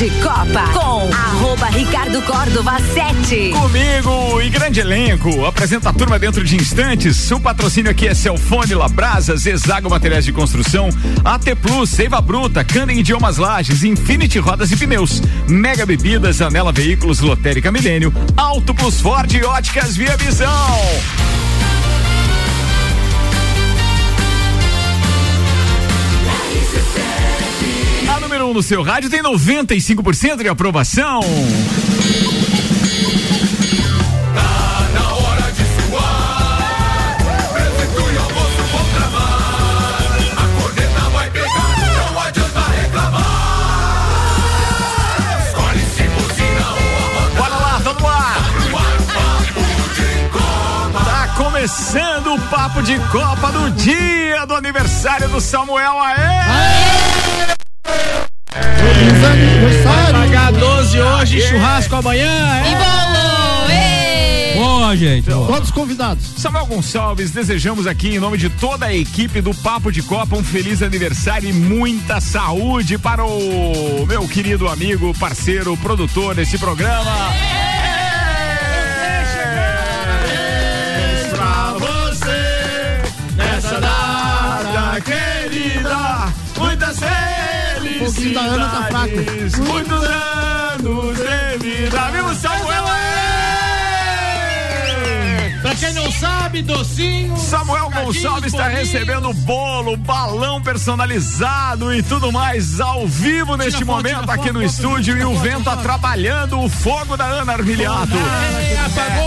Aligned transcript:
de 0.00 0.08
Copa 0.12 0.62
com 0.72 1.12
arroba 1.12 1.66
Ricardo 1.66 2.22
Córdova 2.22 2.78
7. 2.94 3.50
Comigo 3.50 4.40
e 4.40 4.48
grande 4.48 4.80
elenco. 4.80 5.44
Apresenta 5.44 5.90
a 5.90 5.92
turma 5.92 6.18
dentro 6.18 6.42
de 6.42 6.56
instantes. 6.56 7.30
O 7.30 7.38
patrocínio 7.38 7.90
aqui 7.90 8.08
é 8.08 8.14
Celfone, 8.14 8.74
Labrasa, 8.74 9.36
Zezago 9.36 9.90
Materiais 9.90 10.24
de 10.24 10.32
Construção, 10.32 10.88
AT 11.22 11.54
Plus, 11.60 11.90
Seiva 11.90 12.18
Bruta, 12.18 12.64
Candem 12.64 13.00
Idiomas 13.00 13.36
Lages, 13.36 13.84
Infinity 13.84 14.38
Rodas 14.38 14.72
e 14.72 14.76
Pneus, 14.78 15.20
Mega 15.46 15.84
Bebidas, 15.84 16.40
Anela 16.40 16.72
Veículos, 16.72 17.20
Lotérica 17.20 17.70
Milênio, 17.70 18.10
Auto 18.38 18.72
Plus 18.72 19.02
Ford 19.02 19.30
e 19.30 19.44
Óticas 19.44 19.98
Via 19.98 20.16
Visão. 20.16 20.80
Número 28.30 28.46
1 28.46 28.50
um 28.50 28.54
no 28.54 28.62
seu 28.62 28.80
rádio 28.80 29.10
tem 29.10 29.20
95% 29.24 30.42
de 30.42 30.48
aprovação. 30.48 31.20
Tá 51.04 51.34
começando 51.36 52.34
o 52.34 52.40
papo 52.42 52.80
de 52.80 52.96
Copa 53.10 53.50
do 53.50 53.70
dia 53.72 54.46
do 54.46 54.54
aniversário 54.54 55.28
do 55.28 55.40
Samuel. 55.40 56.00
Aê! 56.00 56.80
Feliz 57.40 57.59
aniversário! 59.26 60.12
Pagar 60.12 60.52
12 60.52 61.00
hoje, 61.00 61.40
churrasco 61.42 61.96
amanhã. 61.96 62.62
E 62.64 62.68
É. 62.68 62.76
bolo! 62.76 63.70
Ê! 63.70 64.54
Boa, 64.58 64.96
gente. 64.96 65.30
boa. 65.30 65.46
Quantos 65.46 65.70
convidados? 65.70 66.24
Samuel 66.36 66.66
Gonçalves, 66.66 67.30
desejamos 67.30 67.86
aqui 67.86 68.16
em 68.16 68.18
nome 68.18 68.36
de 68.36 68.50
toda 68.50 68.86
a 68.86 68.94
equipe 68.94 69.40
do 69.40 69.54
Papo 69.54 69.90
de 69.90 70.02
Copa 70.02 70.36
um 70.36 70.44
feliz 70.44 70.82
aniversário 70.82 71.48
e 71.48 71.52
muita 71.52 72.20
saúde 72.20 72.98
para 72.98 73.24
o 73.24 74.04
meu 74.06 74.26
querido 74.28 74.68
amigo, 74.68 75.14
parceiro, 75.18 75.76
produtor 75.76 76.34
desse 76.34 76.58
programa. 76.58 77.10
É 77.66 77.69
pouquinho 88.10 88.34
da 88.34 88.40
Ana 88.40 88.68
tá 88.68 88.82
fraco. 88.84 89.14
muitos 89.70 90.04
anos 90.04 91.16
de 91.16 91.58
vida. 91.58 92.10
Viu, 92.10 92.34
Samuel? 92.34 92.84
Aê! 92.86 93.20
Pra 95.62 95.74
quem 95.74 95.92
não 95.92 96.10
sabe, 96.10 96.62
docinho. 96.62 97.36
Samuel 97.36 97.90
Gonçalves 97.90 98.52
está 98.52 98.66
recebendo 98.68 99.32
bolo, 99.32 99.96
balão 99.96 100.60
personalizado 100.60 101.92
e 101.94 102.02
tudo 102.02 102.32
mais 102.32 102.80
ao 102.80 103.06
vivo 103.06 103.56
neste 103.56 103.84
momento 103.84 104.30
aqui 104.30 104.48
foto, 104.48 104.54
no 104.54 104.60
foto, 104.60 104.72
estúdio 104.72 105.16
e 105.18 105.24
o 105.24 105.38
vento 105.38 105.64
foto. 105.64 105.78
atrapalhando 105.78 106.58
o 106.60 106.68
fogo 106.68 107.16
da 107.16 107.24
Ana 107.24 107.52
Armiliato. 107.52 108.16
É, 108.16 108.78
apagou 108.86 109.19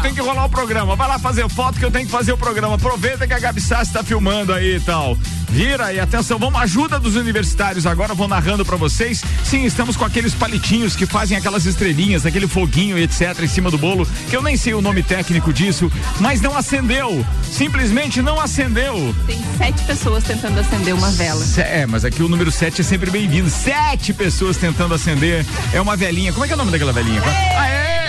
eu 0.00 0.02
tenho 0.02 0.14
que 0.14 0.20
rolar 0.22 0.46
o 0.46 0.48
programa. 0.48 0.96
Vai 0.96 1.06
lá 1.06 1.18
fazer 1.18 1.46
foto 1.50 1.78
que 1.78 1.84
eu 1.84 1.90
tenho 1.90 2.06
que 2.06 2.12
fazer 2.12 2.32
o 2.32 2.36
programa. 2.36 2.76
Aproveita 2.76 3.26
que 3.26 3.34
a 3.34 3.38
Gabi 3.38 3.60
Sassi 3.60 3.92
tá 3.92 4.02
filmando 4.02 4.52
aí 4.52 4.76
e 4.76 4.80
tal. 4.80 5.16
Vira 5.50 5.92
e 5.92 6.00
atenção, 6.00 6.38
vamos 6.38 6.60
ajuda 6.62 6.98
dos 6.98 7.16
universitários 7.16 7.84
agora, 7.84 8.14
vou 8.14 8.28
narrando 8.28 8.64
pra 8.64 8.76
vocês. 8.76 9.22
Sim, 9.44 9.64
estamos 9.64 9.96
com 9.96 10.04
aqueles 10.04 10.32
palitinhos 10.32 10.94
que 10.94 11.04
fazem 11.04 11.36
aquelas 11.36 11.66
estrelinhas, 11.66 12.24
aquele 12.24 12.46
foguinho, 12.46 12.96
etc, 12.96 13.40
em 13.42 13.48
cima 13.48 13.68
do 13.68 13.76
bolo, 13.76 14.06
que 14.30 14.36
eu 14.36 14.42
nem 14.42 14.56
sei 14.56 14.74
o 14.74 14.80
nome 14.80 15.02
técnico 15.02 15.52
disso, 15.52 15.90
mas 16.20 16.40
não 16.40 16.56
acendeu. 16.56 17.26
Simplesmente 17.42 18.22
não 18.22 18.40
acendeu. 18.40 19.14
Tem 19.26 19.42
sete 19.58 19.82
pessoas 19.82 20.24
tentando 20.24 20.60
acender 20.60 20.94
uma 20.94 21.10
vela. 21.10 21.44
É, 21.58 21.84
mas 21.84 22.04
aqui 22.04 22.22
o 22.22 22.28
número 22.28 22.50
7 22.50 22.80
é 22.80 22.84
sempre 22.84 23.10
bem-vindo. 23.10 23.50
Sete 23.50 24.14
pessoas 24.14 24.56
tentando 24.56 24.94
acender. 24.94 25.44
É 25.74 25.80
uma 25.80 25.96
velhinha. 25.96 26.32
Como 26.32 26.44
é 26.44 26.48
que 26.48 26.52
é 26.52 26.56
o 26.56 26.58
nome 26.58 26.70
daquela 26.70 26.92
velhinha? 26.92 27.20
Aê! 27.58 27.99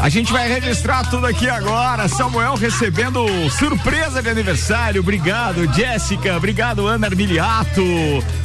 A 0.00 0.08
gente 0.08 0.32
vai 0.32 0.48
registrar 0.48 1.04
tudo 1.10 1.26
aqui 1.26 1.48
agora. 1.48 2.08
Samuel 2.08 2.54
recebendo 2.54 3.26
surpresa 3.50 4.22
de 4.22 4.28
aniversário. 4.28 5.00
Obrigado, 5.00 5.70
Jéssica. 5.74 6.36
Obrigado, 6.36 6.86
Ana 6.86 7.08
Armiliato. 7.08 7.82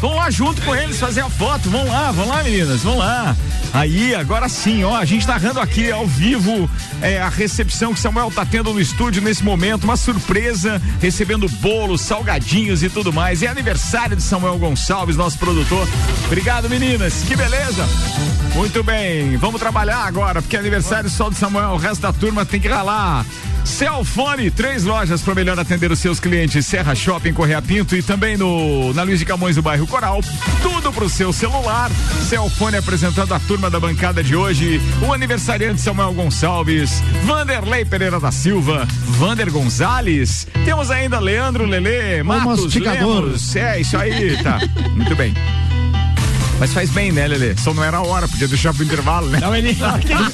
Vamos 0.01 0.17
lá 0.17 0.31
junto 0.31 0.61
com 0.63 0.75
eles 0.75 0.99
fazer 0.99 1.21
a 1.21 1.29
foto. 1.29 1.69
Vamos 1.69 1.89
lá, 1.89 2.11
vamos 2.11 2.29
lá, 2.29 2.43
meninas. 2.43 2.81
Vamos 2.81 2.99
lá. 2.99 3.35
Aí, 3.73 4.13
agora 4.13 4.47
sim, 4.49 4.83
ó, 4.83 4.95
a 4.95 5.05
gente 5.05 5.27
narrando 5.27 5.59
aqui 5.59 5.91
ao 5.91 6.05
vivo 6.05 6.69
é, 7.01 7.19
a 7.19 7.27
recepção 7.27 7.91
que 7.91 7.99
Samuel 7.99 8.29
tá 8.29 8.45
tendo 8.45 8.71
no 8.71 8.79
estúdio 8.79 9.19
nesse 9.19 9.43
momento, 9.43 9.85
uma 9.85 9.97
surpresa, 9.97 10.79
recebendo 11.01 11.49
bolos, 11.49 12.01
salgadinhos 12.01 12.83
e 12.83 12.89
tudo 12.89 13.11
mais. 13.11 13.41
É 13.41 13.47
aniversário 13.47 14.15
de 14.15 14.21
Samuel 14.21 14.59
Gonçalves, 14.59 15.15
nosso 15.15 15.39
produtor. 15.39 15.87
Obrigado, 16.25 16.69
meninas. 16.69 17.23
Que 17.27 17.35
beleza. 17.35 17.83
Muito 18.53 18.83
bem, 18.83 19.37
vamos 19.37 19.59
trabalhar 19.59 20.05
agora, 20.05 20.39
porque 20.39 20.55
é 20.55 20.59
aniversário 20.59 21.09
só 21.09 21.27
do 21.27 21.35
Samuel, 21.43 21.71
o 21.71 21.77
resto 21.77 21.99
da 21.99 22.13
turma 22.13 22.45
tem 22.45 22.57
que 22.57 22.69
ralar. 22.69 23.25
Celfone, 23.65 24.49
três 24.49 24.85
lojas 24.85 25.21
para 25.21 25.35
melhor 25.35 25.59
atender 25.59 25.91
os 25.91 25.99
seus 25.99 26.17
clientes. 26.17 26.65
Serra 26.65 26.95
Shopping, 26.95 27.33
Correia 27.33 27.61
Pinto 27.61 27.97
e 27.97 28.01
também 28.01 28.37
no 28.37 28.93
na 28.93 29.03
Luiz 29.03 29.19
de 29.19 29.25
Camões, 29.25 29.57
do 29.57 29.61
bairro 29.61 29.85
Coral. 29.85 30.21
Tudo 30.61 30.93
pro 30.93 31.09
seu 31.09 31.33
celular. 31.33 31.91
Celfone 32.29 32.77
apresentando 32.77 33.33
a 33.33 33.41
turma 33.41 33.69
da 33.69 33.77
bancada 33.77 34.23
de 34.23 34.37
hoje. 34.37 34.79
O 35.05 35.11
aniversariante 35.11 35.81
Samuel 35.81 36.13
Gonçalves, 36.13 37.03
Vanderlei 37.25 37.83
Pereira 37.83 38.21
da 38.21 38.31
Silva, 38.31 38.87
Vander 39.05 39.51
Gonzalez. 39.51 40.47
Temos 40.63 40.89
ainainda 40.89 41.19
Leandro 41.19 41.65
Lele, 41.65 42.23
Matos. 42.23 42.73
Lemos. 42.73 43.53
É, 43.57 43.81
isso 43.81 43.97
aí, 43.97 44.41
tá. 44.41 44.61
Muito 44.95 45.13
bem. 45.13 45.33
Mas 46.59 46.73
faz 46.73 46.89
bem, 46.91 47.11
né, 47.11 47.27
Lele? 47.27 47.55
Só 47.57 47.73
não 47.73 47.83
era 47.83 47.97
a 47.97 48.01
hora, 48.01 48.27
podia 48.27 48.47
deixar 48.47 48.73
pro 48.73 48.83
intervalo, 48.83 49.29
né? 49.29 49.39
Não, 49.39 49.55
ele. 49.55 49.73
Diga, 50.03 50.31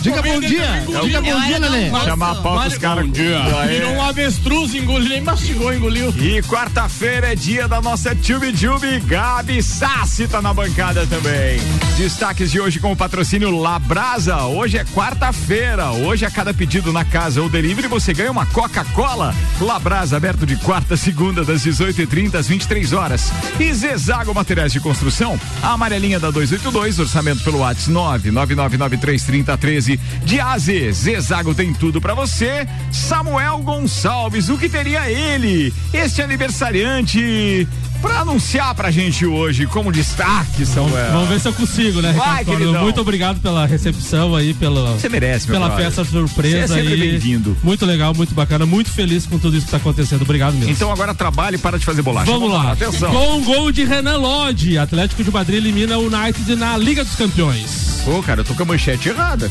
Diga 0.00 0.22
bom 0.22 0.40
dia! 0.40 0.84
Diga 1.02 1.20
bom 1.22 1.40
dia, 1.40 1.58
Lelê! 1.58 1.90
Chamar 2.04 2.32
a 2.32 2.34
pau 2.36 2.60
pros 2.60 2.78
caras. 2.78 3.06
Virou 3.10 3.92
um 3.92 4.02
avestruz, 4.02 4.74
engoliu, 4.74 5.08
nem 5.08 5.20
mastigou, 5.20 5.72
engoliu. 5.72 6.10
E 6.16 6.42
quarta-feira 6.42 7.32
é 7.32 7.34
dia 7.34 7.68
da 7.68 7.80
nossa 7.80 8.14
Tube 8.14 8.52
Tube. 8.52 9.00
Gabi 9.00 9.62
Sassi 9.62 10.26
tá 10.26 10.42
na 10.42 10.52
bancada 10.52 11.06
também. 11.06 11.60
Destaques 11.96 12.50
de 12.50 12.60
hoje 12.60 12.80
com 12.80 12.92
o 12.92 12.96
patrocínio 12.96 13.50
Labrasa. 13.58 14.44
Hoje 14.44 14.78
é 14.78 14.84
quarta-feira. 14.84 15.90
Hoje, 15.90 16.24
a 16.24 16.30
cada 16.30 16.52
pedido 16.54 16.92
na 16.92 17.04
casa 17.04 17.42
ou 17.42 17.48
delivery, 17.48 17.88
você 17.88 18.12
ganha 18.12 18.30
uma 18.30 18.46
Coca-Cola. 18.46 19.34
Labrasa, 19.60 20.16
aberto 20.16 20.46
de 20.46 20.56
quarta 20.56 20.94
a 20.94 20.96
segunda, 20.96 21.44
das 21.44 21.62
18h30 21.64 22.34
às 22.34 22.48
23 22.48 22.92
horas. 22.92 23.30
E 23.58 23.72
Zezago 23.72 24.34
Materiais 24.34 24.72
de 24.72 24.80
Construção, 24.80 25.19
a 25.62 25.72
amarelinha 25.72 26.18
da 26.18 26.30
282, 26.30 26.98
orçamento 26.98 27.42
pelo 27.42 27.58
WhatsApp 27.58 28.30
999933013. 28.30 29.98
De 30.24 30.40
AZ, 30.40 30.66
Zezago 30.92 31.54
tem 31.54 31.74
tudo 31.74 32.00
pra 32.00 32.14
você. 32.14 32.66
Samuel 32.90 33.58
Gonçalves, 33.58 34.48
o 34.48 34.56
que 34.56 34.68
teria 34.68 35.10
ele, 35.10 35.72
este 35.92 36.22
aniversariante, 36.22 37.68
pra 38.00 38.20
anunciar 38.20 38.74
pra 38.74 38.90
gente 38.90 39.24
hoje 39.26 39.66
como 39.66 39.92
destaque, 39.92 40.64
Samuel? 40.66 41.12
Vamos 41.12 41.28
ver 41.28 41.40
se 41.40 41.48
eu 41.48 41.52
consigo, 41.52 42.00
né, 42.00 42.12
Vai, 42.12 42.44
Ricardo. 42.44 42.80
Muito 42.80 43.00
obrigado 43.00 43.40
pela 43.40 43.66
recepção 43.66 44.34
aí, 44.34 44.54
pela, 44.54 44.92
Você 44.92 45.08
merece, 45.08 45.46
pela 45.46 45.66
brother. 45.68 45.86
festa 45.86 46.04
surpresa 46.04 46.74
Você 46.74 46.80
é 46.80 46.82
aí. 46.82 47.00
bem-vindo. 47.00 47.56
Muito 47.62 47.84
legal, 47.86 48.14
muito 48.14 48.34
bacana, 48.34 48.64
muito 48.66 48.90
feliz 48.90 49.26
com 49.26 49.38
tudo 49.38 49.56
isso 49.56 49.66
que 49.66 49.70
tá 49.72 49.76
acontecendo. 49.78 50.22
Obrigado 50.22 50.54
mesmo. 50.54 50.70
Então 50.70 50.90
agora 50.92 51.14
trabalhe 51.14 51.56
e 51.56 51.58
para 51.58 51.78
de 51.78 51.84
fazer 51.84 52.02
bolacha. 52.02 52.30
Vamos 52.30 52.50
lá. 52.52 52.72
Atenção. 52.72 53.12
Com 53.12 53.42
gol 53.42 53.72
de 53.72 53.84
Renan 53.84 54.16
Lodge, 54.16 54.78
Atlético 54.78 55.22
de 55.24 55.30
Madrid 55.30 55.58
elimina 55.58 55.98
o 55.98 56.06
United 56.06 56.56
na 56.56 56.76
Liga 56.76 57.04
dos 57.04 57.14
Campeões. 57.14 58.00
Pô, 58.04 58.22
cara, 58.22 58.40
eu 58.40 58.44
tô 58.44 58.54
com 58.54 58.62
a 58.62 58.66
manchete 58.66 59.08
errada. 59.08 59.50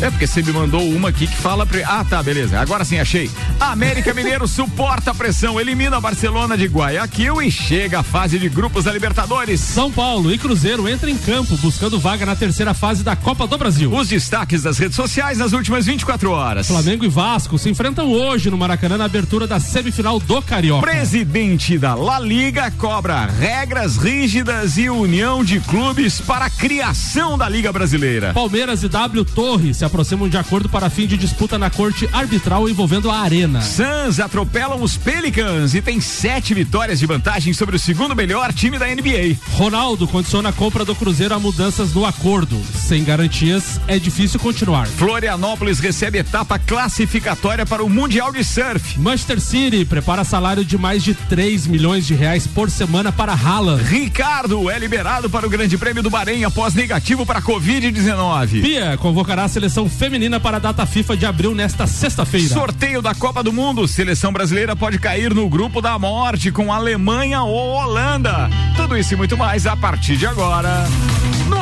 É 0.00 0.10
porque 0.10 0.26
você 0.26 0.42
me 0.42 0.52
mandou 0.52 0.82
uma 0.88 1.08
aqui 1.08 1.26
que 1.26 1.36
fala. 1.36 1.66
Pre... 1.66 1.82
Ah, 1.82 2.04
tá, 2.08 2.22
beleza. 2.22 2.60
Agora 2.60 2.84
sim, 2.84 2.98
achei. 2.98 3.30
América 3.58 4.14
Mineiro 4.14 4.46
suporta 4.48 5.10
a 5.10 5.14
pressão, 5.14 5.60
elimina 5.60 5.96
a 5.96 6.00
Barcelona 6.00 6.56
de 6.56 6.66
Guayaquil 6.66 7.42
e 7.42 7.50
chega 7.50 8.00
à 8.00 8.02
fase 8.02 8.38
de 8.38 8.48
grupos 8.48 8.84
da 8.84 8.92
Libertadores. 8.92 9.60
São 9.60 9.90
Paulo 9.90 10.32
e 10.32 10.38
Cruzeiro 10.38 10.88
entram 10.88 11.10
em 11.10 11.16
campo 11.16 11.56
buscando 11.58 11.98
vaga 11.98 12.26
na 12.26 12.36
terceira 12.36 12.74
fase 12.74 13.02
da 13.02 13.16
Copa 13.16 13.46
do 13.46 13.58
Brasil. 13.58 13.92
Os 13.92 14.08
destaques 14.08 14.62
das 14.62 14.78
redes 14.78 14.96
sociais 14.96 15.38
nas 15.38 15.52
últimas 15.52 15.86
24 15.86 16.30
horas. 16.30 16.68
Flamengo 16.68 17.04
e 17.04 17.08
Vasco 17.08 17.58
se 17.58 17.68
enfrentam 17.68 18.10
hoje 18.10 18.50
no 18.50 18.58
Maracanã 18.58 18.96
na 18.96 19.04
abertura 19.04 19.46
da 19.46 19.60
semifinal 19.60 20.18
do 20.18 20.40
Carioca. 20.42 20.86
Presidente 20.86 21.78
da 21.78 21.94
La 21.94 22.18
Liga 22.18 22.70
cobra 22.72 23.26
regras 23.26 23.96
rígidas 23.96 24.76
e 24.76 24.88
união 24.88 25.44
de 25.44 25.60
clubes 25.60 26.20
para 26.20 26.46
a 26.46 26.50
criação 26.50 27.36
da 27.36 27.48
Liga 27.48 27.72
Brasileira. 27.72 28.32
Palmeiras 28.32 28.82
e 28.82 28.88
W 28.88 29.24
Torre 29.34 29.74
se 29.74 29.84
aproximam 29.84 30.28
de 30.28 30.36
acordo 30.36 30.68
para 30.68 30.90
fim 30.90 31.06
de 31.06 31.16
disputa 31.16 31.58
na 31.58 31.70
corte 31.70 32.08
arbitral 32.12 32.68
envolvendo 32.68 33.10
a 33.10 33.18
Arena. 33.18 33.60
Suns 33.60 34.20
atropelam 34.20 34.82
os 34.82 34.96
Pelicans 34.96 35.74
e 35.74 35.82
tem 35.82 36.00
sete 36.00 36.54
vitórias 36.54 36.98
de 36.98 37.06
vantagem 37.06 37.52
sobre 37.52 37.76
o 37.76 37.78
segundo 37.78 38.14
melhor 38.14 38.52
time 38.52 38.78
da 38.78 38.86
NBA. 38.86 39.36
Ronaldo 39.52 40.06
condiciona 40.06 40.50
a 40.50 40.52
compra 40.52 40.84
do 40.84 40.94
Cruzeiro 40.94 41.34
a 41.34 41.38
mudanças 41.38 41.92
no 41.94 42.04
acordo. 42.04 42.60
Sem 42.74 43.04
garantias, 43.04 43.80
é 43.88 43.98
difícil 43.98 44.38
continuar. 44.38 44.86
Florianópolis 44.86 45.80
recebe 45.80 46.18
etapa 46.18 46.58
classificatória 46.58 47.64
para 47.64 47.82
o 47.82 47.88
Mundial 47.88 48.32
de 48.32 48.44
Surf. 48.44 48.98
Manchester 48.98 49.40
City 49.40 49.84
prepara 49.84 50.24
salário 50.24 50.64
de 50.64 50.76
mais 50.76 51.02
de 51.02 51.14
3 51.14 51.66
milhões 51.66 52.06
de 52.06 52.14
reais 52.14 52.46
por 52.46 52.70
semana 52.70 53.10
para 53.10 53.32
Haaland. 53.32 53.82
Ricardo 53.82 54.70
é 54.70 54.78
liberado 54.78 55.30
para 55.30 55.46
o 55.46 55.50
Grande 55.50 55.78
Prêmio 55.78 56.02
do 56.02 56.10
Bahrein 56.10 56.44
após 56.44 56.74
negativo 56.74 57.24
para 57.24 57.40
Covid-19. 57.40 58.60
Bia 58.60 58.96
convocará 59.22 59.44
a 59.44 59.48
seleção 59.48 59.88
feminina 59.88 60.40
para 60.40 60.56
a 60.56 60.60
data 60.60 60.84
FIFA 60.84 61.16
de 61.16 61.24
abril 61.24 61.54
nesta 61.54 61.86
sexta-feira. 61.86 62.48
Sorteio 62.48 63.00
da 63.00 63.14
Copa 63.14 63.40
do 63.40 63.52
Mundo. 63.52 63.86
Seleção 63.86 64.32
brasileira 64.32 64.74
pode 64.74 64.98
cair 64.98 65.32
no 65.32 65.48
grupo 65.48 65.80
da 65.80 65.96
morte 65.96 66.50
com 66.50 66.72
Alemanha 66.72 67.42
ou 67.42 67.68
Holanda. 67.68 68.50
Tudo 68.76 68.96
isso 68.96 69.14
e 69.14 69.16
muito 69.16 69.36
mais 69.36 69.64
a 69.64 69.76
partir 69.76 70.16
de 70.16 70.26
agora. 70.26 70.88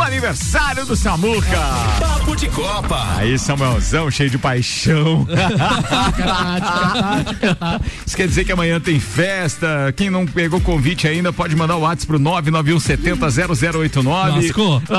No 0.00 0.06
aniversário 0.06 0.86
do 0.86 0.96
Samuca. 0.96 1.60
Papo 2.00 2.34
de 2.34 2.48
Copa. 2.48 3.06
Aí, 3.18 3.38
Samuelzão, 3.38 4.10
cheio 4.10 4.30
de 4.30 4.38
paixão. 4.38 5.26
Isso 8.06 8.16
quer 8.16 8.26
dizer 8.26 8.46
que 8.46 8.52
amanhã 8.52 8.80
tem 8.80 8.98
festa. 8.98 9.92
Quem 9.94 10.08
não 10.08 10.24
pegou 10.24 10.58
convite 10.58 11.06
ainda 11.06 11.34
pode 11.34 11.54
mandar 11.54 11.76
o 11.76 11.80
WhatsApp 11.80 12.06
pro 12.06 12.18
991700089. 12.18 14.36
Lascou. 14.36 14.82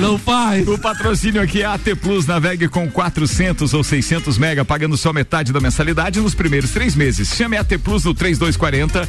Não 0.00 0.16
faz. 0.18 0.66
O 0.66 0.78
patrocínio 0.78 1.42
aqui 1.42 1.60
é 1.60 1.66
AT 1.66 1.84
Plus. 2.00 2.26
Navegue 2.26 2.66
com 2.66 2.90
400 2.90 3.74
ou 3.74 3.84
600 3.84 4.38
mega, 4.38 4.64
pagando 4.64 4.96
só 4.96 5.12
metade 5.12 5.52
da 5.52 5.60
mensalidade 5.60 6.18
nos 6.20 6.34
primeiros 6.34 6.70
três 6.70 6.94
meses. 6.94 7.28
Chame 7.34 7.58
AT 7.58 7.68
Plus 7.84 8.04
no 8.04 8.14
3240 8.14 9.06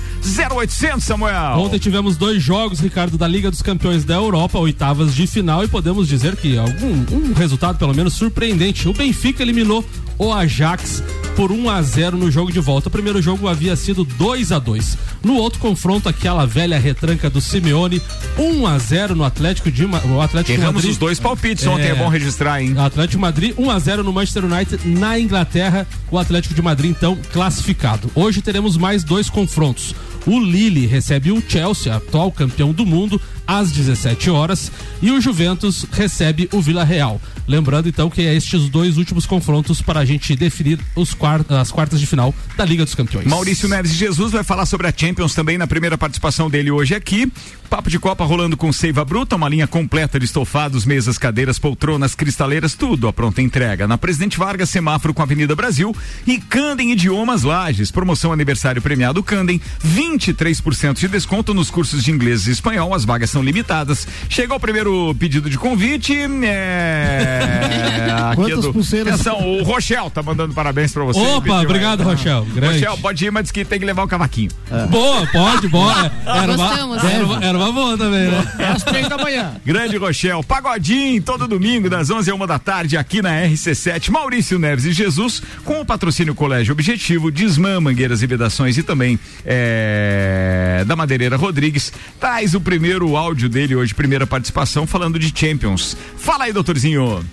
0800, 0.54 1.02
Samuel. 1.04 1.58
Ontem 1.60 1.80
tivemos 1.80 2.18
dois 2.18 2.44
jogos, 2.44 2.82
Ricardo, 2.82 3.18
da 3.18 3.26
Liga 3.28 3.50
dos 3.50 3.62
Campeões 3.62 4.04
da 4.04 4.16
Europa, 4.16 4.41
oitavas 4.54 5.16
de 5.16 5.28
final, 5.28 5.64
e 5.64 5.68
podemos 5.68 6.08
dizer 6.08 6.36
que 6.36 6.58
algum 6.58 7.06
um 7.12 7.34
resultado 7.34 7.78
pelo 7.78 7.94
menos 7.94 8.14
surpreendente. 8.14 8.88
O 8.88 8.94
Benfica 8.94 9.42
eliminou 9.42 9.84
o 10.18 10.32
Ajax 10.32 11.04
por 11.36 11.52
1 11.52 11.70
a 11.70 11.82
0 11.82 12.18
no 12.18 12.30
jogo 12.30 12.52
de 12.52 12.60
volta. 12.60 12.90
O 12.90 12.92
primeiro 12.92 13.22
jogo 13.22 13.48
havia 13.48 13.76
sido 13.76 14.04
2 14.04 14.52
a 14.52 14.60
2. 14.60 14.98
No 15.24 15.36
outro 15.36 15.60
confronto, 15.60 16.08
aquela 16.08 16.46
velha 16.46 16.78
retranca 16.78 17.30
do 17.30 17.42
Simeone, 17.42 18.02
1 18.38 18.68
a 18.68 18.78
0 18.78 19.16
no 19.16 19.24
Atlético 19.24 19.72
de 19.72 19.86
o 19.86 20.22
Atlético 20.22 20.60
Erramos 20.60 20.76
Madrid. 20.76 20.92
os 20.92 20.98
dois 20.98 21.20
palpites 21.20 21.66
ontem, 21.66 21.88
é 21.88 21.96
bom 21.96 22.08
registrar, 22.08 22.62
hein? 22.62 22.76
Atlético 22.78 23.20
Madrid 23.20 23.56
1 23.58 23.70
a 23.72 23.80
0 23.80 24.04
no 24.04 24.14
Manchester 24.14 24.46
United 24.46 24.88
na 24.88 25.20
Inglaterra. 25.20 25.88
O 26.12 26.18
Atlético 26.18 26.54
de 26.54 26.62
Madrid 26.62 26.92
então 26.92 27.18
classificado. 27.32 28.12
Hoje 28.14 28.42
teremos 28.42 28.78
mais 28.78 29.04
dois 29.04 29.30
confrontos. 29.30 29.96
O 30.26 30.40
Lille 30.40 30.86
recebe 30.86 31.32
o 31.32 31.42
Chelsea, 31.48 31.96
atual 31.96 32.32
campeão 32.32 32.72
do 32.72 32.86
mundo, 32.86 33.20
às 33.60 33.72
17 33.72 34.30
horas, 34.30 34.72
e 35.02 35.12
o 35.12 35.20
Juventus 35.20 35.86
recebe 35.92 36.48
o 36.54 36.62
Vila 36.62 36.86
Real. 36.86 37.20
Lembrando 37.52 37.90
então 37.90 38.10
que 38.10 38.22
é 38.22 38.34
estes 38.34 38.70
dois 38.70 38.98
últimos 38.98 39.26
confrontos 39.26 39.82
para 39.82 40.00
a 40.00 40.06
gente 40.06 40.34
definir 40.38 40.80
os 40.96 41.14
quar- 41.14 41.44
as 41.50 41.70
quartas 41.70 42.00
de 42.00 42.06
final 42.08 42.34
da 42.56 42.64
Liga 42.64 42.86
dos 42.86 42.96
Campeões. 42.96 43.28
Maurício 43.28 43.68
Neves 43.68 43.92
de 43.92 43.98
Jesus 43.98 44.32
vai 44.32 44.42
falar 44.42 44.66
sobre 44.66 44.88
a 44.88 44.94
Champions 44.96 45.36
também 45.36 45.58
na 45.58 45.68
primeira 45.68 45.98
participação 45.98 46.50
dele 46.50 46.72
hoje 46.72 46.96
aqui. 46.96 47.30
Papo 47.70 47.90
de 47.90 48.00
Copa 48.00 48.24
rolando 48.24 48.56
com 48.56 48.72
Seiva 48.72 49.04
Bruta, 49.04 49.36
uma 49.36 49.50
linha 49.50 49.68
completa 49.68 50.18
de 50.18 50.26
estofados, 50.26 50.86
mesas, 50.86 51.18
cadeiras, 51.18 51.60
poltronas, 51.60 52.16
cristaleiras, 52.16 52.74
tudo 52.74 53.08
à 53.08 53.14
pronta 53.14 53.42
entrega. 53.42 53.86
Na 53.88 53.98
Presidente 53.98 54.38
Vargas, 54.38 54.70
semáforo 54.70 55.14
com 55.14 55.22
a 55.22 55.26
Avenida 55.26 55.54
Brasil 55.56 55.94
e 56.26 56.38
Candem 56.38 56.92
Idiomas 56.94 57.44
Lages. 57.44 57.92
Promoção 57.92 58.32
aniversário 58.32 58.82
premiado 58.82 59.22
Candem, 59.24 59.60
23% 59.86 61.00
de 61.00 61.08
desconto 61.10 61.54
nos 61.54 61.70
cursos 61.70 62.02
de 62.04 62.12
inglês 62.12 62.48
e 62.48 62.52
espanhol. 62.52 62.94
As 62.94 63.04
vagas 63.06 63.30
são 63.30 63.44
limitadas. 63.44 64.08
Chegou 64.30 64.56
o 64.58 64.60
primeiro 64.60 65.14
pedido 65.20 65.50
de 65.50 65.58
convite. 65.58 66.14
É... 66.44 67.41
aqui 67.42 68.36
Quantas 68.36 68.62
do... 68.62 68.74
pulseiras? 68.74 69.14
Atenção, 69.14 69.60
o 69.60 69.64
Rochel 69.64 70.10
tá 70.10 70.22
mandando 70.22 70.54
parabéns 70.54 70.92
pra 70.92 71.04
você. 71.04 71.20
Opa, 71.20 71.62
obrigado, 71.62 72.04
Rochel. 72.04 72.46
Grande. 72.46 72.74
Rochel, 72.76 72.98
pode 72.98 73.26
ir, 73.26 73.32
mas 73.32 73.44
diz 73.44 73.52
que 73.52 73.66
tem 73.66 73.80
que 73.80 73.86
levar 73.86 74.04
o 74.04 74.08
cavaquinho. 74.08 74.52
Boa, 74.90 75.28
pode, 75.28 75.68
boa. 75.68 76.12
Era 76.26 76.54
uma, 76.54 76.68
Gostamos. 76.68 77.04
era, 77.04 77.26
uma, 77.26 77.46
era 77.46 77.58
uma 77.58 77.72
boa 77.72 77.98
também, 77.98 78.30
né? 78.30 78.54
É 78.60 78.66
às 78.68 78.84
três 78.84 79.08
da 79.08 79.18
manhã. 79.18 79.54
Grande 79.66 79.98
Rochel, 79.98 80.44
pagodinho 80.44 81.22
todo 81.22 81.48
domingo 81.48 81.90
das 81.90 82.10
11 82.10 82.32
a 82.32 82.36
1 82.36 82.48
da 82.48 82.60
tarde 82.60 82.98
aqui 82.98 83.22
na 83.22 83.32
RC7. 83.32 84.10
Maurício 84.10 84.60
Neves 84.60 84.86
e 84.86 84.92
Jesus 84.92 85.42
com 85.64 85.82
o 85.82 85.86
patrocínio 85.86 86.36
Colégio 86.36 86.74
Objetivo, 86.74 87.32
Desmã, 87.32 87.80
Mangueiras 87.80 88.22
e 88.22 88.28
Vedações 88.28 88.78
e 88.78 88.84
também 88.84 89.20
é, 89.46 90.84
da 90.86 90.96
Madeireira 90.96 91.36
Rodrigues. 91.36 91.92
Traz 92.20 92.54
o 92.54 92.62
primeiro 92.62 93.16
áudio 93.16 93.50
dele 93.50 93.76
hoje, 93.76 93.94
primeira 93.94 94.26
participação 94.26 94.88
falando 94.88 95.20
de 95.20 95.32
Champions. 95.38 95.98
Fala 96.18 96.46
aí, 96.46 96.54
doutorzinho. 96.54 97.24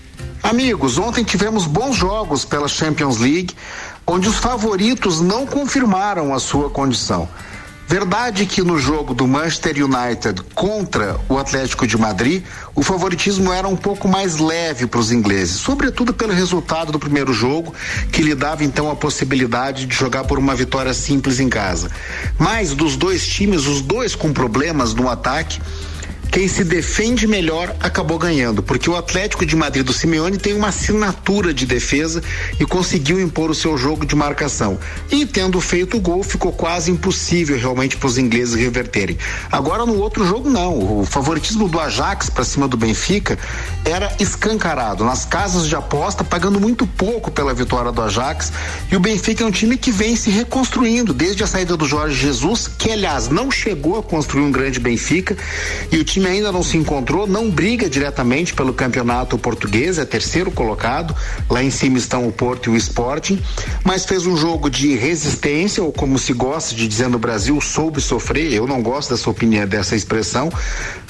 Amigos, 0.42 0.98
ontem 0.98 1.24
tivemos 1.24 1.66
bons 1.66 1.96
jogos 1.96 2.44
pela 2.44 2.68
Champions 2.68 3.18
League, 3.18 3.54
onde 4.06 4.28
os 4.28 4.36
favoritos 4.36 5.20
não 5.20 5.46
confirmaram 5.46 6.32
a 6.32 6.38
sua 6.38 6.70
condição. 6.70 7.28
Verdade 7.88 8.44
que 8.44 8.60
no 8.60 8.78
jogo 8.78 9.14
do 9.14 9.26
Manchester 9.26 9.76
United 9.82 10.42
contra 10.54 11.18
o 11.26 11.38
Atlético 11.38 11.86
de 11.86 11.96
Madrid, 11.96 12.44
o 12.74 12.82
favoritismo 12.82 13.50
era 13.50 13.66
um 13.66 13.76
pouco 13.76 14.06
mais 14.06 14.36
leve 14.36 14.86
para 14.86 15.00
os 15.00 15.10
ingleses, 15.10 15.56
sobretudo 15.56 16.12
pelo 16.12 16.34
resultado 16.34 16.92
do 16.92 16.98
primeiro 16.98 17.32
jogo, 17.32 17.72
que 18.12 18.20
lhe 18.20 18.34
dava 18.34 18.62
então 18.62 18.90
a 18.90 18.94
possibilidade 18.94 19.86
de 19.86 19.94
jogar 19.96 20.24
por 20.24 20.38
uma 20.38 20.54
vitória 20.54 20.92
simples 20.92 21.40
em 21.40 21.48
casa. 21.48 21.90
Mas 22.38 22.74
dos 22.74 22.94
dois 22.94 23.26
times, 23.26 23.66
os 23.66 23.80
dois 23.80 24.14
com 24.14 24.34
problemas 24.34 24.92
no 24.92 25.08
ataque, 25.08 25.58
quem 26.30 26.46
se 26.46 26.62
defende 26.62 27.26
melhor 27.26 27.74
acabou 27.80 28.18
ganhando, 28.18 28.62
porque 28.62 28.88
o 28.90 28.96
Atlético 28.96 29.46
de 29.46 29.56
Madrid 29.56 29.84
do 29.84 29.92
Simeone 29.92 30.36
tem 30.36 30.54
uma 30.54 30.68
assinatura 30.68 31.54
de 31.54 31.64
defesa 31.64 32.22
e 32.60 32.66
conseguiu 32.66 33.20
impor 33.20 33.50
o 33.50 33.54
seu 33.54 33.76
jogo 33.78 34.04
de 34.04 34.14
marcação. 34.14 34.78
E 35.10 35.24
tendo 35.24 35.60
feito 35.60 35.96
o 35.96 36.00
gol, 36.00 36.22
ficou 36.22 36.52
quase 36.52 36.90
impossível 36.90 37.58
realmente 37.58 37.96
para 37.96 38.06
os 38.06 38.18
ingleses 38.18 38.54
reverterem. 38.54 39.16
Agora 39.50 39.86
no 39.86 39.98
outro 39.98 40.26
jogo 40.26 40.50
não, 40.50 41.00
o 41.00 41.04
favoritismo 41.04 41.68
do 41.68 41.80
Ajax 41.80 42.28
para 42.28 42.44
cima 42.44 42.68
do 42.68 42.76
Benfica 42.76 43.38
era 43.84 44.14
escancarado 44.20 45.04
nas 45.04 45.24
casas 45.24 45.66
de 45.66 45.74
aposta, 45.74 46.22
pagando 46.22 46.60
muito 46.60 46.86
pouco 46.86 47.30
pela 47.30 47.54
vitória 47.54 47.90
do 47.90 48.02
Ajax. 48.02 48.52
E 48.90 48.96
o 48.96 49.00
Benfica 49.00 49.44
é 49.44 49.46
um 49.46 49.50
time 49.50 49.76
que 49.76 49.90
vem 49.90 50.14
se 50.14 50.30
reconstruindo 50.30 51.14
desde 51.14 51.42
a 51.42 51.46
saída 51.46 51.76
do 51.76 51.86
Jorge 51.86 52.14
Jesus, 52.14 52.68
que 52.68 52.90
aliás 52.90 53.28
não 53.28 53.50
chegou 53.50 53.98
a 53.98 54.02
construir 54.02 54.42
um 54.42 54.52
grande 54.52 54.78
Benfica, 54.78 55.36
e 55.90 55.96
o 55.96 56.04
time 56.04 56.17
ainda 56.26 56.50
não 56.50 56.62
se 56.62 56.76
encontrou, 56.76 57.26
não 57.26 57.50
briga 57.50 57.88
diretamente 57.88 58.54
pelo 58.54 58.72
campeonato 58.72 59.38
português, 59.38 59.98
é 59.98 60.04
terceiro 60.04 60.50
colocado. 60.50 61.14
Lá 61.48 61.62
em 61.62 61.70
cima 61.70 61.98
estão 61.98 62.26
o 62.26 62.32
Porto 62.32 62.70
e 62.70 62.72
o 62.72 62.76
Sporting, 62.76 63.38
mas 63.84 64.04
fez 64.04 64.26
um 64.26 64.36
jogo 64.36 64.68
de 64.70 64.96
resistência, 64.96 65.82
ou 65.82 65.92
como 65.92 66.18
se 66.18 66.32
gosta 66.32 66.74
de 66.74 66.88
dizer 66.88 67.08
no 67.08 67.18
Brasil, 67.18 67.60
soube 67.60 68.00
sofrer. 68.00 68.52
Eu 68.52 68.66
não 68.66 68.82
gosto 68.82 69.10
dessa 69.10 69.30
opinião, 69.30 69.66
dessa 69.66 69.94
expressão, 69.94 70.50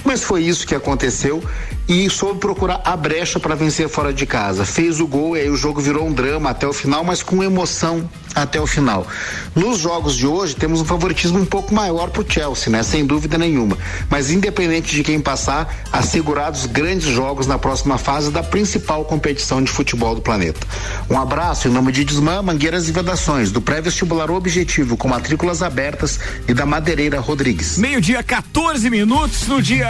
mas 0.05 0.23
foi 0.23 0.43
isso 0.43 0.67
que 0.67 0.75
aconteceu 0.75 1.43
e 1.89 2.09
soube 2.11 2.39
procurar 2.39 2.83
a 2.85 2.95
brecha 2.95 3.41
para 3.41 3.55
vencer 3.55 3.89
fora 3.89 4.13
de 4.13 4.27
casa. 4.27 4.67
Fez 4.67 5.01
o 5.01 5.07
gol 5.07 5.37
e 5.37 5.41
aí 5.41 5.51
o 5.51 5.57
jogo 5.57 5.81
virou 5.81 6.07
um 6.07 6.13
drama 6.13 6.51
até 6.51 6.67
o 6.67 6.73
final, 6.73 7.03
mas 7.03 7.23
com 7.23 7.43
emoção 7.43 8.09
até 8.35 8.61
o 8.61 8.67
final. 8.67 9.07
Nos 9.55 9.79
jogos 9.79 10.15
de 10.15 10.27
hoje 10.27 10.55
temos 10.55 10.81
um 10.81 10.85
favoritismo 10.85 11.39
um 11.39 11.47
pouco 11.47 11.75
maior 11.75 12.11
pro 12.11 12.25
Chelsea, 12.29 12.71
né? 12.71 12.83
Sem 12.83 13.07
dúvida 13.07 13.39
nenhuma. 13.39 13.77
Mas 14.11 14.31
independente 14.31 14.95
de 14.95 15.03
quem 15.03 15.19
passar, 15.19 15.75
assegurados 15.91 16.67
grandes 16.67 17.09
jogos 17.09 17.47
na 17.47 17.59
próxima 17.59 17.97
fase 17.97 18.31
da 18.31 18.43
principal 18.43 19.05
competição 19.05 19.63
de 19.63 19.71
futebol 19.71 20.15
do 20.15 20.21
planeta. 20.21 20.61
Um 21.09 21.19
abraço 21.19 21.69
em 21.69 21.71
nome 21.71 21.91
de 21.91 22.05
Desmã, 22.05 22.43
Mangueiras 22.43 22.89
e 22.89 22.93
Vedações, 22.93 23.51
do 23.51 23.61
pré-vestibular 23.61 24.31
Objetivo, 24.31 24.97
com 24.97 25.09
matrículas 25.09 25.63
abertas 25.63 26.21
e 26.47 26.53
da 26.53 26.67
Madeireira 26.67 27.19
Rodrigues. 27.19 27.79
Meio-dia, 27.79 28.23
14 28.23 28.91
minutos 28.91 29.47
no 29.49 29.63
dia. 29.63 29.89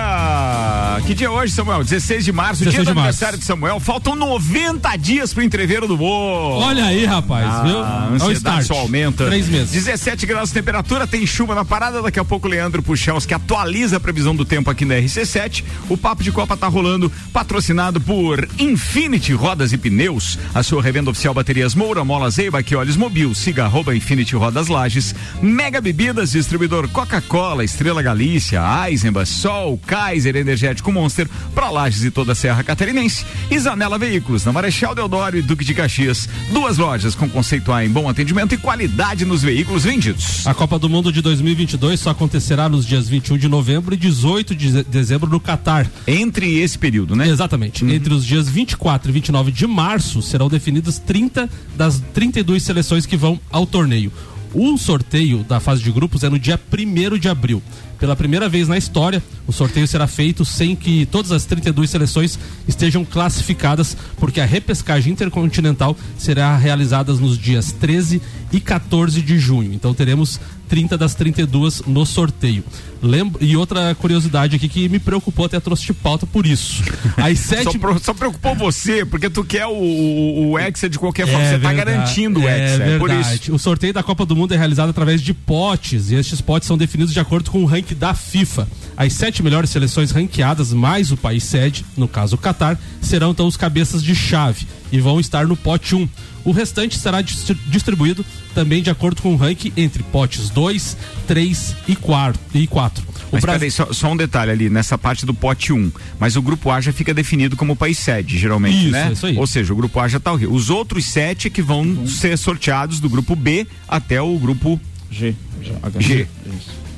Que 1.06 1.12
dia 1.12 1.26
é 1.26 1.30
hoje, 1.30 1.52
Samuel? 1.52 1.87
16 1.88 2.24
de 2.24 2.32
março, 2.32 2.64
16 2.64 2.72
dia 2.74 2.84
do 2.84 2.88
de 2.88 2.94
março. 2.94 3.00
aniversário 3.08 3.38
de 3.38 3.44
Samuel. 3.44 3.80
Faltam 3.80 4.14
90 4.14 4.96
dias 4.96 5.32
pro 5.32 5.42
entreveiro 5.42 5.86
do 5.88 5.96
bolo. 5.96 6.56
Olha 6.60 6.84
aí, 6.84 7.04
rapaz, 7.04 7.46
Ah, 7.46 7.62
viu? 7.62 7.78
a 7.78 8.06
É 8.06 8.10
o 8.10 8.14
ansiedade 8.14 8.64
só 8.66 8.74
aumenta. 8.74 9.26
Três 9.26 9.48
meses. 9.48 9.70
17 9.70 10.26
graus 10.26 10.50
de 10.50 10.54
temperatura, 10.54 11.06
tem 11.06 11.26
chuva 11.26 11.54
na 11.54 11.64
parada. 11.64 12.02
Daqui 12.02 12.18
a 12.18 12.24
pouco 12.24 12.46
o 12.46 12.50
Leandro 12.50 12.82
Puxels 12.82 13.24
que 13.26 13.34
atualiza 13.34 13.96
a 13.96 14.00
previsão 14.00 14.34
do 14.34 14.44
tempo 14.44 14.70
aqui 14.70 14.84
na 14.84 14.94
RC7. 14.96 15.64
O 15.88 15.96
Papo 15.96 16.22
de 16.22 16.30
Copa 16.32 16.56
tá 16.56 16.66
rolando, 16.68 17.10
patrocinado 17.32 18.00
por 18.00 18.48
Infinity 18.58 19.32
Rodas 19.32 19.72
e 19.72 19.78
Pneus. 19.78 20.38
A 20.54 20.62
sua 20.62 20.82
revenda 20.82 21.10
oficial 21.10 21.32
Baterias 21.34 21.74
Moura, 21.74 22.04
Mola 22.04 22.30
Zeiba, 22.30 22.62
que 22.62 22.76
olhos 22.76 22.96
mobil. 22.96 23.34
Siga 23.34 23.64
arroba 23.64 23.94
Infinity 23.94 24.34
Rodas 24.36 24.68
Lages. 24.68 25.14
Mega 25.42 25.80
Bebidas, 25.80 26.32
distribuidor 26.32 26.88
Coca-Cola, 26.88 27.64
Estrela 27.64 28.02
Galícia, 28.02 28.60
Eisenbach, 28.88 29.28
Sol, 29.28 29.78
Kaiser, 29.86 30.36
Energético 30.36 30.92
Monster, 30.92 31.28
Pro 31.54 31.70
Lages 31.78 32.02
e 32.02 32.10
toda 32.10 32.32
a 32.32 32.34
Serra 32.34 32.64
Catarinense. 32.64 33.24
E 33.48 33.56
Zanela 33.56 33.98
Veículos, 33.98 34.44
na 34.44 34.52
Marechal 34.52 34.96
Deodoro 34.96 35.38
e 35.38 35.42
Duque 35.42 35.64
de 35.64 35.74
Caxias. 35.74 36.28
Duas 36.52 36.76
lojas 36.76 37.14
com 37.14 37.28
conceito 37.28 37.70
A 37.72 37.84
em 37.84 37.88
bom 37.88 38.08
atendimento 38.08 38.52
e 38.52 38.58
qualidade 38.58 39.24
nos 39.24 39.42
veículos 39.42 39.84
vendidos. 39.84 40.44
A 40.44 40.52
Copa 40.52 40.76
do 40.76 40.88
Mundo 40.88 41.12
de 41.12 41.22
2022 41.22 42.00
só 42.00 42.10
acontecerá 42.10 42.68
nos 42.68 42.84
dias 42.84 43.08
21 43.08 43.38
de 43.38 43.48
novembro 43.48 43.94
e 43.94 43.96
18 43.96 44.56
de 44.56 44.82
dezembro 44.82 45.30
no 45.30 45.38
Catar. 45.38 45.88
Entre 46.04 46.58
esse 46.58 46.76
período, 46.76 47.14
né? 47.14 47.28
Exatamente. 47.28 47.84
Entre 47.84 48.12
os 48.12 48.26
dias 48.26 48.48
24 48.48 49.10
e 49.10 49.14
29 49.14 49.52
de 49.52 49.66
março 49.66 50.20
serão 50.20 50.48
definidas 50.48 50.98
30 50.98 51.48
das 51.76 52.02
32 52.12 52.60
seleções 52.60 53.06
que 53.06 53.16
vão 53.16 53.38
ao 53.52 53.64
torneio. 53.64 54.12
O 54.52 54.76
sorteio 54.78 55.44
da 55.44 55.60
fase 55.60 55.82
de 55.82 55.92
grupos 55.92 56.24
é 56.24 56.28
no 56.28 56.38
dia 56.38 56.58
1 56.72 57.18
de 57.18 57.28
abril. 57.28 57.62
Pela 57.98 58.14
primeira 58.14 58.48
vez 58.48 58.68
na 58.68 58.78
história, 58.78 59.22
o 59.46 59.52
sorteio 59.52 59.86
será 59.86 60.06
feito 60.06 60.44
sem 60.44 60.76
que 60.76 61.06
todas 61.06 61.32
as 61.32 61.44
32 61.44 61.90
seleções 61.90 62.38
estejam 62.66 63.04
classificadas, 63.04 63.96
porque 64.18 64.40
a 64.40 64.44
repescagem 64.44 65.12
intercontinental 65.12 65.96
será 66.16 66.56
realizada 66.56 67.12
nos 67.12 67.36
dias 67.36 67.72
13 67.72 68.22
e 68.52 68.60
14 68.60 69.20
de 69.20 69.38
junho. 69.38 69.72
Então 69.72 69.92
teremos 69.92 70.40
30 70.68 70.96
das 70.96 71.14
32 71.14 71.82
no 71.86 72.04
sorteio. 72.06 72.62
Lembro, 73.00 73.42
e 73.42 73.56
outra 73.56 73.94
curiosidade 73.94 74.56
aqui 74.56 74.68
que 74.68 74.88
me 74.88 74.98
preocupou, 74.98 75.46
até 75.46 75.58
trouxe 75.60 75.86
de 75.86 75.94
pauta 75.94 76.26
por 76.26 76.46
isso. 76.46 76.82
As 77.16 77.38
sete... 77.40 77.64
só, 77.64 77.78
pro, 77.78 77.98
só, 77.98 78.14
preocupou 78.14 78.54
você, 78.54 79.04
porque 79.04 79.30
tu 79.30 79.44
quer 79.44 79.66
o, 79.66 79.72
o, 79.72 80.50
o 80.50 80.58
Hexa 80.58 80.88
de 80.88 80.98
qualquer 80.98 81.26
forma. 81.26 81.42
É 81.42 81.52
você 81.52 81.58
tá 81.58 81.68
verdade, 81.68 81.76
tá 81.76 81.84
garantindo 81.84 82.40
o 82.40 82.48
Hexa. 82.48 82.82
É, 82.82 82.94
é 82.94 82.98
por 82.98 83.10
isso. 83.10 83.54
O 83.54 83.58
sorteio 83.58 83.92
da 83.92 84.02
Copa 84.02 84.26
do 84.26 84.34
Mundo 84.34 84.52
é 84.52 84.56
realizado 84.56 84.90
através 84.90 85.22
de 85.22 85.32
potes, 85.32 86.10
e 86.10 86.16
estes 86.16 86.40
potes 86.40 86.66
são 86.66 86.76
definidos 86.76 87.12
de 87.12 87.20
acordo 87.20 87.50
com 87.50 87.62
o 87.62 87.66
ranking 87.66 87.87
da 87.94 88.14
FIFA. 88.14 88.68
As 88.96 89.12
sete 89.12 89.42
melhores 89.42 89.70
seleções 89.70 90.10
ranqueadas, 90.10 90.72
mais 90.72 91.12
o 91.12 91.16
país 91.16 91.44
sede, 91.44 91.84
no 91.96 92.08
caso 92.08 92.36
o 92.36 92.38
Catar, 92.38 92.78
serão 93.00 93.30
então 93.30 93.46
os 93.46 93.56
cabeças 93.56 94.02
de 94.02 94.14
chave 94.14 94.66
e 94.90 95.00
vão 95.00 95.20
estar 95.20 95.46
no 95.46 95.56
pote 95.56 95.94
1. 95.94 96.08
O 96.44 96.52
restante 96.52 96.98
será 96.98 97.20
distribuído 97.20 98.24
também 98.54 98.82
de 98.82 98.90
acordo 98.90 99.20
com 99.20 99.34
o 99.34 99.36
ranking 99.36 99.72
entre 99.76 100.02
potes 100.02 100.48
2, 100.50 100.96
3 101.26 101.76
e 101.86 101.94
4. 101.94 102.40
E 102.54 102.66
4. 102.66 103.04
O 103.04 103.06
Mas 103.32 103.42
Brasil... 103.42 103.58
peraí, 103.58 103.70
só, 103.70 103.92
só, 103.92 104.10
um 104.10 104.16
detalhe 104.16 104.50
ali, 104.50 104.70
nessa 104.70 104.96
parte 104.96 105.26
do 105.26 105.34
pote 105.34 105.72
1. 105.72 105.92
Mas 106.18 106.36
o 106.36 106.42
grupo 106.42 106.70
A 106.70 106.80
já 106.80 106.92
fica 106.92 107.12
definido 107.12 107.56
como 107.56 107.76
país 107.76 107.98
sede, 107.98 108.38
geralmente, 108.38 108.84
isso, 108.84 108.90
né? 108.90 109.12
Isso 109.12 109.26
aí. 109.26 109.36
Ou 109.36 109.46
seja, 109.46 109.72
o 109.72 109.76
grupo 109.76 110.00
A 110.00 110.08
já 110.08 110.16
está 110.16 110.32
o 110.32 110.36
Rio. 110.36 110.52
Os 110.52 110.70
outros 110.70 111.04
sete 111.04 111.50
que 111.50 111.60
vão 111.60 111.82
uhum. 111.82 112.06
ser 112.06 112.38
sorteados 112.38 112.98
do 112.98 113.10
grupo 113.10 113.36
B 113.36 113.66
até 113.86 114.20
o 114.22 114.38
grupo 114.38 114.80
G. 115.10 115.34
G. 115.62 115.74
G. 116.00 116.26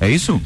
É 0.00 0.08
isso? 0.08 0.40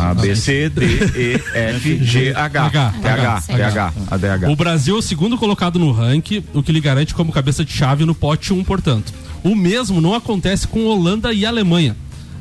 A, 0.00 0.14
B, 0.14 0.34
C, 0.34 0.70
D, 0.70 0.84
E, 1.14 1.34
F, 1.54 2.04
G, 2.04 2.32
H. 2.34 2.66
H. 2.66 2.94
H. 3.02 3.42
H. 3.48 3.92
ADH. 4.10 4.50
O 4.50 4.56
Brasil 4.56 4.96
é 4.96 4.98
o 4.98 5.02
segundo 5.02 5.36
colocado 5.36 5.78
no 5.78 5.92
ranking, 5.92 6.42
o 6.54 6.62
que 6.62 6.72
lhe 6.72 6.80
garante 6.80 7.14
como 7.14 7.30
cabeça 7.30 7.64
de 7.64 7.72
chave 7.72 8.06
no 8.06 8.14
pote 8.14 8.52
1, 8.52 8.64
portanto. 8.64 9.12
O 9.44 9.54
mesmo 9.54 10.00
não 10.00 10.14
acontece 10.14 10.66
com 10.66 10.86
Holanda 10.86 11.32
e 11.32 11.44
Alemanha. 11.44 11.94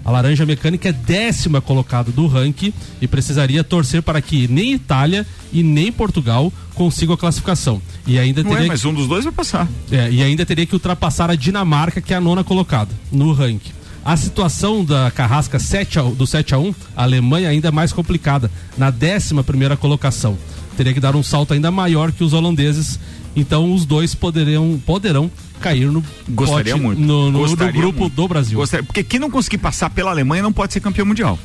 A 0.05 0.11
Laranja 0.11 0.45
Mecânica 0.45 0.89
é 0.89 0.93
décima 0.93 1.61
colocada 1.61 2.11
do 2.11 2.25
ranking 2.25 2.73
e 3.01 3.07
precisaria 3.07 3.63
torcer 3.63 4.01
para 4.01 4.21
que 4.21 4.47
nem 4.47 4.73
Itália 4.73 5.27
e 5.51 5.61
nem 5.61 5.91
Portugal 5.91 6.51
consigam 6.73 7.13
a 7.13 7.17
classificação. 7.17 7.81
E 8.07 8.17
ainda 8.17 8.43
teria 8.43 8.65
é, 8.65 8.67
mas 8.67 8.85
um 8.85 8.93
dos 8.93 9.07
dois 9.07 9.25
vai 9.25 9.33
passar. 9.33 9.67
É, 9.91 10.09
e 10.09 10.23
ainda 10.23 10.45
teria 10.45 10.65
que 10.65 10.73
ultrapassar 10.73 11.29
a 11.29 11.35
Dinamarca, 11.35 11.99
que 12.01 12.13
é 12.13 12.17
a 12.17 12.21
nona 12.21 12.43
colocada 12.43 12.89
no 13.11 13.33
ranking. 13.33 13.78
A 14.09 14.17
situação 14.17 14.83
da 14.83 15.11
Carrasca 15.11 15.59
7 15.59 15.99
a, 15.99 16.01
do 16.01 16.25
7 16.25 16.55
a 16.55 16.57
1 16.57 16.73
a 16.97 17.03
Alemanha 17.03 17.47
ainda 17.47 17.67
é 17.67 17.71
mais 17.71 17.93
complicada, 17.93 18.49
na 18.75 18.87
11 18.87 19.43
primeira 19.43 19.77
colocação. 19.77 20.35
Teria 20.75 20.95
que 20.95 20.99
dar 20.99 21.15
um 21.15 21.21
salto 21.21 21.53
ainda 21.53 21.69
maior 21.69 22.11
que 22.11 22.23
os 22.23 22.33
holandeses. 22.33 22.99
Então 23.35 23.71
os 23.71 23.85
dois 23.85 24.15
poderão, 24.15 24.81
poderão 24.83 25.29
cair 25.61 25.91
no, 25.91 26.03
Gostaria 26.27 26.73
pote, 26.73 26.83
muito. 26.83 26.99
no, 26.99 27.29
no, 27.29 27.37
Gostaria 27.37 27.71
no 27.71 27.79
grupo 27.79 27.99
muito. 27.99 28.15
do 28.15 28.27
Brasil. 28.27 28.57
Gostaria, 28.57 28.83
porque 28.83 29.03
quem 29.03 29.19
não 29.19 29.29
conseguir 29.29 29.59
passar 29.59 29.91
pela 29.91 30.09
Alemanha 30.09 30.41
não 30.41 30.51
pode 30.51 30.73
ser 30.73 30.79
campeão 30.79 31.05
mundial. 31.05 31.37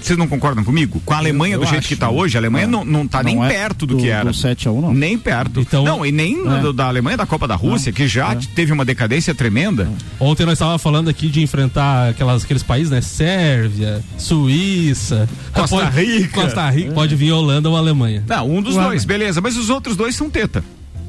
Vocês 0.00 0.18
não 0.18 0.28
concordam 0.28 0.64
comigo? 0.64 1.00
Com 1.04 1.14
a 1.14 1.18
Alemanha 1.18 1.54
eu, 1.54 1.60
eu 1.60 1.64
do 1.64 1.68
jeito 1.68 1.80
acho, 1.80 1.88
que 1.88 1.94
está 1.94 2.10
hoje, 2.10 2.36
a 2.36 2.40
Alemanha 2.40 2.66
não, 2.66 2.84
não 2.84 3.06
tá 3.06 3.22
não 3.22 3.32
nem 3.32 3.44
é 3.44 3.48
perto 3.48 3.86
do, 3.86 3.96
do, 3.96 4.02
que 4.02 4.08
era. 4.08 4.24
Do 4.24 4.34
7 4.34 4.68
a 4.68 4.72
1 4.72 4.80
não. 4.80 4.94
Nem 4.94 5.18
perto. 5.18 5.60
Então, 5.60 5.84
não, 5.84 6.04
e 6.04 6.12
nem 6.12 6.40
é. 6.46 6.60
do, 6.60 6.72
da 6.72 6.86
Alemanha 6.86 7.16
da 7.16 7.26
Copa 7.26 7.46
da 7.46 7.54
Rússia, 7.54 7.92
que 7.92 8.06
já 8.06 8.32
é. 8.32 8.38
teve 8.54 8.72
uma 8.72 8.84
decadência 8.84 9.34
tremenda. 9.34 9.88
Ontem 10.18 10.44
nós 10.44 10.54
estávamos 10.54 10.82
falando 10.82 11.08
aqui 11.08 11.28
de 11.28 11.42
enfrentar 11.42 12.10
aquelas, 12.10 12.44
aqueles 12.44 12.62
países, 12.62 12.90
né? 12.90 13.00
Sérvia, 13.00 14.02
Suíça, 14.16 15.28
Costa 15.52 15.76
pode, 15.76 16.00
Rica. 16.00 16.42
Costa 16.42 16.70
Rica, 16.70 16.92
pode 16.92 17.14
vir 17.14 17.32
Holanda 17.32 17.68
ou 17.68 17.76
Alemanha. 17.76 18.24
Não, 18.26 18.48
um 18.48 18.62
dos 18.62 18.74
dois, 18.74 19.04
beleza, 19.04 19.40
mas 19.40 19.56
os 19.56 19.70
outros 19.70 19.96
dois 19.96 20.14
são 20.14 20.30
teta. 20.30 20.62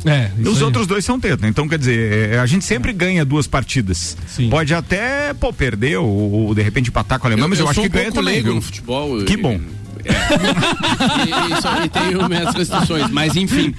É, 0.05 0.31
os 0.47 0.57
aí. 0.57 0.63
outros 0.63 0.87
dois 0.87 1.03
são 1.03 1.19
teta. 1.19 1.47
Então, 1.47 1.67
quer 1.67 1.77
dizer, 1.77 2.31
é, 2.31 2.39
a 2.39 2.45
gente 2.45 2.63
sempre 2.63 2.93
ganha 2.93 3.25
duas 3.25 3.47
partidas. 3.47 4.15
Sim. 4.27 4.49
Pode 4.49 4.73
até, 4.73 5.33
pô, 5.33 5.51
perder 5.51 5.97
ou, 5.97 6.07
ou 6.07 6.55
de 6.55 6.61
repente 6.61 6.89
empatar 6.89 7.19
com 7.19 7.27
a 7.27 7.29
Alemanha, 7.29 7.45
eu, 7.45 7.49
mas 7.49 7.59
eu, 7.59 7.65
eu 7.65 7.69
acho 7.69 7.81
que 7.81 7.87
um 7.87 7.91
ganha 7.91 8.11
também. 8.11 8.41
no 8.41 8.61
futebol. 8.61 9.23
Que 9.25 9.35
bom. 9.35 9.59
É. 10.05 10.11
e, 11.49 11.53
e, 11.53 11.61
só, 11.61 11.83
e 11.83 11.89
tem 11.89 12.27
minhas 12.27 12.55
restrições. 12.55 13.09
Mas 13.11 13.35
enfim, 13.35 13.73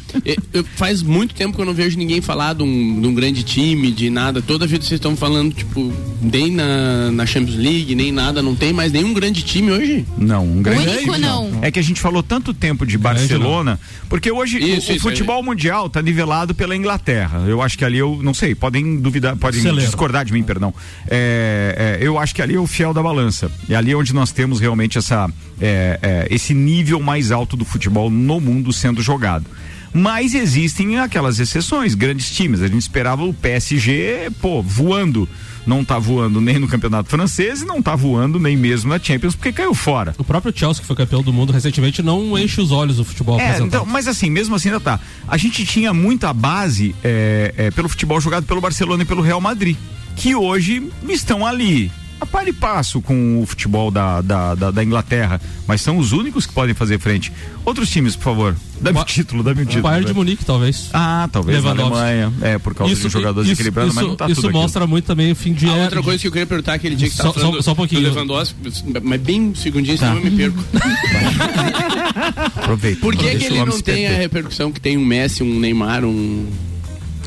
eu, 0.53 0.65
faz 0.77 1.03
muito 1.03 1.35
tempo 1.35 1.55
que 1.55 1.61
eu 1.61 1.67
não 1.67 1.75
vejo 1.75 1.97
ninguém 1.99 2.21
falar 2.21 2.55
de 2.55 2.62
um, 2.62 3.00
de 3.00 3.07
um 3.07 3.15
grande 3.15 3.43
time, 3.43 3.91
de 3.91 4.11
nada. 4.11 4.43
Toda 4.43 4.67
vida 4.67 4.85
vocês 4.85 4.99
estão 4.99 5.17
falando, 5.17 5.55
tipo, 5.55 5.93
nem 6.21 6.50
na, 6.50 7.11
na 7.11 7.27
Champions 7.27 7.57
League, 7.57 7.95
nem 7.95 8.12
nada. 8.12 8.43
Não 8.43 8.55
tem 8.55 8.73
mais 8.73 8.93
nenhum 8.93 9.12
grande 9.12 9.43
time 9.43 9.71
hoje? 9.71 10.07
Não, 10.19 10.45
um 10.45 10.62
grande 10.62 10.89
Único, 10.89 11.19
não. 11.19 11.50
É 11.62 11.71
que 11.71 11.79
a 11.79 11.83
gente 11.83 12.00
falou 12.00 12.23
tanto 12.23 12.53
tempo 12.53 12.85
de 12.85 12.97
Barcelona, 12.99 13.79
porque 14.09 14.31
hoje 14.31 14.59
isso, 14.59 14.93
o, 14.93 14.97
o 14.97 15.00
futebol 15.00 15.43
mundial 15.43 15.87
está 15.87 16.03
nivelado 16.03 16.55
pela 16.55 16.75
Inglaterra. 16.75 17.45
Eu 17.47 17.62
acho 17.62 17.77
que 17.77 17.85
ali 17.85 17.99
eu, 17.99 18.19
não 18.23 18.35
sei, 18.35 18.55
podem 18.55 18.99
duvidar, 19.00 19.37
podem 19.37 19.61
Celebra. 19.61 19.85
discordar 19.85 20.25
de 20.25 20.33
mim, 20.33 20.43
perdão. 20.43 20.75
É, 21.09 21.99
é, 22.00 22.07
eu 22.07 22.19
acho 22.19 22.35
que 22.35 22.43
ali 22.43 22.55
é 22.55 22.59
o 22.59 22.67
fiel 22.67 22.93
da 22.93 23.03
balança. 23.03 23.50
É 23.69 23.75
ali 23.75 23.95
onde 23.95 24.12
nós 24.12 24.33
temos 24.33 24.61
realmente 24.61 24.99
essa. 24.99 25.29
É, 25.61 25.99
é 26.11 26.26
esse 26.31 26.52
nível 26.52 27.00
mais 27.00 27.31
alto 27.31 27.57
do 27.57 27.64
futebol 27.64 28.11
no 28.11 28.40
mundo 28.40 28.73
sendo 28.73 29.00
jogado. 29.02 29.47
Mas 29.93 30.35
existem 30.35 30.99
aquelas 30.99 31.40
exceções, 31.40 31.95
grandes 31.95 32.31
times. 32.31 32.62
A 32.62 32.69
gente 32.69 32.81
esperava 32.81 33.25
o 33.25 33.35
PSG, 33.35 34.31
pô, 34.40 34.62
voando. 34.62 35.29
Não 35.67 35.85
tá 35.85 35.99
voando 35.99 36.40
nem 36.40 36.59
no 36.59 36.67
campeonato 36.67 37.11
francês 37.11 37.61
e 37.61 37.67
não 37.67 37.83
tá 37.83 37.95
voando 37.95 38.40
nem 38.40 38.57
mesmo 38.57 38.88
na 38.88 38.99
Champions 38.99 39.35
porque 39.35 39.52
caiu 39.52 39.75
fora. 39.75 40.14
O 40.17 40.25
próprio 40.25 40.52
Chelsea, 40.57 40.81
que 40.81 40.87
foi 40.87 40.97
campeão 40.97 41.23
do 41.23 41.33
mundo 41.33 41.52
recentemente, 41.52 42.02
não 42.02 42.38
enche 42.38 42.61
os 42.61 42.73
olhos 42.73 42.97
do 42.97 43.05
futebol 43.05 43.38
é, 43.38 43.59
então, 43.59 43.85
Mas 43.85 44.09
assim, 44.09 44.31
mesmo 44.31 44.55
assim 44.55 44.69
ainda 44.69 44.81
tá. 44.81 44.99
A 45.29 45.37
gente 45.37 45.64
tinha 45.67 45.93
muita 45.93 46.33
base 46.33 46.95
é, 47.05 47.55
é, 47.57 47.71
pelo 47.71 47.88
futebol 47.88 48.21
jogado 48.21 48.47
pelo 48.47 48.61
Barcelona 48.61 49.02
e 49.02 49.07
pelo 49.07 49.21
Real 49.21 49.40
Madrid, 49.40 49.76
que 50.17 50.35
hoje 50.35 50.90
estão 51.09 51.47
ali 51.47 51.93
a 52.21 52.27
par 52.27 52.47
e 52.47 52.53
passo 52.53 53.00
com 53.00 53.41
o 53.41 53.47
futebol 53.47 53.91
da, 53.91 54.21
da, 54.21 54.55
da, 54.55 54.71
da, 54.71 54.85
Inglaterra, 54.85 55.41
mas 55.67 55.81
são 55.81 55.97
os 55.97 56.12
únicos 56.12 56.45
que 56.45 56.53
podem 56.53 56.75
fazer 56.75 56.99
frente. 56.99 57.33
Outros 57.65 57.89
times, 57.89 58.15
por 58.15 58.25
favor, 58.25 58.57
dá-me 58.81 58.99
o 58.99 59.05
título, 59.05 59.43
dá-me 59.43 59.62
o 59.62 59.65
título. 59.65 59.81
O 59.81 59.83
Bayern 59.85 60.07
de 60.07 60.12
Munique, 60.12 60.45
talvez. 60.45 60.91
Ah, 60.93 61.29
talvez 61.33 61.65
na 61.65 61.71
Alemanha, 61.71 62.33
é, 62.43 62.59
por 62.59 62.75
causa 62.75 62.93
isso, 62.93 63.05
dos 63.05 63.12
jogadores 63.12 63.49
isso, 63.50 63.61
equilibrados, 63.61 63.95
mas 63.95 64.07
não 64.07 64.17
tá 64.17 64.29
Isso 64.29 64.50
mostra 64.50 64.81
aquilo. 64.81 64.91
muito 64.91 65.07
também 65.07 65.33
o 65.33 65.37
fim 65.37 65.55
de... 65.55 65.67
Ah, 65.67 65.77
outra 65.77 66.03
coisa 66.03 66.21
que 66.21 66.27
eu 66.27 66.33
queria 66.33 66.47
perguntar, 66.47 66.75
aquele 66.75 66.95
dia 66.95 67.09
que 67.09 67.15
só, 67.15 67.33
tá 67.33 67.41
falando 67.41 67.57
só, 67.57 67.62
só 67.62 67.73
um 67.73 67.77
pouquinho. 67.77 68.03
do 68.03 68.09
Lewandowski, 68.09 68.57
mas 69.03 69.21
bem 69.21 69.41
um 69.41 69.55
segundinho, 69.55 69.97
senão 69.97 70.12
tá. 70.12 70.19
eu 70.19 70.31
me 70.31 70.37
perco. 70.37 70.65
Aproveita. 72.57 73.00
Por 73.00 73.17
que, 73.17 73.37
que 73.37 73.45
ele 73.47 73.65
não 73.65 73.81
tem 73.81 74.07
a 74.07 74.17
repercussão 74.17 74.71
que 74.71 74.81
tem 74.81 74.99
um 74.99 75.05
Messi, 75.05 75.43
um 75.43 75.59
Neymar, 75.59 76.05
um 76.05 76.47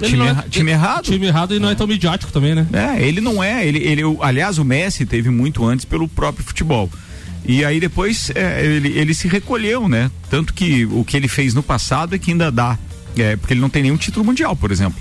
time, 0.10 0.27
é, 0.27 0.36
time 0.50 0.72
errado. 0.72 1.03
Time 1.03 1.27
errado 1.27 1.55
e 1.55 1.60
não 1.60 1.69
é 1.69 1.75
tão 1.75 1.88
midiático 1.88 2.31
também, 2.31 2.55
né? 2.55 2.67
É, 2.74 3.01
ele 3.01 3.22
não 3.22 3.43
é. 3.43 3.65
Ele, 3.65 3.79
ele, 3.79 4.01
aliás, 4.22 4.57
o 4.57 4.65
Messi 4.65 5.05
teve 5.05 5.29
muito 5.29 5.65
antes 5.65 5.86
pelo 5.86 6.07
próprio 6.07 6.45
futebol. 6.45 6.89
E 7.45 7.65
aí 7.65 7.79
depois 7.79 8.31
é, 8.36 8.65
ele, 8.65 8.98
ele 8.98 9.13
se 9.13 9.27
recolheu, 9.27 9.89
né? 9.89 10.10
Tanto 10.29 10.53
que 10.53 10.86
o 10.86 11.03
que 11.03 11.17
ele 11.17 11.27
fez 11.27 11.53
no 11.53 11.62
passado 11.62 12.15
é 12.15 12.19
que 12.19 12.31
ainda 12.31 12.51
dá. 12.51 12.77
É, 13.17 13.36
porque 13.36 13.53
ele 13.53 13.62
não 13.62 13.69
tem 13.69 13.83
nenhum 13.83 13.98
título 13.98 14.25
mundial, 14.25 14.55
por 14.55 14.72
exemplo. 14.72 15.00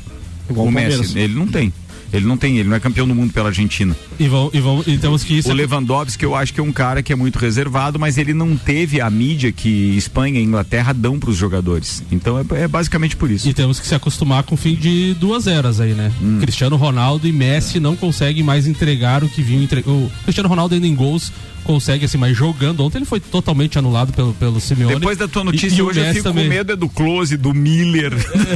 Igual 0.50 0.66
o 0.66 0.73
Messi, 0.73 1.18
ele 1.18 1.35
não 1.35 1.47
tem. 1.47 1.73
Ele 2.12 2.26
não 2.26 2.37
tem, 2.37 2.59
ele 2.59 2.69
não 2.69 2.76
é 2.76 2.81
campeão 2.81 3.07
do 3.07 3.14
mundo 3.14 3.33
pela 3.33 3.49
Argentina. 3.49 3.97
E, 4.19 4.28
vão, 4.28 4.50
e, 4.52 4.61
vão, 4.61 4.85
e 4.87 4.99
temos 4.99 5.25
que 5.25 5.38
isso. 5.38 5.50
O 5.50 5.52
Lewandowski, 5.52 6.25
eu 6.25 6.35
acho 6.35 6.52
que 6.52 6.61
é 6.61 6.62
um 6.62 6.73
cara 6.73 7.02
que 7.02 7.12
é 7.12 7.16
muito 7.16 7.38
reservado, 7.38 7.99
mas 7.99 8.19
ele 8.19 8.35
não 8.35 8.57
teve 8.57 9.00
a 9.00 9.09
mídia 9.09 9.50
que 9.52 9.97
Espanha 9.97 10.40
e 10.40 10.45
Inglaterra 10.45 10.92
dão 10.92 11.19
para 11.19 11.31
os 11.31 11.37
jogadores. 11.37 12.02
Então 12.11 12.38
é, 12.38 12.62
é, 12.62 12.69
basicamente 12.69 13.16
por 13.16 13.31
isso. 13.31 13.49
E 13.49 13.54
temos 13.54 13.81
que 13.81 13.87
se 13.87 13.95
acostumar 13.95 14.42
com 14.42 14.54
o 14.54 14.59
fim 14.59 14.75
de 14.75 15.14
duas 15.14 15.47
eras 15.47 15.81
aí, 15.81 15.95
né? 15.95 16.12
Hum. 16.23 16.38
Cristiano 16.40 16.76
Ronaldo 16.76 17.26
e 17.26 17.33
Messi 17.33 17.81
não 17.81 17.97
conseguem 17.97 18.42
mais 18.42 18.66
entregar 18.66 19.25
o 19.25 19.28
que 19.28 19.42
vinham 19.42 19.62
entregar. 19.62 19.90
O 19.90 20.11
Cristiano 20.25 20.49
Ronaldo 20.49 20.75
ainda 20.75 20.87
em 20.87 20.95
gols 20.95 21.33
consegue 21.62 22.04
assim, 22.04 22.19
mas 22.19 22.37
jogando 22.37 22.85
ontem 22.85 22.99
ele 22.99 23.04
foi 23.04 23.21
totalmente 23.21 23.78
anulado 23.78 24.12
pelo, 24.12 24.35
pelo 24.35 24.61
Simeone. 24.61 24.97
Depois 24.97 25.16
da 25.16 25.28
tua 25.28 25.45
notícia 25.45 25.78
e, 25.78 25.83
hoje 25.83 26.00
eu 26.00 26.12
fico 26.12 26.25
também. 26.25 26.45
com 26.45 26.50
medo 26.50 26.73
é 26.73 26.76
do 26.76 26.88
Close, 26.88 27.37
do 27.37 27.54
Miller. 27.54 28.12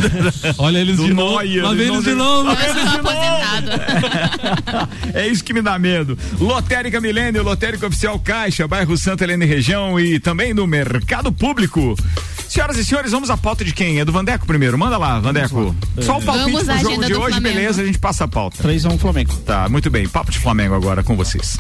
Olha 0.59 0.79
eles 0.79 0.97
do 0.97 1.05
de 1.05 1.15
novo. 1.15 1.35
Lá 1.63 1.75
vem 1.75 1.87
eles 1.87 2.05
de 2.05 2.15
novo. 2.15 2.51
é 5.15 5.27
isso 5.27 5.45
que 5.45 5.53
me 5.53 5.63
dá 5.63 5.79
medo. 5.79 6.19
Lotérica 6.39 7.01
Milênio, 7.01 7.43
Lotérica 7.43 7.87
Oficial 7.87 8.19
Caixa, 8.19 8.67
bairro 8.67 8.97
Santa 8.97 9.25
Helena 9.25 9.45
e 9.45 9.49
região 9.49 9.99
e 9.99 10.19
também 10.19 10.53
no 10.53 10.67
Mercado 10.67 11.33
Público. 11.33 11.97
Senhoras 12.57 12.79
e 12.79 12.85
senhores, 12.87 13.11
vamos 13.13 13.29
à 13.29 13.37
pauta 13.37 13.63
de 13.63 13.75
quem? 13.75 14.01
É 14.01 14.05
do 14.05 14.11
Vandeco 14.11 14.47
primeiro? 14.47 14.79
Manda 14.79 14.97
lá, 14.97 15.21
Vandeco. 15.21 15.77
Só 16.01 16.17
o 16.17 16.23
palpite 16.23 16.53
Vamos 16.53 16.65
pro 16.65 16.79
jogo 16.79 16.89
agenda 16.89 17.07
de 17.07 17.15
hoje, 17.15 17.33
Flamengo. 17.33 17.55
beleza, 17.55 17.83
a 17.83 17.85
gente 17.85 17.99
passa 17.99 18.25
a 18.25 18.29
pauta. 18.29 18.63
3x1 18.63 18.99
Flamengo. 18.99 19.37
Tá, 19.45 19.69
muito 19.69 19.91
bem. 19.91 20.09
Papo 20.09 20.31
de 20.31 20.39
Flamengo 20.39 20.75
agora 20.75 21.03
com 21.03 21.15
vocês. 21.15 21.59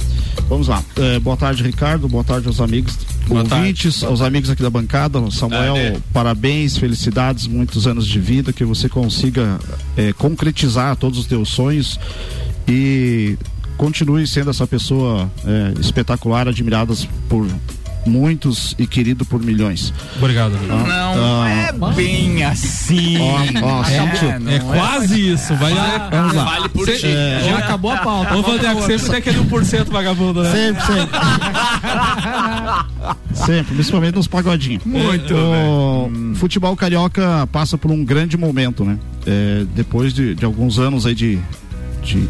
Vamos 0.48 0.68
lá. 0.68 0.82
É, 0.96 1.18
boa 1.18 1.36
tarde, 1.36 1.62
Ricardo. 1.62 2.08
Boa 2.08 2.24
tarde 2.24 2.46
aos 2.46 2.62
amigos 2.62 2.96
ouvintes, 3.28 4.02
aos 4.02 4.22
amigos 4.22 4.48
aqui 4.48 4.62
da 4.62 4.70
bancada. 4.70 5.20
Samuel, 5.30 6.00
parabéns, 6.14 6.78
felicidades, 6.78 7.46
muitos 7.46 7.86
anos 7.86 8.06
de 8.06 8.18
vida, 8.18 8.50
que 8.50 8.64
você 8.64 8.88
consiga 8.88 9.60
é, 9.98 10.14
concretizar 10.14 10.96
todos 10.96 11.18
os 11.18 11.26
teus 11.26 11.50
sonhos 11.50 12.00
e 12.66 13.36
continue 13.76 14.26
sendo 14.26 14.48
essa 14.48 14.66
pessoa 14.66 15.30
é, 15.44 15.78
espetacular, 15.78 16.48
admiradas 16.48 17.06
por 17.28 17.46
muitos 18.06 18.74
e 18.78 18.86
querido 18.86 19.24
por 19.24 19.42
milhões. 19.42 19.92
Obrigado. 20.16 20.56
amigo. 20.56 20.72
Não 20.72 21.46
é 21.46 21.72
bem 21.94 22.44
assim. 22.44 23.18
Ó, 23.18 23.40
ó, 23.62 23.84
sentiu? 23.84 24.40
não 24.40 24.52
É 24.52 24.58
quase 24.60 25.32
isso. 25.32 25.54
Vai 25.56 25.74
lá. 25.74 26.08
Vamos 26.10 26.34
lá. 26.34 26.44
Vale 26.44 26.68
por 26.68 26.86
ti. 26.86 27.00
Já 27.00 27.58
acabou 27.58 27.90
a 27.90 27.98
pauta. 27.98 28.36
Ô, 28.36 28.42
Vandeco, 28.42 28.82
sempre 28.82 29.08
tem 29.08 29.16
aquele 29.16 29.38
1% 29.38 29.90
vagabundo, 29.90 30.42
né? 30.42 30.52
Sempre, 30.52 30.82
sempre. 30.86 31.18
sempre, 33.34 33.74
principalmente 33.74 34.14
nos 34.14 34.26
pagodinhos. 34.26 34.84
Muito, 34.84 35.34
o 35.34 36.34
futebol 36.36 36.76
carioca 36.76 37.46
passa 37.52 37.76
por 37.76 37.90
um 37.90 38.04
grande 38.04 38.36
momento, 38.36 38.84
né? 38.84 38.98
É, 39.26 39.64
depois 39.74 40.12
de, 40.12 40.34
de 40.34 40.44
alguns 40.44 40.78
anos 40.78 41.04
aí 41.04 41.14
de, 41.14 41.40
de 42.06 42.28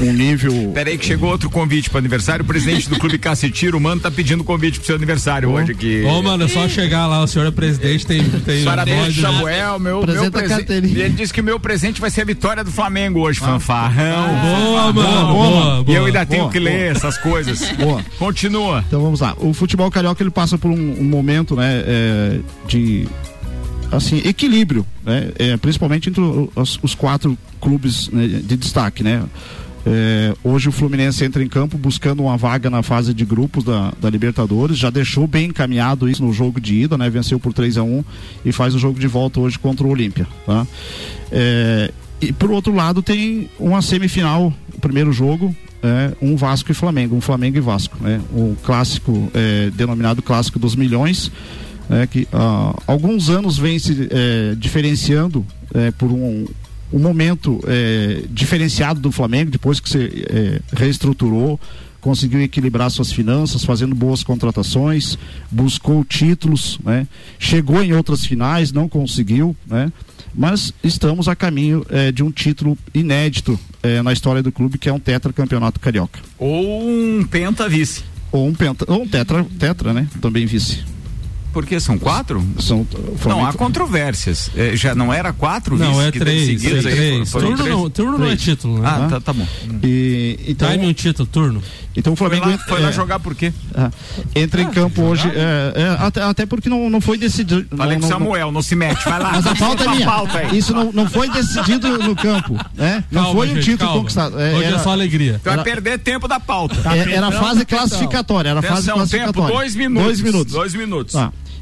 um 0.00 0.12
nível. 0.12 0.70
Peraí 0.74 0.98
que 0.98 1.06
chegou 1.06 1.30
outro 1.30 1.48
convite 1.48 1.88
pro 1.88 1.98
aniversário. 1.98 2.44
O 2.44 2.46
presidente 2.46 2.88
do 2.88 2.98
Clube 2.98 3.18
Cacetiro, 3.18 3.78
o 3.78 3.80
mano, 3.80 4.00
tá 4.00 4.10
pedindo 4.10 4.44
convite 4.44 4.78
pro 4.78 4.86
seu 4.86 4.96
aniversário 4.96 5.50
hoje 5.50 5.72
aqui. 5.72 6.02
Ô, 6.04 6.22
mano, 6.22 6.44
é 6.44 6.48
só 6.48 6.68
chegar 6.68 7.06
lá, 7.06 7.22
o 7.22 7.26
senhor 7.26 7.46
é 7.46 7.50
presidente, 7.50 8.06
tem. 8.06 8.22
tem 8.22 8.64
Parabéns, 8.64 9.16
né? 9.16 9.22
Samuel. 9.22 9.78
Meu, 9.78 10.06
meu 10.06 10.30
presente. 10.30 10.72
Ele 10.72 11.08
disse 11.10 11.32
que 11.32 11.40
o 11.40 11.44
meu 11.44 11.58
presente 11.58 12.00
vai 12.00 12.10
ser 12.10 12.22
a 12.22 12.24
vitória 12.24 12.62
do 12.62 12.70
Flamengo 12.70 13.20
hoje, 13.20 13.40
fanfarrão. 13.40 14.26
Boa, 14.40 14.92
mano. 14.92 15.26
boa, 15.32 15.36
Boa, 15.36 15.84
E 15.86 15.92
eu 15.92 15.96
boa. 16.02 16.06
ainda 16.08 16.26
tenho 16.26 16.42
boa, 16.42 16.52
que 16.52 16.60
boa. 16.60 16.70
ler 16.70 16.92
essas 16.96 17.16
coisas. 17.18 17.70
Boa. 17.76 18.04
Continua. 18.18 18.84
Então 18.86 19.00
vamos 19.00 19.20
lá. 19.20 19.34
O 19.38 19.52
futebol 19.52 19.90
carioca 19.90 20.22
ele 20.22 20.30
passa 20.30 20.56
por 20.58 20.70
um, 20.70 21.00
um 21.00 21.04
momento, 21.04 21.54
né, 21.56 21.82
é, 21.86 22.38
de 22.66 23.06
assim 23.90 24.20
equilíbrio, 24.24 24.86
né, 25.04 25.30
é, 25.38 25.56
principalmente 25.56 26.08
entre 26.08 26.20
os, 26.20 26.78
os 26.82 26.94
quatro 26.94 27.36
clubes 27.60 28.08
né, 28.08 28.26
de 28.26 28.56
destaque, 28.56 29.02
né. 29.02 29.22
É, 29.88 30.34
hoje 30.42 30.68
o 30.68 30.72
Fluminense 30.72 31.24
entra 31.24 31.40
em 31.44 31.48
campo 31.48 31.78
buscando 31.78 32.20
uma 32.20 32.36
vaga 32.36 32.68
na 32.68 32.82
fase 32.82 33.14
de 33.14 33.24
grupos 33.24 33.62
da, 33.62 33.92
da 34.00 34.10
Libertadores, 34.10 34.76
já 34.76 34.90
deixou 34.90 35.28
bem 35.28 35.50
encaminhado 35.50 36.08
isso 36.08 36.24
no 36.24 36.32
jogo 36.32 36.60
de 36.60 36.74
ida, 36.74 36.98
né? 36.98 37.08
Venceu 37.08 37.38
por 37.38 37.52
3 37.52 37.78
a 37.78 37.84
1 37.84 38.04
e 38.44 38.50
faz 38.50 38.74
o 38.74 38.80
jogo 38.80 38.98
de 38.98 39.06
volta 39.06 39.38
hoje 39.38 39.56
contra 39.56 39.86
o 39.86 39.90
Olímpia, 39.90 40.26
tá? 40.44 40.66
É, 41.30 41.92
e 42.20 42.32
por 42.32 42.50
outro 42.50 42.74
lado 42.74 43.00
tem 43.00 43.48
uma 43.60 43.80
semifinal, 43.80 44.52
o 44.74 44.80
primeiro 44.80 45.12
jogo, 45.12 45.54
é, 45.80 46.12
um 46.20 46.34
Vasco 46.34 46.72
e 46.72 46.74
Flamengo, 46.74 47.14
um 47.14 47.20
Flamengo 47.20 47.56
e 47.56 47.60
Vasco, 47.60 47.96
né? 48.00 48.20
O 48.32 48.56
clássico, 48.64 49.30
é, 49.32 49.70
denominado 49.70 50.20
clássico 50.20 50.58
dos 50.58 50.74
milhões, 50.74 51.30
né? 51.88 52.06
que 52.06 52.26
há 52.32 52.74
alguns 52.86 53.28
anos 53.28 53.58
vem 53.58 53.78
se 53.78 54.08
é, 54.10 54.54
diferenciando 54.56 55.44
é, 55.74 55.90
por 55.90 56.10
um, 56.10 56.46
um 56.92 56.98
momento 56.98 57.60
é, 57.66 58.22
diferenciado 58.30 59.00
do 59.00 59.12
Flamengo, 59.12 59.50
depois 59.50 59.80
que 59.80 59.88
você 59.88 60.60
reestruturou, 60.72 61.58
conseguiu 62.00 62.40
equilibrar 62.40 62.88
suas 62.90 63.10
finanças, 63.10 63.64
fazendo 63.64 63.94
boas 63.94 64.22
contratações, 64.22 65.18
buscou 65.50 66.04
títulos, 66.04 66.78
né? 66.84 67.06
chegou 67.38 67.82
em 67.82 67.92
outras 67.92 68.24
finais, 68.24 68.70
não 68.70 68.88
conseguiu, 68.88 69.56
né? 69.66 69.90
mas 70.32 70.72
estamos 70.84 71.26
a 71.26 71.34
caminho 71.34 71.84
de 72.14 72.22
um 72.22 72.30
título 72.30 72.78
inédito 72.94 73.58
na 74.04 74.12
história 74.12 74.40
do 74.42 74.52
clube, 74.52 74.78
que 74.78 74.88
é 74.88 74.92
um 74.92 75.00
tetracampeonato 75.00 75.80
carioca. 75.80 76.20
Ou 76.38 76.88
um 76.88 77.24
penta 77.24 77.68
vice. 77.68 78.04
Ou 78.30 78.46
um, 78.46 78.54
penta, 78.54 78.84
ou 78.86 79.02
um 79.02 79.08
tetra, 79.08 79.44
tetra, 79.58 79.92
né? 79.92 80.06
Também 80.20 80.46
vice. 80.46 80.84
Porque 81.56 81.80
são 81.80 81.96
quatro? 81.98 82.44
São, 82.58 82.86
Não, 83.24 83.46
há 83.46 83.50
controvérsias. 83.54 84.50
É, 84.54 84.76
já 84.76 84.94
não 84.94 85.10
era 85.10 85.32
quatro 85.32 85.78
Não, 85.78 86.02
é 86.02 86.10
três. 86.10 86.44
seguidos 86.44 86.84
É 86.84 86.88
aí? 86.90 86.94
três. 86.94 87.30
Foram 87.32 87.46
Turno, 87.48 87.62
três? 87.64 87.76
não, 87.78 87.88
turno 87.90 88.18
não 88.18 88.24
é 88.24 88.28
Três. 88.28 88.42
título, 88.42 88.78
né? 88.78 88.86
Ah, 88.86 89.06
tá, 89.08 89.20
tá 89.22 89.32
bom. 89.32 89.46
E, 89.82 90.38
então, 90.48 90.70
Time 90.70 90.86
um 90.86 90.92
título, 90.92 91.26
turno. 91.26 91.62
então 91.96 92.12
o 92.12 92.16
Foi 92.16 92.28
Flamengo 92.28 92.50
lá, 92.50 92.58
foi 92.68 92.80
lá 92.82 92.88
é, 92.90 92.92
jogar 92.92 93.18
por 93.20 93.34
quê? 93.34 93.54
ah, 93.74 93.90
entra 94.34 94.60
em 94.60 94.68
campo 94.70 95.00
hoje, 95.00 95.30
é, 95.34 95.72
é, 95.82 95.96
até, 96.06 96.22
até 96.22 96.44
porque 96.44 96.68
não, 96.68 96.90
não 96.90 97.00
foi 97.00 97.16
decidido. 97.16 97.64
Falei 97.74 97.94
não, 97.96 98.00
com 98.02 98.06
o 98.06 98.10
não- 98.10 98.18
Samuel, 98.18 98.52
não 98.52 98.60
se 98.60 98.76
mete, 98.76 99.02
vai 99.02 99.18
lá. 99.18 99.32
Mas 99.36 99.46
a 99.46 99.54
pauta 99.54 99.84
é 99.84 99.88
minha. 99.88 100.04
pauta 100.06 100.38
aí. 100.38 100.58
Isso 100.58 100.74
não, 100.74 100.92
não 100.92 101.08
foi 101.08 101.30
decidido 101.30 101.88
no 101.96 102.14
campo, 102.14 102.52
né? 102.74 103.02
Não 103.10 103.22
Calma, 103.22 103.38
foi 103.38 103.48
um 103.50 103.54
gente, 103.54 103.64
título 103.64 103.78
calma. 103.88 103.98
conquistado. 104.02 104.38
É, 104.38 104.54
Hoje 104.56 104.64
era, 104.64 104.76
é 104.76 104.78
só 104.78 104.90
alegria. 104.90 105.40
Tu 105.42 105.48
vai 105.48 105.62
perder 105.64 105.98
tempo 106.00 106.28
da 106.28 106.38
pauta. 106.38 106.76
é- 106.94 107.12
era 107.14 107.28
a 107.28 107.32
fase 107.32 107.64
classificatória, 107.64 108.50
era 108.50 108.60
fase 108.60 108.92
classificatória. 108.92 109.54
dois 109.56 109.74
minutos. 109.74 110.04
Dois 110.04 110.20
minutos. 110.20 110.52
Dois 110.52 110.74
minutos. 110.74 111.14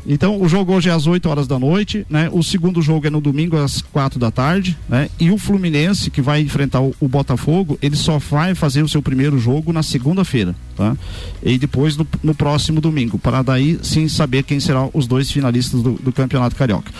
Então, 0.07 0.41
o 0.41 0.49
jogo 0.49 0.73
hoje 0.73 0.89
é 0.89 0.93
às 0.93 1.07
8 1.07 1.29
horas 1.29 1.47
da 1.47 1.59
noite, 1.59 2.07
né? 2.11 2.29
O 2.33 2.43
segundo 2.43 2.83
jogo 2.83 3.07
é 3.07 3.11
no 3.11 3.21
domingo 3.21 3.57
às 3.57 3.81
4 3.81 4.19
da 4.19 4.31
tarde, 4.31 4.77
né? 4.89 5.09
E 5.19 5.31
o 5.31 5.39
Fluminense, 5.39 6.11
que 6.11 6.21
vai 6.21 6.41
enfrentar 6.41 6.81
o, 6.81 6.95
o 7.01 7.09
Botafogo, 7.09 7.79
ele 7.81 7.97
só 7.97 8.19
vai 8.19 8.55
fazer 8.55 8.83
o 8.83 8.89
seu 8.89 9.01
primeiro 9.03 9.39
jogo 9.39 9.73
na 9.73 9.83
segunda-feira, 9.83 10.55
tá? 10.77 10.97
E 11.43 11.59
depois 11.59 11.97
no, 11.97 12.07
no 12.23 12.35
próximo 12.35 12.81
domingo, 12.81 13.19
para 13.19 13.43
daí 13.43 13.79
sim 13.83 14.09
saber 14.09 14.43
quem 14.43 14.61
serão 14.61 14.91
os 14.95 15.07
dois 15.07 15.31
finalistas 15.31 15.83
do, 15.83 15.93
do 15.95 16.13
Campeonato 16.13 16.57
Carioca. 16.57 16.91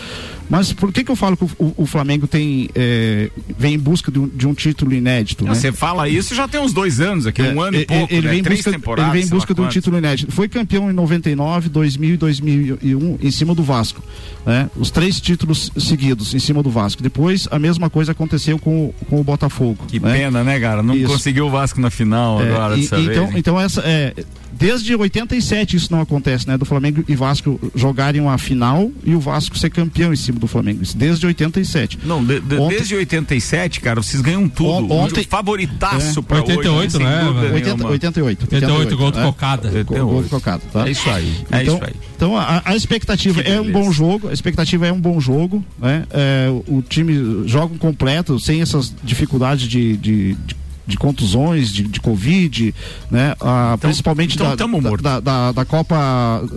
Mas 0.47 0.71
por 0.71 0.91
que 0.93 1.03
que 1.03 1.09
eu 1.09 1.15
falo 1.15 1.35
que 1.35 1.43
o, 1.43 1.73
o- 1.75 1.85
Flamengo 1.87 2.27
tem 2.27 2.69
é, 2.75 3.31
vem 3.57 3.73
em 3.73 3.79
busca 3.79 4.11
de 4.11 4.19
um, 4.19 4.27
de 4.27 4.47
um 4.47 4.53
título 4.53 4.93
inédito, 4.93 5.43
né? 5.43 5.55
Você 5.55 5.71
fala 5.71 6.07
isso 6.07 6.35
já 6.35 6.47
tem 6.47 6.61
uns 6.61 6.71
dois 6.71 6.99
anos 6.99 7.25
aqui, 7.25 7.41
um 7.41 7.63
É, 7.63 7.67
ano 7.67 7.77
e 7.77 7.79
ele- 7.79 7.85
pouco, 7.87 8.13
ele 8.13 8.21
né? 8.21 8.29
vem 8.29 8.39
em 8.41 8.43
Três 8.43 8.59
busca, 8.59 8.71
temporadas. 8.71 9.11
Ele 9.11 9.19
vem 9.21 9.27
em 9.27 9.29
busca 9.31 9.53
de 9.55 9.59
um 9.59 9.63
quantas. 9.63 9.73
título 9.73 9.97
inédito. 9.97 10.31
Foi 10.31 10.47
campeão 10.47 10.87
em 10.91 10.93
99, 10.93 11.67
2000 11.69 12.13
e 12.13 12.17
2001 12.17 13.17
em 13.21 13.31
cima 13.31 13.55
do 13.55 13.63
Vasco. 13.63 14.03
né? 14.45 14.69
Os 14.75 14.91
três 14.91 15.19
títulos 15.19 15.71
seguidos 15.77 16.35
em 16.35 16.39
cima 16.39 16.61
do 16.61 16.69
Vasco. 16.69 17.01
Depois, 17.01 17.47
a 17.49 17.57
mesma 17.57 17.89
coisa 17.89 18.11
aconteceu 18.11 18.59
com, 18.59 18.85
o- 18.87 18.95
com 19.09 19.19
o 19.19 19.23
Botafogo. 19.23 19.85
Que 19.87 19.99
né? 19.99 20.13
pena, 20.13 20.43
né, 20.43 20.59
cara? 20.59 20.83
Não 20.83 20.95
Isso. 20.95 21.07
conseguiu 21.07 21.47
o 21.47 21.49
Vasco 21.49 21.81
na 21.81 21.89
final 21.89 22.39
É, 22.39 22.49
agora 22.51 22.77
e- 22.77 22.81
dessa 22.81 22.99
então, 22.99 23.25
vez. 23.25 23.39
Essa 23.65 23.81
é 23.81 24.13
desde 24.57 24.95
87 24.95 25.75
isso 25.75 25.91
não 25.91 25.99
acontece, 25.99 26.47
né? 26.47 26.57
Do 26.57 26.63
Flamengo 26.63 27.03
e 27.09 27.13
Vasco 27.15 27.59
jogarem 27.75 28.21
uma 28.21 28.37
final 28.37 28.89
e 29.03 29.13
o 29.13 29.19
Vasco 29.19 29.57
ser 29.57 29.69
campeão 29.69 30.13
em 30.13 30.15
cima 30.15 30.39
do 30.39 30.47
Flamengo. 30.47 30.81
Isso 30.81 30.95
desde 30.97 31.25
87. 31.25 31.99
Não, 32.05 32.23
de- 32.23 32.39
de- 32.39 32.55
Ontem- 32.55 32.77
desde 32.77 32.95
87, 32.95 33.81
cara, 33.81 34.01
vocês 34.01 34.21
ganham 34.21 34.47
tudo. 34.47 34.69
On- 34.93 35.03
ontem- 35.03 35.21
Um 35.21 35.23
favoritaço 35.29 36.19
É. 36.19 36.21
pra 36.21 36.37
88, 36.37 36.95
hoje, 36.97 37.05
né, 37.05 37.19
dúvida 37.19 37.33
mano? 37.41 37.53
80, 37.53 37.75
nenhuma. 37.75 37.89
88. 37.91 38.43
88, 38.43 38.97
gol 38.97 39.11
do 39.11 39.17
né? 39.19 39.25
Cocada. 39.25 39.83
Gol- 39.83 40.05
Gol 40.07 40.23
do 40.23 40.29
Cocada, 40.29 40.61
tá? 40.71 40.87
É 40.87 40.91
isso 40.91 41.09
aí. 41.09 41.35
É 41.51 41.61
então, 41.63 41.75
isso 41.75 41.83
aí. 41.85 41.93
então 42.15 42.37
a, 42.37 42.61
a 42.63 42.75
expectativa 42.75 43.43
Que 43.43 43.49
é 43.51 43.59
um 43.59 43.69
bom 43.71 43.91
jogo, 43.91 44.29
a 44.29 44.33
expectativa 44.33 44.87
é 44.87 44.93
um 44.93 44.99
bom 45.01 45.19
jogo, 45.19 45.63
né? 45.77 46.05
É, 46.11 46.47
o, 46.67 46.77
o 46.77 46.81
time 46.81 47.45
joga 47.45 47.73
um 47.73 47.77
completo, 47.77 48.39
sem 48.39 48.61
essas 48.61 48.93
dificuldades 49.03 49.67
de, 49.67 49.97
de, 49.97 50.33
de- 50.35 50.55
de 50.87 50.97
contusões, 50.97 51.71
de, 51.71 51.83
de 51.83 51.99
Covid, 51.99 52.73
né? 53.09 53.35
Ah, 53.41 53.77
principalmente 53.79 54.35
então 54.35 54.55
da, 54.55 54.55
da, 54.55 54.95
da, 55.01 55.19
da- 55.19 55.51
da 55.51 55.65
Copa 55.65 55.95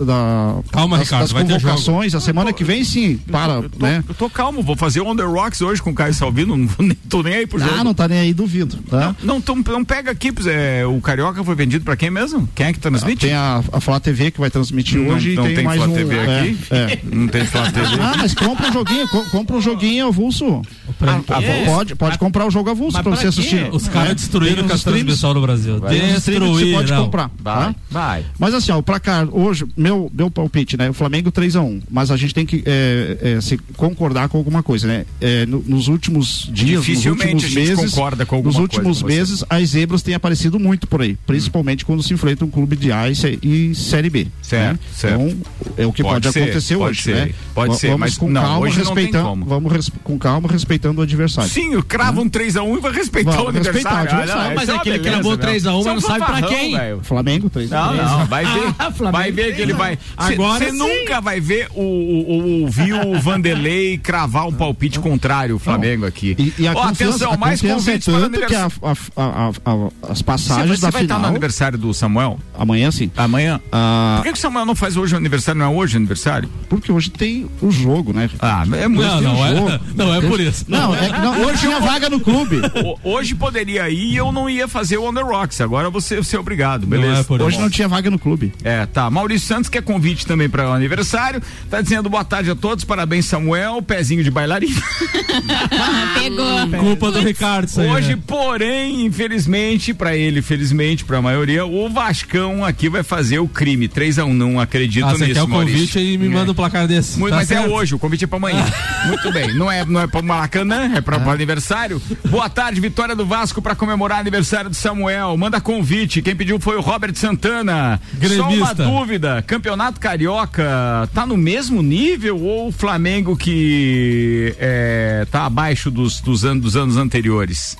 da, 0.05 0.55
Calma, 0.71 0.97
das, 0.97 1.05
Ricardo, 1.07 1.21
das 1.23 1.31
vai 1.31 1.43
ter 1.45 1.53
convocações. 1.53 2.13
A 2.15 2.19
semana 2.19 2.53
que 2.53 2.63
vem 2.63 2.83
sim, 2.83 3.17
para, 3.31 3.53
Eu 3.53 3.69
tô, 3.69 3.85
né? 3.85 4.03
eu 4.07 4.13
tô 4.15 4.29
calmo, 4.29 4.61
vou 4.61 4.75
fazer 4.75 5.01
o 5.01 5.07
On 5.07 5.15
The 5.15 5.23
Rocks 5.23 5.61
hoje 5.61 5.81
com 5.81 5.89
o 5.91 5.93
Caio 5.93 6.13
Salvino, 6.13 6.55
não 6.57 6.67
vou 6.67 6.85
nem- 6.85 6.97
tô 7.09 7.23
nem 7.23 7.33
aí 7.35 7.47
pro 7.47 7.59
jogo. 7.59 7.71
Ah, 7.79 7.83
não 7.83 7.93
tá 7.93 8.07
nem 8.07 8.19
aí, 8.19 8.33
duvido, 8.33 8.77
tá? 8.89 9.15
Não, 9.23 9.37
então, 9.37 9.55
não 9.67 9.83
pega 9.83 10.11
aqui, 10.11 10.31
é, 10.47 10.85
o 10.85 10.99
Carioca 11.01 11.43
foi 11.43 11.55
vendido 11.55 11.83
pra 11.83 11.95
quem 11.95 12.09
mesmo? 12.09 12.47
Quem 12.53 12.67
é 12.67 12.73
que 12.73 12.79
transmite? 12.79 13.21
Tem 13.21 13.33
a, 13.33 13.63
a 13.71 13.79
Flá 13.79 13.99
TV 13.99 14.31
que 14.31 14.39
vai 14.39 14.49
transmitir 14.49 14.99
Não- 14.99 15.13
hoje 15.15 15.33
não 15.35 15.43
e 15.43 15.47
tem, 15.47 15.55
tem 15.55 15.63
mais 15.65 15.77
Flá 15.81 15.87
um. 15.87 15.93
TV 15.95 16.15
é, 16.15 16.39
aqui? 16.39 16.57
é. 16.71 16.99
Não 17.19 17.27
tem 17.27 17.45
Flá 17.45 17.71
TV. 17.71 17.87
Ah, 17.99 18.15
mas 18.17 18.33
compra 18.33 18.69
um 18.69 18.73
joguinho, 18.73 19.07
co- 19.09 19.23
compra 19.31 19.55
um 19.57 19.61
joguinho 19.61 20.07
avulso. 20.07 20.61
Pra- 20.97 21.19
Ah, 21.29 21.41
pode, 21.65 21.95
pode 21.95 22.17
comprar 22.17 22.45
o 22.45 22.51
jogo 22.51 22.69
avulso 22.69 23.01
pra 23.01 23.15
você 23.15 23.27
assistir. 23.27 23.69
Os 23.71 23.87
caras 23.87 24.18
destruir 24.19 24.53
Tem 24.53 24.61
o 24.61 24.65
uns 24.65 24.71
Castanho 24.71 24.97
streams- 24.97 25.15
Pessoal 25.15 25.33
no 25.33 25.41
Brasil. 25.41 25.75
Que 25.81 25.87
você 26.11 26.31
pode 26.39 26.53
Destruirão. 26.53 27.05
comprar. 27.05 27.31
Vai, 27.41 27.67
tá? 27.67 27.75
vai. 27.89 28.25
Mas 28.37 28.53
assim, 28.53 28.71
ó, 28.71 28.77
o 28.77 28.83
placar 28.83 29.27
hoje, 29.31 29.65
meu, 29.75 30.11
meu 30.13 30.29
palpite, 30.29 30.77
né? 30.77 30.89
O 30.89 30.93
Flamengo 30.93 31.31
3x1. 31.31 31.81
Mas 31.89 32.11
a 32.11 32.17
gente 32.17 32.33
tem 32.33 32.45
que 32.45 32.63
é, 32.65 33.35
é, 33.37 33.41
se 33.41 33.57
concordar 33.75 34.29
com 34.29 34.37
alguma 34.37 34.61
coisa, 34.63 34.87
né? 34.87 35.05
É, 35.21 35.45
no- 35.45 35.63
nos 35.65 35.87
últimos 35.87 36.49
dias, 36.51 36.77
nos 36.77 36.85
Dificilmente 36.85 37.33
últimos 37.35 37.43
a 37.43 37.47
gente 37.47 37.77
meses. 37.77 37.91
concorda 37.91 38.25
com 38.25 38.35
alguma 38.35 38.49
Nos 38.51 38.57
coisa 38.57 38.73
últimos 38.77 39.01
com 39.01 39.07
meses, 39.07 39.43
as 39.49 39.69
zebras 39.69 40.01
têm 40.01 40.13
aparecido 40.13 40.59
muito 40.59 40.87
por 40.87 41.01
aí. 41.01 41.17
Principalmente 41.25 41.85
quando 41.85 42.03
se 42.03 42.13
enfrenta 42.13 42.45
um 42.45 42.49
clube 42.49 42.75
de 42.75 42.91
A 42.91 43.09
e, 43.09 43.73
Série 43.75 44.09
B. 44.09 44.27
Certo, 44.41 44.73
né? 44.73 44.79
certo. 44.93 45.21
Então, 45.21 45.37
é 45.77 45.85
o 45.85 45.93
que 45.93 46.01
Pode 46.03 46.15
pode, 46.23 46.33
ser, 46.33 46.43
acontecer 46.43 46.77
pode 46.77 46.89
hoje, 46.91 47.01
ser, 47.03 47.15
né? 47.15 47.31
pode 47.53 47.77
ser, 47.77 47.87
vamos 47.87 47.99
mas 47.99 48.17
com 48.17 48.29
não, 48.29 48.41
calma, 48.41 48.59
hoje 48.59 48.77
não 48.79 48.85
tem 48.85 48.95
respeitando, 48.95 49.29
como. 49.29 49.45
vamos 49.45 49.71
res- 49.71 49.91
com 50.03 50.17
calma, 50.17 50.49
respeitando 50.49 50.99
o 50.99 51.03
adversário. 51.03 51.49
Sim, 51.49 51.75
o 51.75 51.83
crava 51.83 52.21
um 52.21 52.29
3x1 52.29 52.77
e 52.77 52.81
vai 52.81 52.91
respeitar 52.91 53.31
Vamos 53.31 53.45
o 53.45 53.49
aniversário. 53.49 54.08
O 54.15 54.19
adversário. 54.19 54.41
Ah, 54.45 54.49
não, 54.49 54.55
Mas 54.55 54.69
é 54.69 54.73
uma 54.73 54.83
que 54.83 54.89
ele 54.89 54.97
beleza, 54.99 55.13
cravou 55.15 55.31
meu. 55.31 55.39
3 55.39 55.65
a 55.65 55.75
1, 55.75 55.79
Isso 55.79 55.89
é 55.89 55.93
mas 55.93 56.03
não 56.03 56.09
sabe 56.09 56.25
pra 56.25 56.41
quem. 56.47 56.75
velho. 56.77 56.99
Flamengo 57.03 57.49
3 57.49 57.69
Não, 57.69 57.93
não, 57.95 58.25
vai 58.25 58.45
ver. 58.45 58.73
Flamengo 58.93 59.11
vai 59.11 59.31
ver 59.31 59.55
que 59.55 59.61
ele 59.61 59.73
vai. 59.73 59.97
Agora 60.17 60.65
Você 60.65 60.71
nunca 60.71 61.21
vai 61.21 61.39
ver 61.39 61.67
o, 61.75 61.81
o, 61.81 62.31
o, 62.31 62.61
ouvir 62.63 62.93
o 62.93 63.19
Vanderlei 63.19 63.97
cravar 63.97 64.47
um 64.47 64.53
palpite 64.53 64.99
contrário 64.99 65.53
ao 65.55 65.59
Flamengo 65.59 66.05
aqui. 66.05 66.35
E, 66.37 66.63
e 66.63 66.67
a 66.67 66.73
confiança, 66.73 67.15
atenção, 67.25 67.33
a 67.33 67.37
mais 67.37 67.63
é 67.63 67.67
convites 67.67 68.05
para 68.05 68.13
o 68.17 68.21
tanto 68.29 68.45
que 68.47 68.55
a, 68.55 68.65
a- 68.65 68.91
a- 69.15 69.49
a- 69.49 70.11
as 70.11 70.17
Você, 70.19 70.23
passagens 70.23 70.79
você 70.79 70.85
da 70.85 70.89
vai 70.91 71.01
estar 71.03 71.15
no 71.15 71.19
final 71.19 71.29
aniversário 71.31 71.77
do 71.77 71.93
Samuel? 71.93 72.39
amanhã 72.57 72.91
sim. 72.91 73.11
Amanhã? 73.17 73.59
Ah, 73.71 74.15
Por 74.17 74.23
que, 74.25 74.31
que 74.33 74.37
o 74.37 74.41
Samuel 74.41 74.65
não 74.65 74.75
faz 74.75 74.97
hoje 74.97 75.13
o 75.13 75.17
aniversário? 75.17 75.59
Não 75.59 75.65
é 75.65 75.69
hoje 75.75 75.95
o 75.95 75.97
aniversário? 75.97 76.49
porque 76.69 76.91
hoje 76.91 77.09
tem 77.09 77.49
o 77.61 77.71
jogo, 77.71 78.13
né? 78.13 78.29
Ah, 78.39 78.63
é 78.79 78.87
muito. 78.87 79.07
Não, 79.07 79.21
não 79.21 79.45
é, 79.45 79.79
não 79.95 80.13
é 80.13 80.21
por 80.21 80.39
isso. 80.39 80.65
Não, 80.67 80.93
é 80.95 81.09
que 81.09 81.19
não, 81.19 81.41
hoje 81.45 81.59
tinha 81.59 81.79
vaga 81.79 82.09
no 82.09 82.19
clube. 82.19 82.59
O- 83.03 83.09
Hoje 83.11 83.33
poderia 83.35 83.89
ir 83.89 83.98
e 83.99 84.15
eu 84.15 84.31
não 84.31 84.49
ia 84.49 84.67
fazer 84.67 84.97
o 84.97 85.07
On 85.07 85.13
The 85.13 85.21
Rocks. 85.21 85.59
Agora 85.61 85.89
você 85.89 86.17
você 86.17 86.35
é 86.35 86.39
obrigado, 86.39 86.85
beleza? 86.87 87.21
é 87.21 87.23
por 87.23 87.41
Hoje 87.41 87.59
não 87.59 87.69
tinha 87.69 87.87
vaga 87.87 88.09
no 88.09 88.17
clube. 88.19 88.53
É, 88.63 88.85
tá. 88.85 89.09
Maurício 89.09 89.47
Santos 89.47 89.69
quer 89.69 89.81
convite 89.81 90.25
também 90.25 90.49
para 90.49 90.69
o 90.69 90.73
aniversário. 90.73 91.41
Tá 91.69 91.81
dizendo 91.81 92.09
boa 92.09 92.23
tarde 92.23 92.49
a 92.51 92.55
todos, 92.55 92.83
parabéns 92.83 93.25
Samuel, 93.25 93.81
pezinho 93.81 94.23
de 94.23 94.31
bailarina. 94.31 94.79
Pegou. 96.13 96.79
Culpa 96.79 97.11
do 97.11 97.19
Ricardo, 97.19 97.67
isso 97.67 97.81
aí. 97.81 97.89
Hoje, 97.89 98.15
né? 98.15 98.21
porém, 98.25 99.05
infelizmente 99.05 99.93
para 99.93 100.15
ele, 100.15 100.41
felizmente 100.41 101.03
para 101.05 101.17
a 101.17 101.21
maioria, 101.21 101.65
o 101.65 101.89
Vascão 101.89 102.63
aqui 102.63 102.89
vai 102.89 103.03
fazer 103.03 103.39
o 103.39 103.47
crime. 103.47 103.87
3 103.87 104.19
a 104.19 104.25
1 104.25 104.33
não 104.33 104.59
acredito 104.59 105.05
Ah, 105.05 105.11
você 105.11 105.25
nisso, 105.27 105.39
quer 105.39 105.43
o 105.43 105.47
Maurício. 105.47 105.79
convite 105.79 105.99
e 105.99 106.17
me 106.17 106.27
É. 106.27 106.29
manda 106.29 106.51
um 106.51 106.55
placar 106.55 106.87
desse. 106.87 107.17
Muito, 107.19 107.31
Tá 107.31 107.37
mas 107.37 107.51
é 107.51 107.55
certo? 107.59 107.71
hoje, 107.71 107.95
o 107.95 107.99
convite 107.99 108.23
é 108.23 108.27
pra 108.27 108.37
amanhã. 108.37 108.65
Muito 109.07 109.31
bem. 109.31 109.53
Não 109.55 109.71
é, 109.71 109.85
não 109.85 109.99
é 110.01 110.07
pra 110.07 110.21
Maracanã, 110.21 110.91
é 110.95 111.01
pra, 111.01 111.19
pro 111.19 111.31
aniversário. 111.31 112.01
Boa 112.29 112.49
tarde, 112.49 112.79
vitória 112.79 113.15
do 113.15 113.25
Vasco 113.25 113.61
pra 113.61 113.75
comemorar 113.89 114.19
aniversário 114.19 114.69
de 114.69 114.75
Samuel. 114.75 115.35
Manda 115.35 115.59
convite. 115.59 116.21
Quem 116.21 116.35
pediu 116.35 116.59
foi 116.59 116.77
o 116.77 116.81
Robert 116.81 117.15
Santana. 117.15 117.99
Só 118.21 118.43
uma 118.43 118.49
Gremista. 118.51 118.83
dúvida: 118.83 119.41
Campeonato 119.41 119.99
Carioca 119.99 121.09
tá 121.11 121.25
no 121.25 121.35
mesmo 121.35 121.81
nível 121.81 122.39
ou 122.39 122.67
o 122.67 122.71
Flamengo 122.71 123.35
que 123.35 124.55
é, 124.59 125.25
tá 125.31 125.45
abaixo 125.45 125.89
dos, 125.89 126.21
dos, 126.21 126.45
anos, 126.45 126.63
dos 126.63 126.75
anos 126.75 126.97
anteriores? 126.97 127.75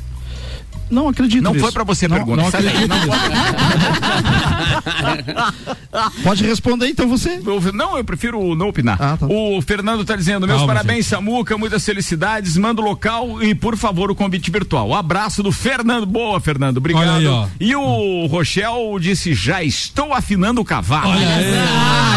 Não 0.90 1.08
acredito 1.08 1.44
Não 1.44 1.52
nisso. 1.52 1.64
foi 1.64 1.72
pra 1.72 1.84
você 1.84 2.06
a 2.06 2.10
não, 2.10 2.18
pergunta. 2.18 2.42
Não 2.42 2.48
acredito 2.48 2.88
Não. 2.88 3.00
Pode 6.24 6.44
responder 6.46 6.88
então 6.88 7.08
você. 7.08 7.40
Não, 7.74 7.98
eu 7.98 8.04
prefiro 8.04 8.56
não 8.56 8.70
opinar. 8.70 8.98
Ah, 9.02 9.18
tá. 9.18 9.26
O 9.28 9.62
Fernando 9.62 10.04
tá 10.06 10.16
dizendo: 10.16 10.48
meus 10.48 10.60
Calma, 10.60 10.74
parabéns, 10.74 11.06
Samuca, 11.06 11.58
muitas 11.58 11.84
felicidades. 11.86 12.58
Manda 12.58 12.82
o 12.82 12.86
local 12.86 13.42
e, 13.44 13.54
por 13.56 13.76
favor, 13.78 14.10
o 14.12 14.16
convite 14.16 14.50
virtual. 14.52 14.94
abraço 14.94 15.42
do 15.44 15.52
Fernando. 15.52 16.06
Boa, 16.06 16.40
Fernando. 16.40 16.78
Obrigado. 16.78 17.04
Olha 17.08 17.18
aí, 17.18 17.28
ó. 17.28 17.48
E 17.60 17.76
o 17.76 18.26
Rochel 18.28 18.98
disse: 19.00 19.34
já 19.34 19.64
estou 19.64 20.14
afinando 20.14 20.62
o 20.62 20.66
cavalo. 20.66 21.10
Olha 21.12 21.28
aí. 21.36 21.54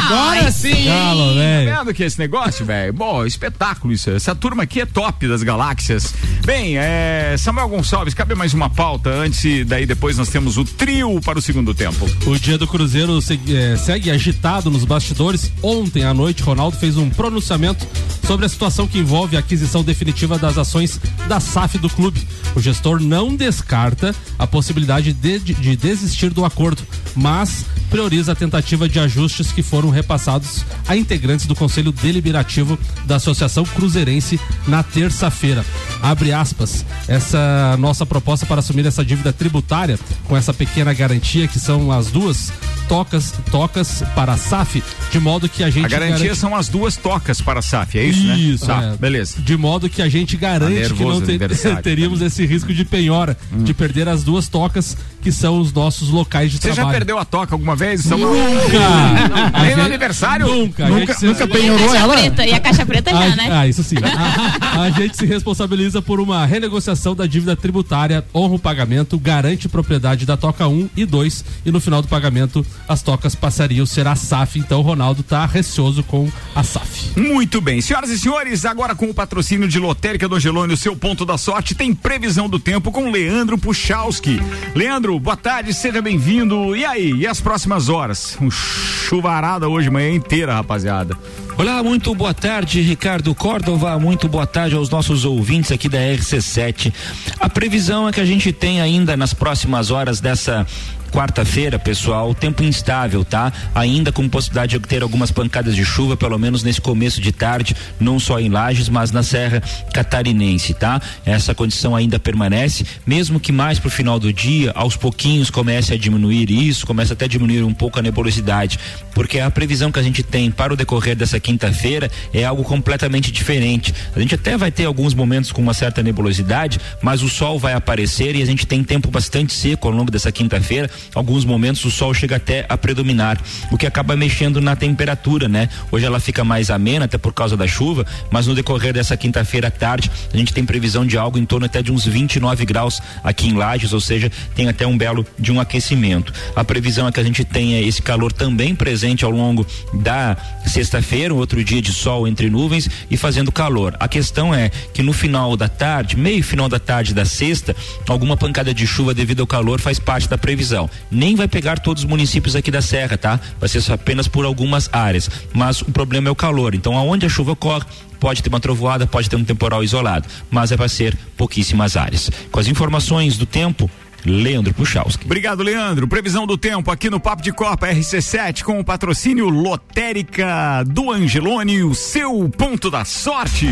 Agora 0.05 0.51
sim. 0.53 0.85
Galo, 0.87 1.29
Tá 1.29 1.35
velho. 1.39 1.77
vendo 1.79 1.95
que 1.95 2.03
esse 2.03 2.19
negócio, 2.19 2.65
velho? 2.65 2.93
Bom, 2.93 3.25
espetáculo 3.25 3.93
isso. 3.93 4.11
Essa 4.11 4.35
turma 4.35 4.63
aqui 4.65 4.81
é 4.81 4.87
top 4.87 5.29
das 5.29 5.43
galáxias. 5.43 6.13
Bem, 6.45 6.77
é, 6.77 7.35
Samuel 7.39 7.69
Gonçalves, 7.69 8.15
cabe 8.15 8.35
mais 8.35 8.53
uma 8.55 8.62
pauta 8.71 9.11
antes 9.11 9.67
daí 9.67 9.85
depois 9.87 10.17
nós 10.17 10.29
temos 10.29 10.57
o 10.57 10.65
trio 10.65 11.21
para 11.21 11.39
o 11.39 11.43
segundo 11.43 11.75
tempo. 11.75 12.09
O 12.27 12.39
dia 12.39 12.57
do 12.59 12.67
Cruzeiro 12.67 13.21
segue, 13.21 13.55
eh, 13.57 13.77
segue 13.77 14.11
agitado 14.11 14.71
nos 14.71 14.85
bastidores. 14.85 15.53
Ontem 15.63 16.05
à 16.05 16.13
noite, 16.15 16.43
Ronaldo 16.43 16.77
fez 16.77 16.97
um 16.97 17.09
pronunciamento 17.11 17.87
sobre 18.27 18.47
a 18.47 18.49
situação 18.49 18.87
que 18.87 18.99
envolve 18.99 19.37
a 19.37 19.41
aquisição 19.41 19.83
definitiva 19.83 20.39
das 20.39 20.57
ações 20.59 21.01
da 21.29 21.41
SAF 21.41 21.79
do 21.79 21.89
clube. 21.91 22.27
O 22.55 22.61
gestor 22.61 23.01
não 23.01 23.35
descarta 23.35 24.15
a 24.39 24.47
possibilidade 24.47 25.13
de, 25.13 25.39
de- 25.39 25.55
de 25.55 25.77
desistir 25.77 26.31
do 26.31 26.45
acordo, 26.45 26.83
mas 27.17 27.65
prioriza 27.91 28.33
a 28.33 28.35
tentativa 28.35 28.89
de 28.89 28.99
ajustes 28.99 29.53
que 29.53 29.63
foram 29.63 29.91
repassados 29.91 30.65
a 30.89 30.97
integrantes 30.97 31.47
do 31.47 31.55
Conselho 31.55 31.93
Deliberativo 31.93 32.79
da 33.05 33.17
Associação 33.17 33.65
Cruzeirense 33.65 34.41
na 34.67 34.83
terça-feira. 34.83 35.65
Abre 36.03 36.33
aspas, 36.33 36.85
essa 37.07 37.77
nossa 37.79 38.07
proposta 38.07 38.47
para 38.53 38.59
assumir 38.61 38.85
essa 38.85 39.03
dívida 39.03 39.33
tributária 39.33 39.99
com 40.29 40.37
essa 40.37 40.53
pequena 40.53 40.93
garantia 40.93 41.49
que 41.49 41.59
são 41.59 41.91
as 41.91 42.09
duas 42.11 42.53
tocas, 42.87 43.33
tocas 43.51 44.03
para 44.15 44.35
a 44.35 44.37
SAF, 44.37 44.83
de 45.11 45.19
modo 45.19 45.49
que 45.49 45.63
a 45.65 45.71
gente 45.71 45.87
A 45.87 45.89
garantia 45.89 46.19
garante- 46.19 46.37
são 46.39 46.55
as 46.55 46.69
duas 46.69 46.95
tocas 46.95 47.41
para 47.41 47.61
a 47.61 47.63
SAF, 47.63 47.99
é 47.99 48.05
isso, 48.05 48.27
né? 48.27 48.37
isso, 48.37 48.67
Tá, 48.67 48.83
é. 48.93 48.97
beleza. 48.99 49.41
De 49.41 49.57
modo 49.57 49.89
que 49.89 50.03
a 50.03 50.09
gente 50.11 50.37
garante 50.37 50.87
Tá 50.91 50.95
que 50.95 51.03
não 51.03 51.19
te- 51.23 51.31
aniversário. 51.31 51.79
Hum. 51.79 51.81
teríamos 51.83 52.21
esse 52.21 52.45
risco 52.45 52.75
de 52.75 52.85
penhora, 52.85 53.39
de 53.51 53.73
perder 53.73 54.07
as 54.07 54.23
duas 54.23 54.49
tocas 54.49 54.99
que 55.23 55.33
são 55.33 55.59
os 55.59 55.73
nossos 55.73 56.11
locais 56.11 56.51
de 56.51 56.59
Você 56.59 56.69
já 56.69 56.75
trabalho. 56.75 56.99
perdeu 56.99 57.19
a 57.19 57.25
toca 57.25 57.55
alguma 57.55 57.75
vez? 57.75 58.05
Nunca! 58.05 58.27
A 59.55 59.63
Nem 59.63 59.71
no 59.71 59.77
gente- 59.77 59.81
aniversário? 59.87 60.47
Nunca. 60.47 60.85
a 60.85 60.89
Nunca, 60.91 61.15
se- 61.15 61.25
nunca 61.25 61.45
a 61.45 61.49
penhorou 61.49 61.87
caixa 61.89 62.03
ela? 62.03 62.15
preta, 62.15 62.47
e 62.47 62.53
a 62.53 62.61
caixa 62.61 62.85
preta 62.85 63.11
já, 63.13 63.17
Ah, 63.25 63.37
né? 63.37 63.49
ah, 63.51 63.67
isso 63.67 63.83
sim. 63.83 63.97
A, 64.03 64.83
a 64.83 64.91
gente 64.91 65.17
se 65.17 65.25
responsabiliza 65.25 66.03
por 66.03 66.21
uma 66.21 66.45
renegociação 66.45 67.15
da 67.15 67.27
dívida 67.27 67.55
tributária, 67.57 68.25
honra 68.43 68.55
o 68.55 68.59
pagamento, 68.59 69.19
garante 69.19 69.69
propriedade 69.69 70.27
da 70.27 70.37
toca 70.37 70.67
1 70.67 70.91
e 70.97 71.05
2 71.05 71.45
e 71.65 71.71
no 71.71 71.81
final 71.81 72.03
do 72.03 72.09
pagamento 72.09 72.65
as 72.89 73.03
tocas 73.03 73.35
passariam 73.35 73.87
ser 73.87 74.07
a 74.07 74.17
SAF. 74.17 74.59
Então 74.59 74.81
o 74.81 74.83
Ronaldo 74.83 75.23
tá 75.23 75.47
receoso 75.47 76.03
com 76.03 76.31
a 76.55 76.63
SAF. 76.63 77.19
Muito 77.19 77.61
bem. 77.61 77.81
Senhoras 77.81 78.11
e 78.11 78.19
senhores, 78.19 78.65
agora 78.65 78.95
com 78.95 79.07
o 79.07 79.15
patrocínio 79.15 79.69
de 79.69 79.79
Lotérica 79.79 80.29
do 80.29 80.35
Angelone, 80.35 80.75
o 80.75 80.77
seu 80.77 80.97
ponto 80.97 81.25
da 81.25 81.39
sorte, 81.39 81.75
tem 81.75 81.95
previsão 81.95 82.49
do 82.49 82.59
tempo 82.59 82.91
com 82.91 83.11
Leandro 83.11 83.57
Puchalski. 83.57 84.41
Leandro, 84.75 85.19
boa 85.19 85.37
tarde, 85.37 85.73
seja 85.73 86.03
bem-vindo. 86.03 86.75
E 86.75 86.85
aí, 86.85 87.13
e 87.13 87.27
as 87.27 87.41
próximas 87.41 87.89
horas? 87.89 88.37
Um 88.41 88.51
chuvarada 88.51 89.69
hoje, 89.69 89.91
manhã 89.91 90.11
inteira, 90.11 90.55
rapaziada. 90.55 91.17
Olá, 91.59 91.83
muito 91.83 92.15
boa 92.15 92.33
tarde, 92.33 92.81
Ricardo 92.81 93.35
Córdova. 93.35 93.99
Muito 93.99 94.27
boa 94.27 94.47
tarde 94.47 94.75
aos 94.75 94.89
nossos 94.89 95.25
ouvintes 95.25 95.71
aqui 95.71 95.89
da 95.89 95.99
RC7. 95.99 96.93
A 97.39 97.49
previsão 97.49 98.09
é 98.09 98.13
que 98.13 98.21
a 98.21 98.25
gente 98.25 98.53
tem 98.53 98.81
ainda 98.81 99.17
nas 99.17 99.35
próximas 99.35 99.91
horas 99.91 100.19
dessa 100.19 100.67
quarta-feira, 101.13 101.79
pessoal, 101.79 102.35
tempo 102.35 102.65
instável, 102.65 103.23
tá? 103.25 103.53
Ainda 103.75 104.11
com 104.11 104.27
possibilidade 104.29 104.79
de 104.79 104.89
ter 104.89 105.03
algumas 105.03 105.31
pancadas 105.31 105.77
de 105.77 105.85
chuva, 105.85 106.17
pelo 106.17 106.39
menos 106.39 106.63
nesse 106.63 106.81
começo 106.81 107.21
de 107.21 107.31
tarde, 107.31 107.77
não 108.01 108.19
só 108.19 108.41
em 108.41 108.49
Lages, 108.49 108.89
mas 108.89 109.13
na 109.13 109.23
Serra 109.23 109.63
Catarinense, 109.93 110.73
tá? 110.73 111.01
Essa 111.25 111.55
condição 111.55 111.95
ainda 111.95 112.19
permanece, 112.19 112.87
mesmo 113.07 113.39
que 113.39 113.53
mais 113.53 113.79
pro 113.79 113.91
final 113.91 114.19
do 114.19 114.33
dia, 114.33 114.73
aos 114.75 114.97
pouquinhos 114.97 115.51
comece 115.51 115.93
a 115.93 115.99
diminuir 115.99 116.51
isso, 116.51 116.87
comece 116.87 117.13
até 117.13 117.27
a 117.27 117.29
diminuir 117.29 117.63
um 117.63 117.75
pouco 117.75 117.99
a 117.99 118.03
nebulosidade, 118.03 118.79
porque 119.15 119.39
a 119.39 119.51
previsão 119.51 119.93
que 119.93 119.99
a 119.99 120.03
gente 120.03 120.23
tem 120.23 120.51
para 120.51 120.73
o 120.73 120.77
decorrer 120.77 121.15
dessa 121.15 121.39
quinta-feira 121.39 122.11
é 122.33 122.45
algo 122.45 122.65
completamente 122.65 123.31
diferente. 123.31 123.95
A 124.17 124.21
gente 124.21 124.35
até 124.35 124.57
vai 124.57 124.73
ter 124.73 124.87
alguns 124.87 125.13
momentos 125.13 125.53
com 125.53 125.61
uma 125.61 125.75
certa 125.75 126.03
nebulosidade, 126.03 126.81
mas 127.03 127.23
o 127.23 127.29
sol 127.29 127.59
vai 127.59 127.75
aparecer 127.75 128.35
e 128.35 128.43
a 128.43 128.47
gente 128.47 128.67
tem 128.67 128.83
tempo 128.83 129.11
bastante 129.11 129.53
seco 129.53 129.89
ao 129.89 129.95
longo 129.95 130.11
dessa 130.11 130.33
quinta-feira. 130.33 130.91
Alguns 131.15 131.45
momentos 131.45 131.85
o 131.85 131.91
sol 131.91 132.15
chega 132.15 132.37
até 132.37 132.65
a 132.69 132.77
predominar, 132.77 133.39
o 133.71 133.79
que 133.79 133.87
acaba 133.87 134.17
mexendo 134.17 134.61
na 134.61 134.75
temperatura, 134.77 135.49
né? 135.49 135.69
Hoje 135.91 136.05
ela 136.05 136.21
fica 136.21 136.45
mais 136.45 136.71
amena 136.71 137.05
até 137.05 137.19
por 137.19 137.33
causa 137.33 137.57
da 137.57 137.67
chuva, 137.67 138.07
mas 138.31 138.47
no 138.47 138.55
decorrer 138.55 138.93
dessa 138.93 139.17
quinta-feira 139.17 139.69
à 139.69 139.71
tarde, 139.71 140.11
a 140.33 140.37
gente 140.37 140.53
tem 140.53 140.65
previsão 140.65 141.07
de 141.07 141.17
algo 141.17 141.39
em 141.39 141.45
torno 141.45 141.67
até 141.67 141.83
de 141.83 141.93
uns 141.93 142.05
29 142.05 142.65
graus 142.65 143.01
aqui 143.23 143.49
em 143.49 143.55
Lages, 143.55 143.93
ou 143.93 144.01
seja, 144.01 144.31
tem 144.55 144.69
até 144.69 144.87
um 144.87 144.97
belo 144.97 145.27
de 145.39 145.53
um 145.53 145.61
aquecimento. 145.61 146.33
A 146.55 146.65
previsão 146.65 147.07
é 147.09 147.13
que 147.13 147.21
a 147.21 147.25
gente 147.25 147.45
tenha 147.45 147.81
esse 147.81 148.03
calor 148.03 148.33
também 148.33 148.75
presente 148.75 149.25
ao 149.25 149.31
longo 149.31 149.67
da 149.95 150.37
sexta-feira, 150.67 151.35
um 151.35 151.39
outro 151.39 151.63
dia 151.63 151.83
de 151.83 151.93
sol 151.93 152.27
entre 152.27 152.49
nuvens 152.49 152.89
e 153.11 153.17
fazendo 153.17 153.53
calor. 153.53 153.97
A 153.99 154.09
questão 154.09 154.55
é 154.55 154.71
que 154.93 155.03
no 155.03 155.13
final 155.13 155.57
da 155.57 155.69
tarde, 155.69 156.17
meio 156.17 156.43
final 156.43 156.69
da 156.69 156.79
tarde 156.79 157.15
da 157.15 157.25
sexta, 157.25 157.75
alguma 158.09 158.37
pancada 158.37 158.73
de 158.73 158.87
chuva 158.87 159.15
devido 159.15 159.41
ao 159.41 159.47
calor 159.47 159.81
faz 159.81 159.99
parte 159.99 160.29
da 160.29 160.39
previsão. 160.39 160.89
Nem 161.11 161.35
vai 161.35 161.49
pegar 161.49 161.79
todos 161.79 162.03
os 162.05 162.09
municípios 162.09 162.57
aqui 162.57 162.71
da 162.71 162.83
Serra, 162.83 163.17
tá? 163.17 163.41
Vai 163.59 163.69
ser 163.69 163.93
apenas 163.93 164.29
por 164.29 164.45
algumas 164.45 164.89
áreas. 164.93 165.29
Mas 165.53 165.83
o 165.83 165.87
problema 165.87 166.29
é 166.29 166.31
o 166.31 166.37
calor. 166.37 166.75
Então, 166.75 166.97
aonde 166.97 167.27
a 167.27 167.29
chuva 167.29 167.53
ocorre, 167.53 167.85
pode 168.19 168.43
ter 168.43 168.49
uma 168.49 168.61
trovoada, 168.61 169.07
pode 169.07 169.29
ter 169.29 169.37
um 169.37 169.45
temporal 169.45 169.83
isolado, 169.83 170.29
mas 170.51 170.71
é 170.71 170.77
para 170.77 170.89
ser 170.89 171.17
pouquíssimas 171.37 171.97
áreas. 171.97 172.31
Com 172.51 172.61
as 172.61 172.69
informações 172.69 173.37
do 173.37 173.45
tempo, 173.45 173.91
Leandro 174.25 174.73
Puchalski. 174.75 175.25
Obrigado, 175.25 175.63
Leandro. 175.63 176.07
Previsão 176.07 176.47
do 176.47 176.57
tempo 176.57 176.91
aqui 176.91 177.11
no 177.11 177.21
Papo 177.21 177.43
de 177.43 177.53
Copa 177.53 177.89
RC7 177.89 178.63
com 178.63 178.79
o 178.79 178.85
patrocínio 178.85 179.49
Lotérica 179.49 180.85
do 180.87 181.11
Angelone, 181.11 181.83
o 181.83 181.95
seu 181.95 182.49
ponto 182.49 182.91
da 182.91 183.05
sorte. 183.05 183.69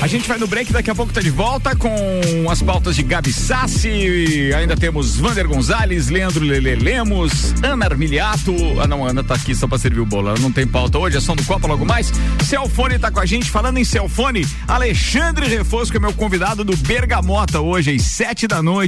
A 0.00 0.06
gente 0.06 0.28
vai 0.28 0.38
no 0.38 0.46
break, 0.46 0.72
daqui 0.72 0.90
a 0.90 0.94
pouco 0.94 1.12
tá 1.12 1.20
de 1.20 1.30
volta 1.30 1.74
com 1.76 1.90
as 2.50 2.60
pautas 2.60 2.96
de 2.96 3.02
Gabi 3.02 3.32
Sassi. 3.32 4.52
Ainda 4.54 4.76
temos 4.76 5.16
Vander 5.16 5.46
Gonzalez, 5.48 6.08
Leandro 6.08 6.44
Lele 6.44 6.74
Lemos, 6.74 7.54
Ana 7.62 7.86
Armiliato. 7.86 8.54
Ah, 8.80 8.86
não, 8.86 9.06
Ana 9.06 9.22
tá 9.22 9.34
aqui 9.34 9.54
só 9.54 9.66
pra 9.66 9.78
servir 9.78 10.00
o 10.00 10.06
bolo. 10.06 10.28
Ela 10.28 10.38
não 10.38 10.52
tem 10.52 10.66
pauta 10.66 10.98
hoje, 10.98 11.16
é 11.16 11.20
só 11.20 11.34
do 11.34 11.44
Copa 11.44 11.66
logo 11.66 11.84
mais. 11.84 12.12
Celfone 12.44 12.98
tá 12.98 13.10
com 13.10 13.20
a 13.20 13.26
gente. 13.26 13.50
Falando 13.50 13.78
em 13.78 13.84
Celfone, 13.84 14.46
Alexandre 14.66 15.46
Refosco 15.46 15.96
é 15.96 16.00
meu 16.00 16.12
convidado 16.12 16.64
do 16.64 16.76
Bergamota 16.76 17.60
hoje, 17.60 17.94
às 17.94 18.02
sete 18.02 18.46
da 18.46 18.62
noite, 18.62 18.83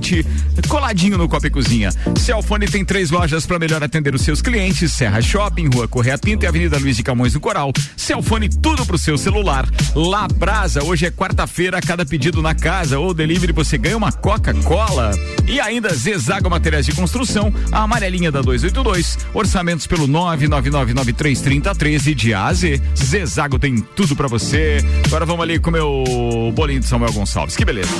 coladinho 0.68 1.18
no 1.18 1.28
Copa 1.28 1.46
e 1.46 1.50
Cozinha. 1.50 1.90
Celfone 2.18 2.66
tem 2.66 2.84
três 2.84 3.10
lojas 3.10 3.46
para 3.46 3.58
melhor 3.58 3.82
atender 3.82 4.14
os 4.14 4.22
seus 4.22 4.40
clientes: 4.40 4.90
Serra 4.92 5.20
Shopping, 5.20 5.68
Rua 5.68 5.86
Correia 5.86 6.16
Pinto 6.16 6.44
e 6.44 6.48
Avenida 6.48 6.78
Luiz 6.78 6.96
de 6.96 7.02
Camões 7.02 7.34
do 7.34 7.40
Coral. 7.40 7.72
Celfone, 7.96 8.48
tudo 8.48 8.86
pro 8.86 8.96
seu 8.96 9.18
celular. 9.18 9.68
La 9.94 10.26
Brasa, 10.28 10.82
hoje 10.82 11.04
é 11.06 11.10
quarta-feira, 11.10 11.78
cada 11.80 12.06
pedido 12.06 12.40
na 12.40 12.54
casa 12.54 12.98
ou 12.98 13.12
delivery 13.12 13.52
você 13.52 13.76
ganha 13.76 13.96
uma 13.96 14.12
Coca-Cola. 14.12 15.10
E 15.46 15.60
ainda 15.60 15.94
Zezago 15.94 16.48
Materiais 16.48 16.86
de 16.86 16.92
Construção, 16.92 17.52
a 17.70 17.82
amarelinha 17.82 18.32
da 18.32 18.40
282, 18.40 19.18
orçamentos 19.34 19.86
pelo 19.86 20.08
999933013 20.08 22.14
de 22.14 22.34
A 22.34 22.46
a 22.46 22.52
Z. 22.52 22.80
Zezago 22.96 23.58
tem 23.58 23.78
tudo 23.78 24.14
pra 24.14 24.28
você. 24.28 24.78
Agora 25.06 25.26
vamos 25.26 25.42
ali 25.42 25.58
comer 25.58 25.80
o 25.80 26.52
bolinho 26.52 26.80
de 26.80 26.86
Samuel 26.86 27.12
Gonçalves. 27.12 27.56
Que 27.56 27.64
beleza. 27.64 27.90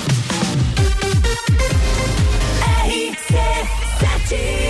T. 4.28 4.65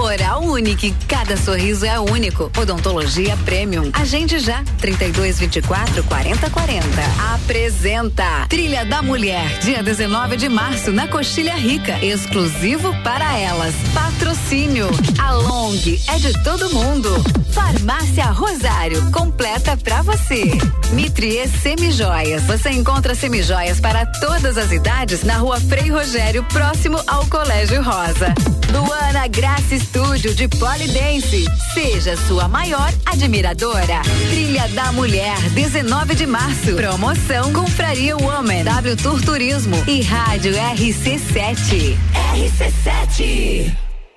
Oral 0.00 0.42
Unique, 0.44 0.94
cada 1.06 1.36
sorriso 1.36 1.84
é 1.84 2.00
único. 2.00 2.50
Odontologia 2.58 3.36
Premium. 3.44 3.90
Agende 3.92 4.38
já, 4.38 4.64
3224 4.78 6.02
4040. 6.04 6.86
Apresenta 7.34 8.46
Trilha 8.48 8.84
da 8.86 9.02
Mulher, 9.02 9.58
dia 9.60 9.82
19 9.82 10.36
de 10.36 10.48
março, 10.48 10.90
na 10.90 11.06
Coxilha 11.06 11.54
Rica. 11.54 12.02
Exclusivo 12.04 12.94
para 13.02 13.38
elas. 13.38 13.74
Patrocínio. 13.92 14.88
A 15.18 15.32
Long 15.32 15.76
é 16.08 16.18
de 16.18 16.32
todo 16.42 16.70
mundo. 16.70 17.10
Farmácia 17.52 18.24
Rosário, 18.26 19.10
completa 19.12 19.76
pra 19.76 20.00
você. 20.00 20.44
Mitrie 20.92 21.46
Semijoias. 21.46 22.42
Você 22.44 22.70
encontra 22.70 23.14
semijoias 23.14 23.78
para 23.80 24.06
todas 24.06 24.56
as 24.56 24.72
idades 24.72 25.22
na 25.24 25.36
rua 25.36 25.60
Frei 25.60 25.90
Rogério, 25.90 26.42
próximo 26.44 26.98
ao 27.06 27.26
Colégio 27.26 27.82
Rosa. 27.82 28.34
Luana 28.72 29.26
Graça 29.26 29.74
Estúdio 29.74 30.34
de 30.34 30.46
Polidense. 30.48 31.44
Seja 31.74 32.16
sua 32.16 32.46
maior 32.48 32.92
admiradora. 33.06 34.02
Trilha 34.30 34.68
da 34.68 34.92
Mulher, 34.92 35.36
19 35.50 36.14
de 36.14 36.26
março. 36.26 36.74
Promoção 36.74 37.52
Confraria 37.52 38.16
Woman, 38.16 38.64
W 38.64 38.96
Tour 38.96 39.20
Turismo 39.22 39.76
e 39.86 40.02
Rádio 40.02 40.52
RC7. 40.54 41.96
RC7. 42.34 43.89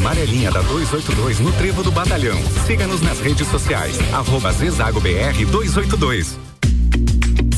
Amarelinha 0.00 0.50
da 0.50 0.62
282 0.62 1.40
no 1.40 1.52
Trevo 1.52 1.82
do 1.82 1.92
Batalhão. 1.92 2.38
Siga-nos 2.66 3.02
nas 3.02 3.20
redes 3.20 3.46
sociais. 3.48 3.96
Arroba 4.12 4.50
Zezago 4.50 4.98
BR 4.98 5.44
282. 5.50 6.38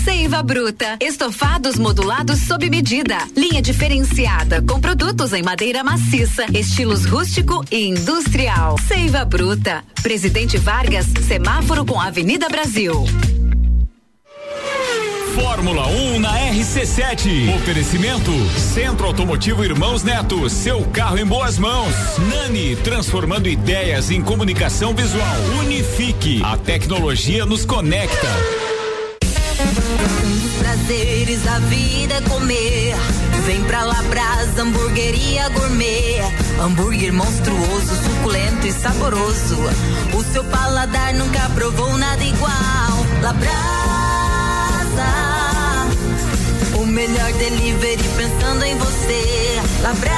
Seiva 0.05 0.43
Bruta. 0.43 0.97
Estofados 1.01 1.77
modulados 1.77 2.41
sob 2.41 2.69
medida. 2.69 3.19
Linha 3.37 3.63
diferenciada 3.63 4.61
com 4.61 4.81
produtos 4.81 5.33
em 5.33 5.43
madeira 5.43 5.85
maciça, 5.85 6.45
estilos 6.53 7.05
rústico 7.05 7.65
e 7.71 7.87
industrial. 7.87 8.77
Seiva 8.89 9.25
Bruta. 9.25 9.85
Presidente 10.03 10.59
Vargas, 10.59 11.07
semáforo 11.27 11.87
com 11.87 12.01
Avenida 12.01 12.49
Brasil. 12.49 13.05
Fórmula 15.35 15.87
1 15.87 16.15
um 16.15 16.21
na 16.21 16.39
RC7. 16.51 17.55
Oferecimento 17.57 18.31
Centro 18.59 19.07
Automotivo 19.07 19.65
Irmãos 19.65 20.03
Neto. 20.03 20.49
Seu 20.51 20.83
carro 20.87 21.19
em 21.19 21.25
boas 21.25 21.59
mãos. 21.59 21.95
Nani, 22.31 22.77
transformando 22.77 23.49
ideias 23.49 24.11
em 24.11 24.23
comunicação 24.23 24.95
visual. 24.95 25.37
Unifique. 25.61 26.43
A 26.45 26.57
tecnologia 26.57 27.47
nos 27.47 27.65
conecta. 27.65 28.29
Um 30.25 30.39
dos 30.39 30.53
prazeres 30.59 31.43
da 31.43 31.59
vida 31.61 32.15
é 32.15 32.21
comer. 32.23 32.95
Vem 33.47 33.65
pra 33.65 33.85
Labrasa, 33.85 34.63
hamburgueria 34.63 35.49
gourmet. 35.49 36.21
Hambúrguer 36.61 37.13
monstruoso, 37.13 37.97
suculento 38.05 38.67
e 38.67 38.73
saboroso. 38.73 39.57
O 40.15 40.23
seu 40.33 40.45
paladar 40.45 41.15
nunca 41.15 41.49
provou 41.51 41.97
nada 41.97 42.23
igual. 42.23 43.07
Labrasa, 43.21 43.83
o 46.83 46.87
melhor 46.87 47.33
delivery 47.35 48.03
pensando 48.17 48.65
em 48.65 48.75
você. 48.77 49.61
Labrasa, 49.83 50.11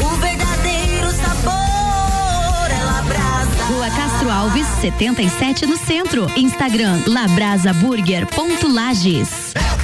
o 0.00 0.08
verdadeiro 0.16 1.12
sabor 1.12 2.70
é 2.70 2.82
Labrasa. 2.82 3.64
Rua 3.68 3.90
Castro 3.90 4.30
Alves, 4.30 4.66
77 4.80 5.66
no 5.66 5.76
centro. 5.76 6.26
Instagram 6.36 7.02
labrasaburger.lages. 7.06 9.28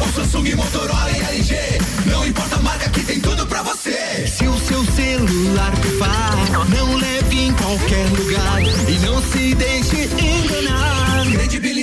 O 0.00 0.08
Samsung, 0.12 0.54
Motorola 0.56 1.12
e 1.12 1.20
LG. 1.36 1.54
Não 2.06 2.26
importa 2.26 2.56
a 2.56 2.62
marca 2.62 2.88
que 2.90 3.04
tem 3.04 3.20
tudo 3.20 3.46
pra 3.46 3.62
você. 3.62 4.26
Se 4.26 4.48
o 4.48 4.58
seu 4.58 4.84
celular 4.84 5.70
pifar, 5.76 6.34
não 6.68 6.96
leve 6.96 7.42
em 7.42 7.52
qualquer 7.52 8.08
lugar 8.08 8.60
e 8.88 8.98
não 9.06 9.22
se 9.22 9.54
deixe 9.54 10.10
enganar. 10.18 11.12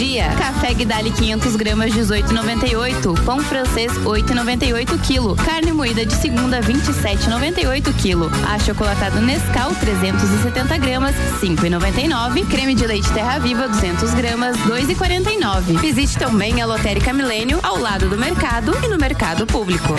dia. 0.00 0.32
Café 0.38 0.72
Guidali 0.72 1.10
500 1.10 1.56
gramas 1.56 1.92
18,98. 1.92 3.22
Pão 3.22 3.38
francês 3.40 3.92
8,98 3.98 4.98
quilo. 5.02 5.36
Carne 5.36 5.72
moída 5.72 6.06
de 6.06 6.14
segunda 6.14 6.62
27,98 6.62 7.92
quilo. 8.00 8.30
Achocolatado 8.48 9.20
Nescau 9.20 9.74
370 9.74 10.78
gramas 10.78 11.14
5,99. 11.42 12.48
Creme 12.48 12.74
de 12.74 12.86
leite 12.86 13.12
Terra 13.12 13.38
Viva 13.40 13.68
200 13.68 14.14
gramas 14.14 14.56
2,49. 14.60 15.78
Visite 15.78 16.16
também 16.16 16.62
a 16.62 16.66
Lotérica 16.66 17.12
Milênio 17.12 17.60
ao 17.62 17.78
lado 17.78 18.08
do 18.08 18.16
mercado 18.16 18.74
e 18.82 18.88
no 18.88 18.96
mercado 18.96 19.46
público. 19.46 19.94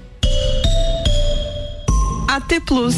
AT 2.51 2.59
Plus. 2.65 2.95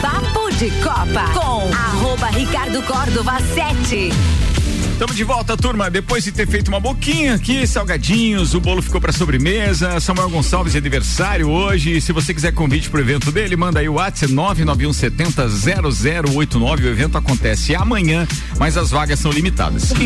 Papo 0.00 0.50
de 0.56 0.70
Copa 0.82 1.30
com 1.34 1.62
arroba 1.74 2.28
Ricardo 2.28 2.82
Córdova 2.84 3.38
7. 3.54 4.55
Estamos 4.96 5.14
de 5.14 5.24
volta, 5.24 5.54
turma. 5.58 5.90
Depois 5.90 6.24
de 6.24 6.32
ter 6.32 6.48
feito 6.48 6.68
uma 6.68 6.80
boquinha 6.80 7.34
aqui, 7.34 7.66
salgadinhos, 7.66 8.54
o 8.54 8.60
bolo 8.60 8.80
ficou 8.80 8.98
para 8.98 9.12
sobremesa. 9.12 10.00
Samuel 10.00 10.30
Gonçalves 10.30 10.74
é 10.74 10.78
aniversário 10.78 11.50
hoje. 11.50 12.00
Se 12.00 12.12
você 12.12 12.32
quiser 12.32 12.52
convite 12.52 12.88
pro 12.88 12.98
evento 12.98 13.30
dele, 13.30 13.56
manda 13.56 13.78
aí 13.78 13.90
o 13.90 13.96
WhatsApp 13.96 14.32
991700089. 14.32 16.82
O 16.82 16.88
evento 16.88 17.18
acontece 17.18 17.74
amanhã, 17.74 18.26
mas 18.58 18.78
as 18.78 18.90
vagas 18.90 19.20
são 19.20 19.30
limitadas. 19.30 19.92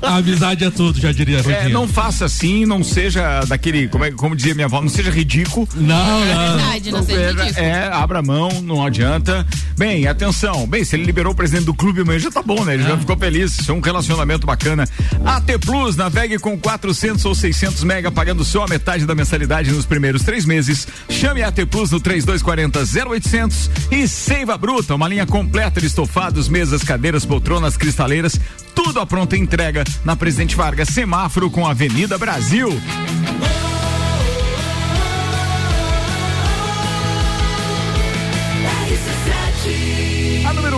A 0.00 0.16
amizade 0.16 0.64
é 0.64 0.70
tudo, 0.70 0.98
já 0.98 1.12
diria. 1.12 1.40
É, 1.40 1.68
não 1.68 1.86
faça 1.86 2.24
assim, 2.24 2.64
não 2.64 2.82
seja 2.82 3.40
daquele, 3.40 3.88
como, 3.88 4.04
é, 4.04 4.10
como 4.10 4.34
dizia 4.34 4.54
minha 4.54 4.68
avó, 4.68 4.80
não 4.80 4.88
seja 4.88 5.10
ridículo. 5.10 5.68
Não, 5.74 6.20
não. 6.20 6.56
verdade, 6.56 6.90
não 6.90 7.02
seja 7.02 7.32
ridículo. 7.32 7.58
É, 7.58 7.88
abra 7.88 8.20
a 8.20 8.22
mão, 8.22 8.62
não 8.62 8.82
adianta. 8.82 9.46
Bem, 9.76 10.06
atenção. 10.06 10.66
Bem, 10.66 10.82
se 10.82 10.96
ele 10.96 11.04
liberou 11.04 11.34
o 11.34 11.36
presidente 11.36 11.66
do 11.66 11.74
clube 11.74 12.00
amanhã 12.00 12.18
já 12.18 12.30
tá 12.30 12.40
bom, 12.40 12.64
né? 12.64 12.72
Ele 12.72 12.85
já 12.86 12.98
ficou 12.98 13.16
feliz. 13.16 13.58
Isso 13.58 13.70
é 13.70 13.74
um 13.74 13.80
relacionamento 13.80 14.46
bacana. 14.46 14.88
AT 15.24 15.58
Plus, 15.64 15.96
navegue 15.96 16.38
com 16.38 16.58
400 16.58 17.24
ou 17.24 17.34
600 17.34 17.84
mega, 17.84 18.10
pagando 18.10 18.44
só 18.44 18.64
a 18.64 18.68
metade 18.68 19.06
da 19.06 19.14
mensalidade 19.14 19.70
nos 19.70 19.86
primeiros 19.86 20.22
três 20.22 20.44
meses. 20.44 20.86
Chame 21.08 21.42
a 21.42 21.48
AT 21.48 21.66
Plus 21.70 21.90
no 21.90 22.00
3240 22.00 22.80
0800 23.10 23.70
e 23.90 24.06
Seiva 24.08 24.56
Bruta, 24.56 24.94
uma 24.94 25.08
linha 25.08 25.26
completa 25.26 25.80
de 25.80 25.86
estofados, 25.86 26.48
mesas, 26.48 26.82
cadeiras, 26.82 27.24
poltronas, 27.24 27.76
cristaleiras, 27.76 28.38
tudo 28.74 29.00
à 29.00 29.06
pronta 29.06 29.36
entrega 29.36 29.84
na 30.04 30.16
Presidente 30.16 30.54
Vargas, 30.54 30.88
semáforo 30.88 31.50
com 31.50 31.66
Avenida 31.66 32.16
Brasil. 32.18 32.68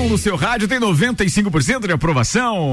No 0.08 0.16
seu 0.16 0.36
rádio 0.36 0.66
tem 0.66 0.80
95% 0.80 1.86
de 1.86 1.92
aprovação. 1.92 2.72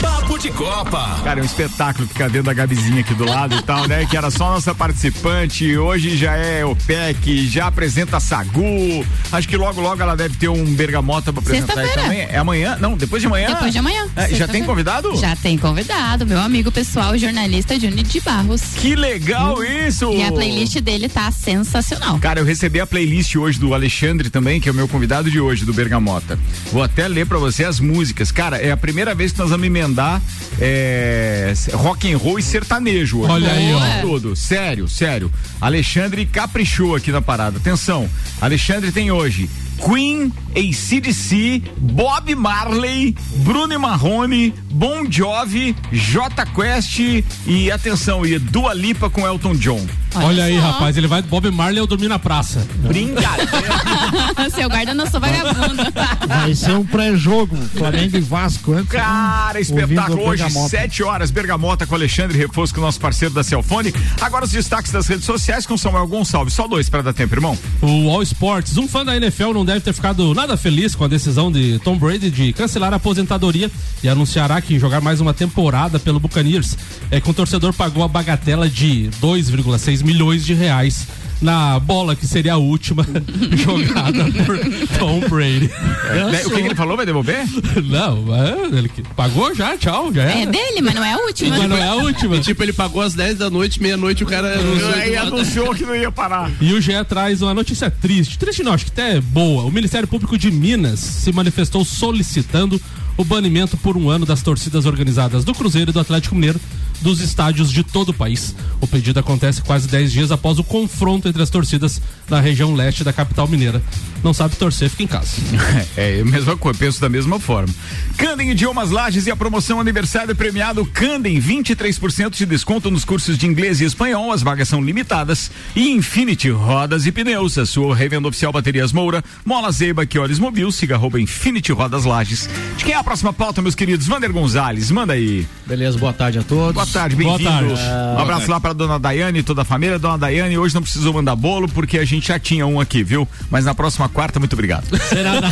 Papo 0.00 0.38
de 0.38 0.50
Copa. 0.50 1.20
Cara, 1.24 1.40
é 1.40 1.42
um 1.42 1.46
espetáculo 1.46 2.06
ficar 2.06 2.28
dentro 2.28 2.44
da 2.44 2.52
Gabizinha 2.52 3.00
aqui 3.00 3.14
do 3.14 3.24
lado 3.24 3.56
e 3.56 3.62
tal, 3.62 3.88
né? 3.88 4.04
Que 4.04 4.16
era 4.16 4.30
só 4.30 4.50
nossa 4.50 4.74
participante, 4.74 5.76
hoje 5.78 6.16
já 6.16 6.36
é 6.36 6.64
o 6.64 6.76
PEC, 6.76 7.48
já 7.48 7.68
apresenta 7.68 8.18
a 8.18 8.20
Sagu. 8.20 9.04
Acho 9.32 9.48
que 9.48 9.56
logo, 9.56 9.80
logo 9.80 10.02
ela 10.02 10.14
deve 10.14 10.36
ter 10.36 10.48
um 10.48 10.64
bergamota 10.74 11.32
pra 11.32 11.40
apresentar 11.40 11.78
aí 11.78 11.88
também. 11.88 12.20
É 12.20 12.36
amanhã? 12.36 12.76
Não, 12.78 12.96
depois 12.96 13.22
de 13.22 13.26
amanhã? 13.26 13.48
Depois 13.48 13.72
de 13.72 13.78
amanhã. 13.78 14.06
É, 14.14 14.28
já 14.34 14.46
tem 14.46 14.62
convidado? 14.62 15.16
Já 15.16 15.34
tem 15.34 15.56
convidado, 15.56 16.26
meu 16.26 16.40
amigo 16.40 16.70
pessoal, 16.70 17.16
jornalista 17.16 17.80
Júnior 17.80 18.06
de 18.06 18.20
Barros. 18.20 18.62
Que 18.76 18.94
legal 18.94 19.64
isso! 19.64 20.12
E 20.12 20.22
a 20.22 20.30
playlist 20.30 20.78
dele 20.80 21.08
tá 21.08 21.30
sensacional. 21.30 22.18
Cara, 22.18 22.40
eu 22.40 22.44
recebi 22.44 22.78
a 22.78 22.86
playlist 22.86 23.36
hoje 23.36 23.58
do 23.58 23.72
Alexandre 23.72 24.28
também, 24.28 24.60
que 24.60 24.68
é 24.68 24.72
o 24.72 24.74
meu 24.74 24.86
convidado 24.86 25.30
de 25.30 25.40
hoje, 25.40 25.64
do 25.64 25.72
Bergamota. 25.72 26.38
Vou 26.72 26.82
até 26.82 27.08
ler 27.08 27.26
pra 27.26 27.38
você 27.38 27.64
as 27.64 27.80
músicas. 27.80 28.30
Cara, 28.30 28.58
é 28.58 28.70
a 28.70 28.76
primeira 28.76 29.14
vez 29.14 29.32
que 29.32 29.38
nós 29.38 29.50
vamos 29.50 29.66
emendar 29.66 30.20
é, 30.60 31.52
rock 31.72 32.12
and 32.12 32.18
roll 32.18 32.38
e 32.38 32.42
sertanejo. 32.42 33.20
hoje. 33.20 33.32
Olha 33.32 33.52
aí, 33.52 33.72
ó. 33.74 34.00
Tudo. 34.02 34.36
Sério, 34.36 34.88
sério. 34.88 35.32
Alexandre 35.60 36.26
caprichou 36.26 36.94
aqui 36.94 37.10
na 37.10 37.22
parada. 37.22 37.58
Atenção, 37.58 38.08
Alexandre 38.40 38.92
tem 38.92 39.10
hoje 39.10 39.48
Queen, 39.78 40.32
ACDC, 40.56 41.62
Bob 41.76 42.34
Marley, 42.34 43.16
Bruno 43.36 43.78
Marrone, 43.78 44.52
Bon 44.70 45.06
Jovi, 45.08 45.74
J 45.92 46.44
Quest 46.46 46.98
e 47.46 47.70
atenção, 47.70 48.26
e 48.26 48.38
Dua 48.38 48.74
Lipa 48.74 49.08
com 49.08 49.26
Elton 49.26 49.54
John. 49.54 49.86
Olha 50.14 50.44
aí, 50.44 50.58
rapaz, 50.58 50.96
ele 50.96 51.06
vai 51.06 51.22
Bob 51.22 51.50
Marley 51.50 51.78
eu 51.78 51.86
dormir 51.86 52.08
na 52.08 52.18
praça. 52.18 52.66
Brincadeira. 52.76 53.50
Seu 54.54 54.68
guarda 54.68 54.94
não 54.94 55.06
sou 55.06 55.20
vagabundo. 55.20 55.82
Vai 56.26 56.54
ser 56.54 56.72
um 56.72 56.84
pré-jogo, 56.84 57.56
Flamengo 57.76 58.16
e 58.16 58.20
Vasco 58.20 58.72
antes. 58.72 58.90
Cara, 58.90 59.60
espetáculo 59.60 60.22
o 60.22 60.28
hoje, 60.28 60.42
Bergamota. 60.42 60.68
7 60.68 61.02
horas, 61.02 61.30
Bergamota 61.30 61.86
com 61.86 61.94
Alexandre 61.94 62.38
Refosco, 62.38 62.80
nosso 62.80 62.98
parceiro 62.98 63.34
da 63.34 63.44
Celfone. 63.44 63.92
Agora 64.20 64.44
os 64.44 64.50
destaques 64.50 64.90
das 64.90 65.06
redes 65.06 65.24
sociais 65.24 65.66
com 65.66 65.76
Samuel 65.76 66.06
Gonçalves. 66.06 66.54
Só 66.54 66.66
dois 66.66 66.88
para 66.88 67.02
dar 67.02 67.12
tempo, 67.12 67.34
irmão. 67.34 67.56
O 67.82 68.10
All 68.10 68.22
Sports, 68.22 68.76
um 68.76 68.88
fã 68.88 69.04
da 69.04 69.16
NFL 69.16 69.52
não 69.52 69.64
deve 69.64 69.80
ter 69.80 69.92
ficado 69.92 70.34
nada 70.34 70.56
feliz 70.56 70.94
com 70.94 71.04
a 71.04 71.08
decisão 71.08 71.52
de 71.52 71.78
Tom 71.80 71.96
Brady 71.96 72.30
de 72.30 72.52
cancelar 72.52 72.92
a 72.92 72.96
aposentadoria 72.96 73.70
e 74.02 74.08
anunciará 74.08 74.60
que 74.60 74.78
jogar 74.78 75.00
mais 75.00 75.20
uma 75.20 75.34
temporada 75.34 75.98
pelo 75.98 76.18
Buccaneers. 76.18 76.76
É 77.10 77.20
que 77.20 77.30
o 77.30 77.34
torcedor 77.34 77.72
pagou 77.72 78.02
a 78.02 78.08
bagatela 78.08 78.68
de 78.68 79.10
2,6 79.20 79.97
milhões 80.02 80.44
de 80.44 80.54
reais 80.54 81.06
na 81.40 81.78
bola 81.78 82.16
que 82.16 82.26
seria 82.26 82.54
a 82.54 82.56
última 82.56 83.06
jogada 83.54 84.24
por 84.44 84.58
Tom 84.98 85.20
Brady. 85.20 85.70
É, 86.10 86.30
né, 86.32 86.42
o 86.44 86.50
que, 86.50 86.56
que 86.56 86.66
ele 86.66 86.74
falou? 86.74 86.96
Vai 86.96 87.06
devolver? 87.06 87.44
Não, 87.84 88.34
é, 88.34 88.76
ele 88.76 88.90
pagou 89.14 89.54
já, 89.54 89.76
tchau, 89.76 90.12
já 90.12 90.24
É 90.24 90.42
era. 90.42 90.50
dele, 90.50 90.82
mas 90.82 90.94
não 90.94 91.04
é 91.04 91.12
a 91.12 91.18
última. 91.18 91.56
Mas 91.56 91.68
não 91.68 91.76
é 91.76 91.86
a 91.88 91.94
última. 92.02 92.36
E, 92.36 92.40
tipo, 92.40 92.60
ele 92.62 92.72
pagou 92.72 93.00
às 93.02 93.14
10 93.14 93.38
da 93.38 93.48
noite, 93.48 93.80
meia-noite, 93.80 94.24
o 94.24 94.26
cara 94.26 94.58
anunciou. 94.58 95.20
Anunciou 95.20 95.74
que 95.74 95.84
não 95.84 95.94
ia 95.94 96.10
parar. 96.10 96.50
E 96.60 96.72
o 96.72 96.80
GE 96.80 96.92
traz 97.08 97.40
uma 97.40 97.54
notícia 97.54 97.88
triste. 97.88 98.36
Triste 98.36 98.64
não, 98.64 98.72
acho 98.72 98.86
que 98.86 98.90
até 98.90 99.16
é 99.16 99.20
boa. 99.20 99.62
O 99.62 99.70
Ministério 99.70 100.08
Público 100.08 100.36
de 100.36 100.50
Minas 100.50 100.98
se 100.98 101.30
manifestou 101.30 101.84
solicitando 101.84 102.80
o 103.18 103.24
banimento 103.24 103.76
por 103.76 103.96
um 103.96 104.08
ano 104.08 104.24
das 104.24 104.40
torcidas 104.40 104.86
organizadas 104.86 105.44
do 105.44 105.52
Cruzeiro 105.52 105.90
e 105.90 105.92
do 105.92 106.00
Atlético 106.00 106.36
Mineiro 106.36 106.60
dos 107.00 107.20
estádios 107.20 107.70
de 107.72 107.82
todo 107.82 108.10
o 108.10 108.14
país. 108.14 108.54
O 108.80 108.86
pedido 108.86 109.20
acontece 109.20 109.62
quase 109.62 109.88
10 109.88 110.12
dias 110.12 110.32
após 110.32 110.58
o 110.58 110.64
confronto 110.64 111.28
entre 111.28 111.42
as 111.42 111.50
torcidas 111.50 112.00
da 112.28 112.40
região 112.40 112.74
leste 112.74 113.04
da 113.04 113.12
capital 113.12 113.46
mineira. 113.46 113.82
Não 114.22 114.34
sabe 114.34 114.56
torcer, 114.56 114.90
fica 114.90 115.02
em 115.02 115.06
casa. 115.06 115.28
É, 115.96 116.20
a 116.20 116.24
mesma 116.24 116.56
coisa, 116.56 116.78
penso 116.78 117.00
da 117.00 117.08
mesma 117.08 117.40
forma. 117.40 117.72
Candem 118.16 118.50
Idiomas 118.50 118.90
Lages 118.90 119.26
e 119.26 119.30
a 119.30 119.36
promoção 119.36 119.80
aniversário 119.80 120.34
premiado 120.34 120.84
Candem, 120.86 121.40
23% 121.40 122.30
de 122.30 122.46
desconto 122.46 122.90
nos 122.90 123.04
cursos 123.04 123.36
de 123.36 123.46
inglês 123.46 123.80
e 123.80 123.84
espanhol, 123.84 124.30
as 124.32 124.42
vagas 124.42 124.68
são 124.68 124.82
limitadas. 124.82 125.50
E 125.74 125.90
Infinity 125.90 126.50
Rodas 126.50 127.06
e 127.06 127.12
Pneus, 127.12 127.58
a 127.58 127.66
sua 127.66 127.94
revenda 127.94 128.28
oficial 128.28 128.52
Baterias 128.52 128.92
Moura, 128.92 129.24
Mola 129.44 129.70
Zeiba, 129.72 130.06
olhos 130.20 130.38
mobil, 130.38 130.70
siga 130.70 130.94
arroba 130.94 131.20
Infinity 131.20 131.72
Rodas 131.72 132.04
Lages. 132.04 132.48
De 132.76 132.84
quem 132.84 132.94
é 132.94 132.96
a 132.96 133.04
próxima 133.08 133.32
pauta, 133.32 133.62
meus 133.62 133.74
queridos? 133.74 134.06
Vander 134.06 134.30
Gonzalez, 134.30 134.90
manda 134.90 135.14
aí. 135.14 135.46
Beleza, 135.64 135.96
boa 135.98 136.12
tarde 136.12 136.38
a 136.40 136.42
todos. 136.42 136.74
Boa 136.74 136.86
tarde, 136.86 137.16
Boa 137.16 137.38
bem-vindo. 137.38 137.74
tarde. 137.74 137.82
Um 138.16 138.18
abraço 138.18 138.50
lá 138.50 138.60
pra 138.60 138.74
dona 138.74 138.98
Daiane 138.98 139.38
e 139.38 139.42
toda 139.42 139.62
a 139.62 139.64
família. 139.64 139.98
Dona 139.98 140.18
Daiane, 140.18 140.58
hoje 140.58 140.74
não 140.74 140.82
precisou 140.82 141.14
mandar 141.14 141.34
bolo 141.34 141.66
porque 141.68 141.98
a 141.98 142.04
gente 142.04 142.28
já 142.28 142.38
tinha 142.38 142.66
um 142.66 142.78
aqui, 142.78 143.02
viu? 143.02 143.26
Mas 143.50 143.64
na 143.64 143.74
próxima 143.74 144.10
quarta, 144.10 144.38
muito 144.38 144.52
obrigado. 144.52 144.84
Será 145.08 145.40
nada. 145.40 145.50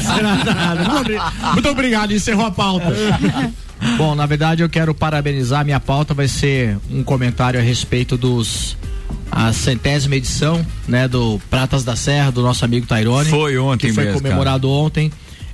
Será 0.00 0.34
nada. 0.44 0.80
Muito, 0.84 1.00
obri- 1.00 1.18
muito 1.54 1.68
obrigado, 1.70 2.12
encerrou 2.12 2.44
a 2.44 2.50
pauta. 2.50 2.92
Bom, 3.96 4.14
na 4.14 4.26
verdade 4.26 4.62
eu 4.62 4.68
quero 4.68 4.94
parabenizar. 4.94 5.64
Minha 5.64 5.80
pauta 5.80 6.12
vai 6.12 6.28
ser 6.28 6.76
um 6.90 7.02
comentário 7.02 7.58
a 7.58 7.62
respeito 7.62 8.18
dos 8.18 8.76
a 9.30 9.50
centésima 9.52 10.16
edição, 10.16 10.64
né, 10.86 11.08
do 11.08 11.40
Pratas 11.48 11.84
da 11.84 11.96
Serra 11.96 12.30
do 12.30 12.42
nosso 12.42 12.64
amigo 12.66 12.86
Tairone. 12.86 13.30
Foi 13.30 13.56
ontem 13.56 13.86
que 13.88 13.92
foi 13.94 14.04
mesmo, 14.04 14.20
comemorado 14.20 14.68
ontem. 14.70 15.10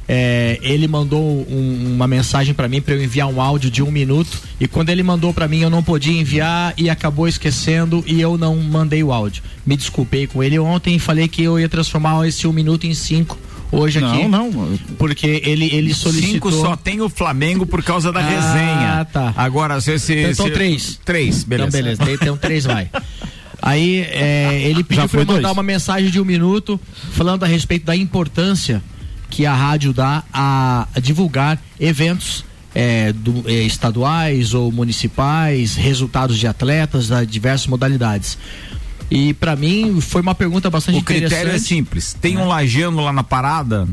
É, 0.07 0.59
ele 0.63 0.87
mandou 0.87 1.21
um- 1.51 1.95
uma 1.95 2.07
mensagem 2.07 2.53
pra 2.53 2.69
mim 2.69 2.81
pra 2.83 2.95
eu 2.95 3.03
enviar 3.03 3.27
um 3.27 3.41
áudio 3.41 3.71
de 3.71 3.83
um 3.83 3.91
minuto 3.91 4.39
e 4.61 4.69
quando 4.69 4.91
ele 4.91 5.03
mandou 5.03 5.33
pra 5.33 5.49
mim 5.49 5.61
eu 5.61 5.71
não 5.71 5.83
podia 5.83 6.13
enviar 6.13 6.75
e 6.77 6.91
acabou 6.91 7.27
esquecendo 7.27 8.05
e 8.07 8.21
eu 8.21 8.37
não 8.37 8.55
mandei 8.57 9.03
o 9.03 9.11
áudio. 9.13 9.43
Me 9.65 9.77
desculpei 9.77 10.27
com 10.27 10.43
ele 10.43 10.59
ontem 10.59 10.97
e 10.97 10.99
falei 10.99 11.27
que 11.27 11.43
eu 11.43 11.59
ia 11.59 11.69
transformar 11.71 12.27
esse 12.29 12.47
um 12.47 12.53
minuto 12.53 12.87
em 12.87 12.93
cinco 12.93 13.39
hoje 13.73 13.99
Não, 13.99 14.13
aqui. 14.15 14.29
não. 14.29 14.79
Porque 14.99 15.41
ele 15.43 15.75
ele 15.75 15.95
solicitou. 15.95 16.33
Cinco 16.35 16.53
só 16.53 16.77
tem 16.77 17.01
o 17.01 17.09
Flamengo 17.09 17.65
por 17.65 17.83
causa 17.83 18.13
da 18.13 18.21
Ah, 18.21 18.29
resenha. 18.29 19.05
tá. 19.11 19.33
Agora, 19.37 19.81
se 19.81 19.93
esse. 19.93 20.15
Então, 20.15 20.45
se- 20.47 20.53
três. 20.53 21.01
Três, 21.03 21.45
beleza. 21.45 21.69
Então, 21.79 21.83
beleza. 21.97 22.13
Então, 22.23 22.37
três 22.37 22.65
vai. 22.65 22.91
Aí, 23.63 24.01
é, 24.11 24.61
ele 24.65 24.85
pediu 24.85 25.05
Já 25.05 25.09
pra 25.09 25.21
eu 25.21 25.25
foi 25.25 25.35
mandar 25.35 25.49
dois? 25.49 25.57
uma 25.57 25.63
mensagem 25.63 26.11
de 26.11 26.21
um 26.21 26.25
minuto 26.27 26.79
falando 27.13 27.43
a 27.45 27.47
respeito 27.47 27.87
da 27.87 27.97
importância 27.97 28.83
que 29.31 29.45
a 29.47 29.55
rádio 29.55 29.93
dá 29.93 30.23
a, 30.33 30.87
a 30.95 31.01
divulgar 31.01 31.61
eventos 31.81 32.45
é, 32.75 33.13
do- 33.13 33.45
é, 33.49 33.53
estaduais 33.63 34.55
ou 34.55 34.71
municipais, 34.73 35.75
resultados 35.77 36.39
de 36.39 36.47
atletas 36.47 37.09
das 37.09 37.27
diversas 37.27 37.67
modalidades. 37.67 38.37
E 39.11 39.35
pra 39.35 39.55
mim 39.55 40.01
foi 40.01 40.23
uma 40.23 40.35
pergunta 40.35 40.71
bastante 40.71 40.99
O 40.99 41.03
critério 41.03 41.35
é 41.37 41.41
interessante. 41.43 41.69
simples. 41.69 42.17
Tem 42.21 42.37
um 42.39 42.47
lajeano 42.49 43.01
lá 43.03 43.13
na 43.13 43.23
parada, 43.23 43.87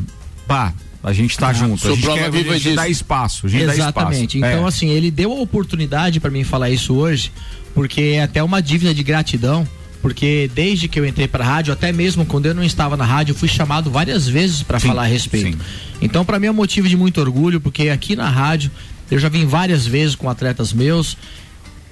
pá, 0.47 0.73
a 1.03 1.11
gente 1.13 1.38
tá 1.38 1.51
junto. 1.51 1.86
A 1.88 1.95
gente, 1.95 2.07
quer, 2.07 2.25
a 2.27 2.32
gente 2.32 2.59
disso. 2.59 2.75
dá 2.75 2.88
espaço. 2.88 3.45
A 3.47 3.49
gente 3.49 3.63
Exatamente. 3.63 4.39
dá 4.39 4.47
espaço. 4.47 4.53
Então, 4.55 4.65
É. 4.65 4.67
assim, 4.67 4.89
ele 4.89 5.11
deu 5.11 5.32
a 5.32 5.36
oportunidade 5.41 6.19
pra 6.19 6.32
mim 6.32 6.43
falar 6.43 6.69
isso 6.69 6.93
hoje, 6.95 7.32
porque 7.73 8.01
é 8.15 8.23
até 8.23 8.41
uma 8.43 8.61
dívida 8.61 8.93
de 8.93 9.03
gratidão. 9.03 9.67
Porque 10.02 10.49
desde 10.56 10.88
que 10.88 10.99
eu 10.99 11.06
entrei 11.06 11.28
pra 11.28 11.43
rádio, 11.45 11.72
até 11.72 11.91
mesmo 11.91 12.26
quando 12.26 12.47
eu 12.47 12.56
não 12.56 12.64
estava 12.64 12.97
na 12.97 13.06
rádio, 13.06 13.34
eu 13.34 13.36
fui 13.38 13.47
chamado 13.47 13.91
várias 13.91 14.28
vezes 14.28 14.58
Sim, 14.58 14.88
falar 14.88 15.04
a 15.04 15.06
respeito. 15.06 15.58
sim. 15.58 15.64
Então, 16.02 16.26
pra 16.26 16.39
mim 16.39 16.47
é 16.47 16.52
um 16.52 16.56
motivo 16.56 16.89
de 16.89 16.97
muito 16.97 17.22
orgulho, 17.22 17.62
porque 17.62 17.89
aqui 17.89 18.16
na 18.16 18.30
rádio 18.30 18.72
eu 19.12 19.20
já 19.20 19.30
vim 19.30 19.45
várias 19.45 19.86
vezes 19.86 20.16
com 20.16 20.30
atletas 20.30 20.74
meus. 20.74 21.16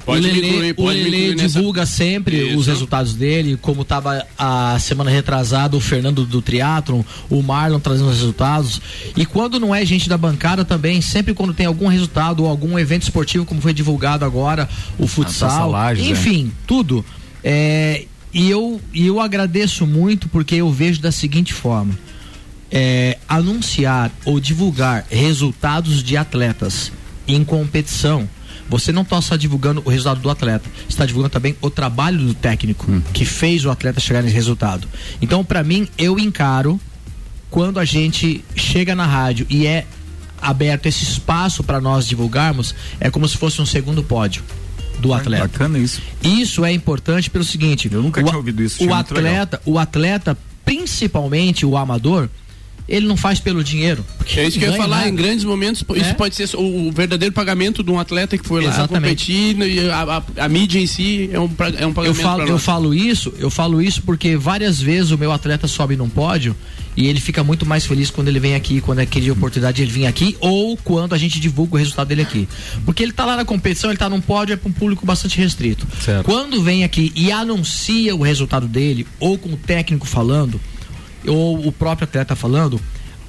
Pode 0.05 0.26
o 0.28 0.32
Lelê, 0.32 0.74
o 0.76 0.86
Lelê 0.88 1.01
incluir 1.03 1.36
nessa- 1.36 1.60
divulga 1.60 1.86
sempre 1.86 2.41
os 2.55 2.62
Isso. 2.62 2.70
resultados 2.72 3.14
dele, 3.14 3.60
como 3.62 3.84
estava 3.84 4.26
a 4.39 4.80
semana 4.80 5.12
retrasada 5.12 5.78
o 5.78 5.80
Fernando 5.80 6.26
do 6.26 6.41
Triatlon, 6.41 7.03
o 7.30 7.43
Marlon 7.43 7.80
trazendo 7.80 8.10
os 8.10 8.16
resultados. 8.18 8.82
E 9.16 9.24
quando 9.24 9.60
não 9.60 9.76
é 9.76 9.86
gente 9.86 10.10
da 10.10 10.18
bancada 10.18 10.66
também, 10.66 10.99
sempre 11.01 11.36
quando 11.36 11.53
tem 11.53 11.68
algum 11.68 11.88
resultado 11.88 12.43
ou 12.43 12.49
algum 12.49 12.80
evento 12.80 13.03
esportivo, 13.03 13.45
como 13.45 13.62
foi 13.62 13.74
divulgado 13.74 14.26
agora, 14.26 14.68
o 14.97 15.05
futsal, 15.05 15.72
enfim, 15.99 16.51
tudo. 16.66 17.05
É, 17.43 18.05
e, 18.33 18.49
eu, 18.49 18.79
eu 18.93 19.19
agradeço 19.19 19.85
muito 19.85 20.27
porque 20.29 20.55
eu 20.55 20.71
vejo 20.71 21.01
da 21.01 21.11
seguinte 21.11 21.53
forma. 21.53 21.97
É, 22.71 23.17
anunciar 23.27 24.11
ou 24.25 24.39
divulgar 24.39 25.05
resultados 25.09 26.03
de 26.03 26.15
atletas 26.15 26.91
em 27.27 27.43
competição, 27.43 28.29
você 28.69 28.91
não 28.91 29.01
está 29.01 29.19
só 29.21 29.35
divulgando 29.35 29.81
o 29.83 29.89
resultado 29.89 30.19
do 30.19 30.29
atleta, 30.29 30.69
você 30.81 30.89
está 30.89 31.05
divulgando 31.05 31.33
também 31.33 31.55
o 31.61 31.71
trabalho 31.71 32.19
do 32.19 32.33
técnico 32.35 32.85
que 33.11 33.25
fez 33.25 33.65
o 33.65 33.71
atleta 33.71 33.99
chegar 33.99 34.21
nesse 34.21 34.35
resultado. 34.35 34.87
Então, 35.19 35.43
para 35.43 35.63
mim, 35.63 35.87
eu 35.97 36.19
encaro 36.19 36.79
quando 37.49 37.79
a 37.79 37.85
gente 37.85 38.45
chega 38.55 38.93
na 38.93 39.07
rádio 39.07 39.47
e 39.49 39.65
é 39.65 39.87
aberto 40.39 40.85
esse 40.85 41.03
espaço 41.03 41.63
para 41.63 41.81
nós 41.81 42.07
divulgarmos, 42.07 42.75
é 42.99 43.09
como 43.09 43.27
se 43.27 43.35
fosse 43.35 43.59
um 43.59 43.65
segundo 43.65 44.03
pódio 44.03 44.43
do 45.00 45.14
atleta. 45.14 45.47
Bacana 45.47 45.80
isso. 45.80 46.02
Isso 46.22 46.64
é 46.64 46.72
importante 46.72 47.30
pelo 47.30 47.43
seguinte, 47.43 47.89
Eu 47.91 48.02
nunca 48.02 48.22
o, 48.22 48.24
tinha 48.24 48.38
ouvido 48.38 48.62
isso, 48.62 48.84
O 48.86 48.93
atleta, 48.93 49.62
o 49.66 49.80
atleta, 49.80 50.38
principalmente 50.64 51.66
o 51.66 51.76
amador, 51.78 52.30
ele 52.89 53.05
não 53.07 53.15
faz 53.15 53.39
pelo 53.39 53.63
dinheiro. 53.63 54.03
porque 54.17 54.39
É 54.39 54.47
isso 54.47 54.57
que 54.59 54.65
eu 54.65 54.71
ia 54.71 54.77
falar, 54.77 54.97
nada. 54.97 55.09
em 55.09 55.15
grandes 55.15 55.45
momentos, 55.45 55.83
isso 55.95 56.09
É. 56.09 56.13
pode 56.13 56.35
ser 56.35 56.49
o, 56.55 56.87
o 56.87 56.91
verdadeiro 56.91 57.33
pagamento 57.33 57.83
de 57.83 57.91
um 57.91 57.99
atleta 57.99 58.37
que 58.37 58.45
foi 58.45 58.63
lá 58.65 58.71
Exatamente. 58.71 59.31
competir 59.31 59.61
e 59.61 59.89
a, 59.89 60.01
a- 60.17 60.45
a 60.45 60.49
mídia 60.49 60.79
em 60.79 60.87
si 60.87 61.29
é 61.31 61.39
um, 61.39 61.49
é 61.77 61.85
um 61.85 61.89
Eu 61.89 61.93
pagamento 61.93 62.21
falo, 62.21 62.43
pra 62.43 62.51
eu 62.51 62.57
falo 62.59 62.93
isso, 62.93 63.33
eu 63.37 63.49
falo 63.51 63.81
isso 63.81 64.01
porque 64.01 64.35
várias 64.35 64.81
vezes 64.81 65.11
o 65.11 65.17
meu 65.17 65.31
atleta 65.31 65.67
sobe 65.67 65.95
num 65.95 66.09
pódio 66.09 66.55
e 66.97 67.07
ele 67.07 67.19
fica 67.21 67.43
muito 67.43 67.65
mais 67.65 67.85
feliz 67.85 68.09
quando 68.09 68.27
ele 68.27 68.39
vem 68.39 68.55
aqui, 68.55 68.81
quando 68.81 68.99
é 68.99 69.03
aquele 69.03 69.29
oportunidade 69.31 69.77
de 69.77 69.83
ele 69.83 69.91
vir 69.91 70.05
aqui 70.07 70.35
ou 70.41 70.75
quando 70.75 71.13
a 71.13 71.17
gente 71.17 71.39
divulga 71.39 71.75
o 71.75 71.77
resultado 71.77 72.07
dele 72.07 72.23
aqui. 72.23 72.47
Porque 72.83 73.03
ele 73.03 73.13
tá 73.13 73.23
lá 73.25 73.37
na 73.37 73.45
competição, 73.45 73.89
ele 73.91 73.97
tá 73.99 74.09
num 74.09 74.19
pódio, 74.19 74.53
é 74.53 74.55
para 74.57 74.67
um 74.67 74.73
público 74.73 75.05
bastante 75.05 75.37
restrito. 75.37 75.87
Certo. 76.03 76.25
Quando 76.25 76.61
vem 76.63 76.83
aqui 76.83 77.11
e 77.15 77.31
anuncia 77.31 78.15
o 78.15 78.23
resultado 78.23 78.67
dele, 78.67 79.05
ou 79.19 79.37
com 79.37 79.49
o 79.49 79.57
técnico 79.57 80.05
falando, 80.07 80.59
ou 81.28 81.67
o 81.67 81.72
próprio 81.72 82.05
atleta 82.05 82.36
falando, 82.36 82.80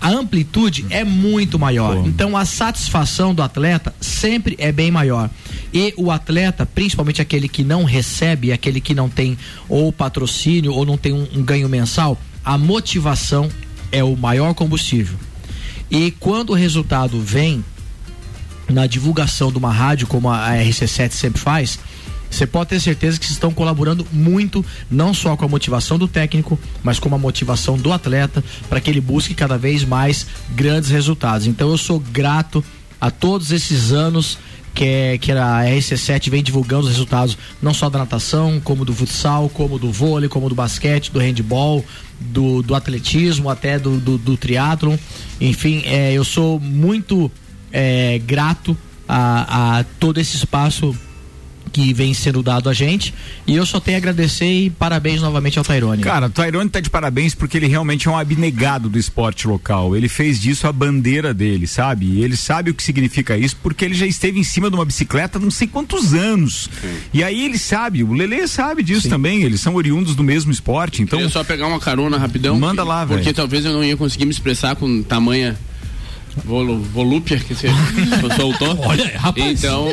a 0.01 0.09
amplitude 0.09 0.86
é 0.88 1.05
muito 1.05 1.59
maior. 1.59 2.07
Então 2.07 2.36
a 2.36 2.45
satisfação 2.45 3.34
do 3.34 3.43
atleta 3.43 3.95
sempre 4.01 4.57
é 4.59 4.72
bem 4.72 4.91
maior. 4.91 5.28
E 5.74 5.93
o 5.97 6.11
atleta, 6.11 6.64
principalmente 6.64 7.20
aquele 7.20 7.49
que 7.49 7.62
não 7.62 7.84
recebe, 7.84 8.51
aquele 8.51 8.80
que 8.80 8.95
não 8.95 9.09
tem 9.11 9.36
ou 9.68 9.93
patrocínio 9.93 10.72
ou 10.72 10.86
não 10.86 10.97
tem 10.97 11.12
um, 11.12 11.28
um 11.34 11.43
ganho 11.43 11.68
mensal, 11.68 12.18
a 12.43 12.57
motivação 12.57 13.51
é 13.93 14.03
o 14.03 14.16
maior 14.16 14.55
combustível. 14.55 15.18
E 15.91 16.12
quando 16.12 16.51
o 16.51 16.55
resultado 16.55 17.20
vem 17.20 17.62
na 18.68 18.86
divulgação 18.86 19.51
de 19.51 19.59
uma 19.59 19.72
rádio 19.72 20.07
como 20.07 20.30
a 20.30 20.51
RC7 20.53 21.11
sempre 21.11 21.41
faz, 21.41 21.78
você 22.31 22.47
pode 22.47 22.70
ter 22.70 22.81
certeza 22.81 23.18
que 23.18 23.26
estão 23.26 23.53
colaborando 23.53 24.07
muito, 24.12 24.64
não 24.91 25.12
só 25.12 25.37
com 25.37 25.45
a 25.45 25.49
motivação 25.49 25.99
do 25.99 26.07
técnico, 26.07 26.59
mas 26.83 26.99
com 26.99 27.12
a 27.14 27.18
motivação 27.18 27.76
do 27.76 27.93
atleta, 27.93 28.43
para 28.68 28.81
que 28.81 28.89
ele 28.89 29.01
busque 29.01 29.35
cada 29.35 29.59
vez 29.59 29.85
mais 29.85 30.26
grandes 30.55 30.91
resultados. 30.91 31.47
Então 31.47 31.68
eu 31.70 31.78
sou 31.78 31.99
grato 31.99 32.64
a 33.01 33.11
todos 33.11 33.51
esses 33.51 33.93
anos 33.93 34.39
que, 34.74 34.85
é, 34.85 35.18
que 35.18 35.33
a 35.33 35.62
RC7 35.64 36.31
vem 36.31 36.43
divulgando 36.43 36.85
os 36.85 36.91
resultados, 36.91 37.37
não 37.61 37.74
só 37.74 37.91
da 37.91 37.99
natação, 37.99 38.61
como 38.61 38.85
do 38.85 38.95
futsal, 38.95 39.49
como 39.49 39.78
do 39.78 39.91
vôlei, 39.91 40.28
como 40.28 40.49
do 40.49 40.55
basquete, 40.55 41.11
do 41.11 41.18
handball, 41.18 41.85
do, 42.20 42.62
do 42.62 42.74
atletismo, 42.74 43.51
até 43.51 43.78
do, 43.78 43.99
do, 43.99 44.16
do 44.16 44.37
triatlon. 44.37 44.97
Enfim, 45.41 45.83
é, 45.85 46.12
eu 46.12 46.24
sou 46.24 46.61
muito 46.61 47.31
é, 47.72 48.20
grato 48.24 48.76
a, 49.09 49.78
a 49.78 49.85
todo 49.99 50.18
esse 50.20 50.37
espaço 50.37 50.97
que 51.73 51.93
vem 51.93 52.12
sendo 52.14 52.43
dado 52.43 52.68
a 52.68 52.73
gente. 52.73 53.14
E 53.47 53.57
eu 53.57 53.64
só 53.64 53.81
tenho 53.81 53.97
a 53.97 53.99
agradecer 53.99 54.47
e 54.47 54.71
parabéns 54.71 55.21
novamente 55.21 55.59
ao 55.59 55.64
Tairone. 55.64 56.03
Cara, 56.03 56.27
o 56.27 56.31
Tairone 56.31 56.68
tá 56.68 56.81
de 56.81 56.91
parabéns 56.91 57.35
porque 57.35 57.57
ele 57.57 57.66
realmente 57.66 58.09
é 58.09 58.11
um 58.11 58.16
abnegado 58.16 58.89
do 58.89 58.99
esporte 58.99 59.47
local. 59.47 59.97
Ele 59.97 60.09
fez 60.09 60.41
disso 60.41 60.66
a 60.66 60.73
bandeira 60.73 61.33
dele, 61.33 61.66
sabe? 61.66 62.07
E 62.07 62.25
ele 62.25 62.37
sabe 62.37 62.71
o 62.71 62.75
que 62.75 62.83
significa 62.83 63.37
isso 63.37 63.57
porque 63.62 63.85
ele 63.85 63.95
já 63.95 64.07
esteve 64.07 64.39
em 64.39 64.45
cima 64.45 64.68
de 64.68 64.77
uma 64.77 64.85
bicicleta 64.85 65.39
não 65.39 65.51
sei 65.51 65.66
quantos 65.66 66.14
anos. 66.14 66.68
E 67.12 67.23
aí 67.23 67.45
ele 67.45 67.59
sabe, 67.59 68.03
o 68.03 68.12
Lele 68.12 68.47
sabe 68.47 68.83
disso 68.83 69.09
também. 69.09 69.43
Eles 69.43 69.61
são 69.61 69.75
oriundos 69.75 70.14
do 70.14 70.23
mesmo 70.23 70.51
esporte. 70.51 71.03
Então, 71.03 71.18
Queria 71.18 71.33
só 71.33 71.45
pegar 71.45 71.66
uma 71.66 71.81
carona 71.81 72.18
rapidão. 72.18 72.59
Manda 72.59 72.85
lá, 72.85 73.05
velho. 73.05 73.21
Porque 73.21 73.33
talvez 73.33 73.64
eu 73.64 73.73
não 73.73 73.85
ia 73.85 73.97
conseguir 73.97 74.25
me 74.25 74.31
expressar 74.31 74.77
com 74.77 75.03
tamanha 75.03 75.59
Volu, 76.45 76.78
volúpia 76.81 77.39
que 77.39 77.55
você 77.55 77.68
soltou. 78.37 78.78
Olha, 78.81 79.12
rapaz. 79.18 79.62
Então, 79.64 79.89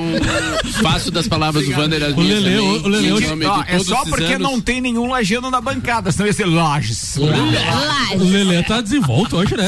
faço 0.81 1.11
das 1.11 1.27
palavras 1.27 1.65
do 1.65 1.71
Vander 1.73 2.01
as 2.03 2.13
O 2.13 2.19
minhas 2.21 2.41
Lelê, 2.43 2.55
também, 2.57 2.77
o 2.77 2.89
nome 2.89 3.45
de 3.45 3.45
Ó, 3.47 3.63
é 3.67 3.79
só 3.79 4.03
porque 4.05 4.23
anos. 4.33 4.39
não 4.39 4.59
tem 4.61 4.81
nenhum 4.81 5.07
lajano 5.09 5.49
na 5.49 5.59
bancada, 5.61 6.11
senão 6.11 6.27
ia 6.27 6.33
ser 6.33 6.45
Lages. 6.45 7.17
O 7.17 8.23
Lelê 8.23 8.63
tá 8.63 8.81
desenvolto 8.81 9.37
hoje, 9.37 9.55
né? 9.55 9.67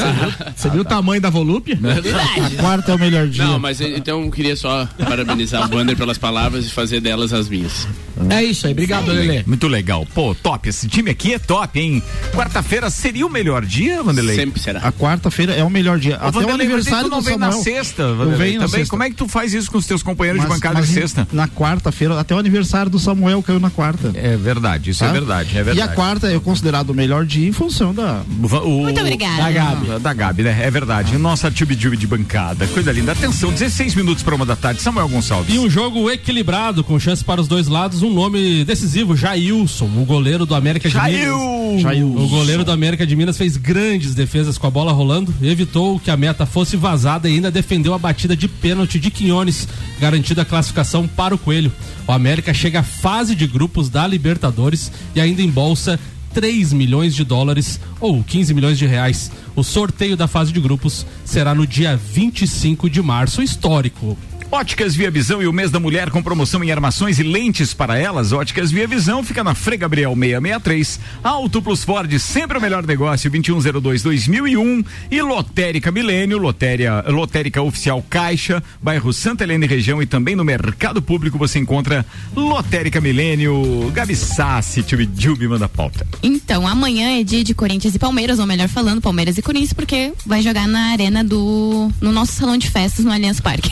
Você 0.56 0.68
viu 0.70 0.82
o 0.82 0.84
tamanho 0.84 1.20
da 1.20 1.30
volúpia? 1.30 1.78
A 1.78 2.60
quarta 2.62 2.92
é 2.92 2.94
o 2.94 2.98
melhor 2.98 3.26
dia. 3.28 3.44
Não, 3.44 3.58
mas 3.58 3.80
então 3.80 4.22
eu 4.24 4.30
queria 4.30 4.56
só 4.56 4.86
parabenizar 4.98 5.64
o 5.66 5.68
Vander 5.68 5.96
pelas 5.96 6.18
palavras 6.18 6.66
e 6.66 6.70
fazer 6.70 7.00
delas 7.00 7.32
as 7.32 7.48
minhas. 7.48 7.86
É 8.28 8.42
isso 8.42 8.66
aí, 8.66 8.72
obrigado, 8.72 9.08
Lelê. 9.10 9.42
Muito 9.46 9.66
legal. 9.66 10.06
Pô, 10.14 10.34
top. 10.34 10.68
Esse 10.68 10.86
time 10.88 11.10
aqui 11.10 11.34
é 11.34 11.38
top, 11.38 11.78
hein? 11.80 12.02
Quarta-feira 12.34 12.90
seria 12.90 13.26
o 13.26 13.30
melhor 13.30 13.64
dia, 13.64 14.02
Vanderlei? 14.02 14.36
Sempre 14.36 14.60
será. 14.60 14.80
A 14.80 14.92
quarta-feira 14.92 15.54
é 15.54 15.64
o 15.64 15.70
melhor 15.70 15.98
dia. 15.98 16.16
Ô, 16.22 16.26
Até 16.26 16.28
o 16.28 16.32
Vanderlei, 16.42 16.59
aniversário 16.60 17.04
tu 17.08 17.10
não 17.10 17.20
vem 17.20 17.36
na 17.36 17.52
sexta, 17.52 18.12
Vanderlei, 18.14 18.36
venho 18.48 18.60
na 18.60 18.66
também. 18.66 18.80
sexta. 18.80 18.90
Como 18.90 19.02
é 19.02 19.10
que 19.10 19.16
tu 19.16 19.28
faz 19.28 19.54
isso 19.54 19.70
com 19.70 19.78
os 19.78 19.86
teus 19.86 20.02
companheiros 20.02 20.42
de 20.42 20.48
bancada 20.48 20.80
de 20.80 20.88
sexta? 20.88 21.26
Na 21.32 21.48
quarta-feira, 21.48 22.18
até 22.18 22.34
o 22.34 22.38
aniversário 22.38 22.90
do 22.90 22.98
Samuel 22.98 23.42
caiu 23.42 23.60
na 23.60 23.70
quarta. 23.70 24.10
É 24.14 24.36
verdade, 24.36 24.90
isso 24.90 25.04
é 25.04 25.06
Tá? 25.06 25.12
verdade, 25.12 25.50
é 25.50 25.62
verdade. 25.62 25.78
E 25.78 25.82
a 25.82 25.88
quarta 25.88 26.30
é 26.32 26.38
considerado 26.38 26.90
o 26.90 26.94
melhor 26.94 27.24
dia 27.24 27.48
em 27.48 27.52
função 27.52 27.94
da. 27.94 28.22
O- 28.64 28.82
Muito 28.82 29.00
obrigada. 29.00 29.42
Da 29.42 29.50
Gabi. 29.50 29.86
Da 30.00 30.12
Gabi, 30.12 30.42
né? 30.42 30.58
É 30.62 30.70
verdade. 30.70 31.16
Nossa 31.18 31.50
tube 31.50 31.74
de 31.76 32.06
bancada. 32.06 32.66
Coisa 32.68 32.92
linda. 32.92 33.12
Atenção, 33.12 33.50
16 33.52 33.94
minutos 33.94 34.22
para 34.22 34.34
uma 34.34 34.46
da 34.46 34.56
tarde. 34.56 34.80
Samuel 34.82 35.08
Gonçalves. 35.08 35.54
E 35.54 35.58
um 35.58 35.68
jogo 35.68 36.10
equilibrado, 36.10 36.82
com 36.84 36.98
chance 36.98 37.24
para 37.24 37.40
os 37.40 37.48
dois 37.48 37.66
lados. 37.68 38.02
Um 38.02 38.12
nome 38.12 38.64
decisivo, 38.64 39.16
Jailson, 39.16 39.86
o 39.96 40.04
goleiro 40.04 40.46
do 40.46 40.54
América 40.54 40.88
de 40.88 40.94
Jail! 40.94 41.36
Minas. 41.36 41.82
Jailson. 41.82 42.18
O 42.24 42.28
goleiro 42.28 42.64
do 42.64 42.72
América 42.72 43.06
de 43.06 43.14
Minas 43.16 43.36
fez 43.36 43.56
grandes 43.56 44.14
defesas 44.14 44.58
com 44.58 44.66
a 44.66 44.70
bola 44.70 44.92
rolando, 44.92 45.32
evitou 45.42 45.98
que 45.98 46.10
a 46.10 46.16
meta 46.16 46.44
fosse 46.50 46.76
vazada 46.76 47.28
e 47.28 47.34
ainda 47.34 47.50
defendeu 47.50 47.94
a 47.94 47.98
batida 47.98 48.36
de 48.36 48.48
pênalti 48.48 48.98
de 48.98 49.10
Quinones, 49.10 49.68
garantindo 50.00 50.40
a 50.40 50.44
classificação 50.44 51.06
para 51.06 51.34
o 51.34 51.38
Coelho. 51.38 51.72
O 52.06 52.12
América 52.12 52.52
chega 52.52 52.80
à 52.80 52.82
fase 52.82 53.34
de 53.34 53.46
grupos 53.46 53.88
da 53.88 54.06
Libertadores 54.06 54.90
e 55.14 55.20
ainda 55.20 55.42
embolsa 55.42 55.98
3 56.34 56.72
milhões 56.72 57.14
de 57.14 57.24
dólares 57.24 57.80
ou 58.00 58.22
15 58.22 58.54
milhões 58.54 58.78
de 58.78 58.86
reais. 58.86 59.30
O 59.56 59.62
sorteio 59.62 60.16
da 60.16 60.26
fase 60.26 60.52
de 60.52 60.60
grupos 60.60 61.06
será 61.24 61.54
no 61.54 61.66
dia 61.66 61.96
25 61.96 62.88
de 62.88 63.02
março, 63.02 63.42
histórico. 63.42 64.16
Óticas 64.52 64.96
Via 64.96 65.12
Visão 65.12 65.40
e 65.40 65.46
o 65.46 65.52
mês 65.52 65.70
da 65.70 65.78
mulher 65.78 66.10
com 66.10 66.20
promoção 66.20 66.64
em 66.64 66.72
armações 66.72 67.20
e 67.20 67.22
lentes 67.22 67.72
para 67.72 67.96
elas. 67.96 68.32
Óticas 68.32 68.72
Via 68.72 68.86
Visão 68.86 69.22
fica 69.22 69.44
na 69.44 69.54
Frei 69.54 69.78
Gabriel 69.78 70.10
663. 70.16 71.00
Auto 71.22 71.62
Plus 71.62 71.84
Ford, 71.84 72.12
sempre 72.18 72.58
o 72.58 72.60
melhor 72.60 72.84
negócio, 72.84 73.30
2102-2001. 73.30 74.84
E 75.08 75.22
Lotérica 75.22 75.92
Milênio, 75.92 76.36
Lotéria, 76.36 77.04
Lotérica 77.06 77.62
Oficial 77.62 78.04
Caixa, 78.10 78.60
bairro 78.82 79.12
Santa 79.12 79.44
Helena 79.44 79.66
e 79.66 79.68
região. 79.68 80.02
E 80.02 80.06
também 80.06 80.34
no 80.34 80.44
Mercado 80.44 81.00
Público 81.00 81.38
você 81.38 81.60
encontra 81.60 82.04
Lotérica 82.34 83.00
Milênio. 83.00 83.88
Gabi 83.94 84.16
Sassi, 84.16 84.82
Tchubi 84.82 85.46
manda 85.46 85.68
pauta. 85.68 86.04
Então, 86.24 86.66
amanhã 86.66 87.20
é 87.20 87.22
dia 87.22 87.44
de 87.44 87.54
Corinthians 87.54 87.94
e 87.94 87.98
Palmeiras, 88.00 88.40
ou 88.40 88.46
melhor 88.46 88.68
falando, 88.68 89.00
Palmeiras 89.00 89.38
e 89.38 89.42
Corinthians, 89.42 89.72
porque 89.72 90.12
vai 90.26 90.42
jogar 90.42 90.66
na 90.66 90.90
arena 90.90 91.22
do. 91.22 91.88
no 92.00 92.10
nosso 92.10 92.32
salão 92.32 92.58
de 92.58 92.68
festas 92.68 93.04
no 93.04 93.12
Allianz 93.12 93.40
Parque. 93.40 93.70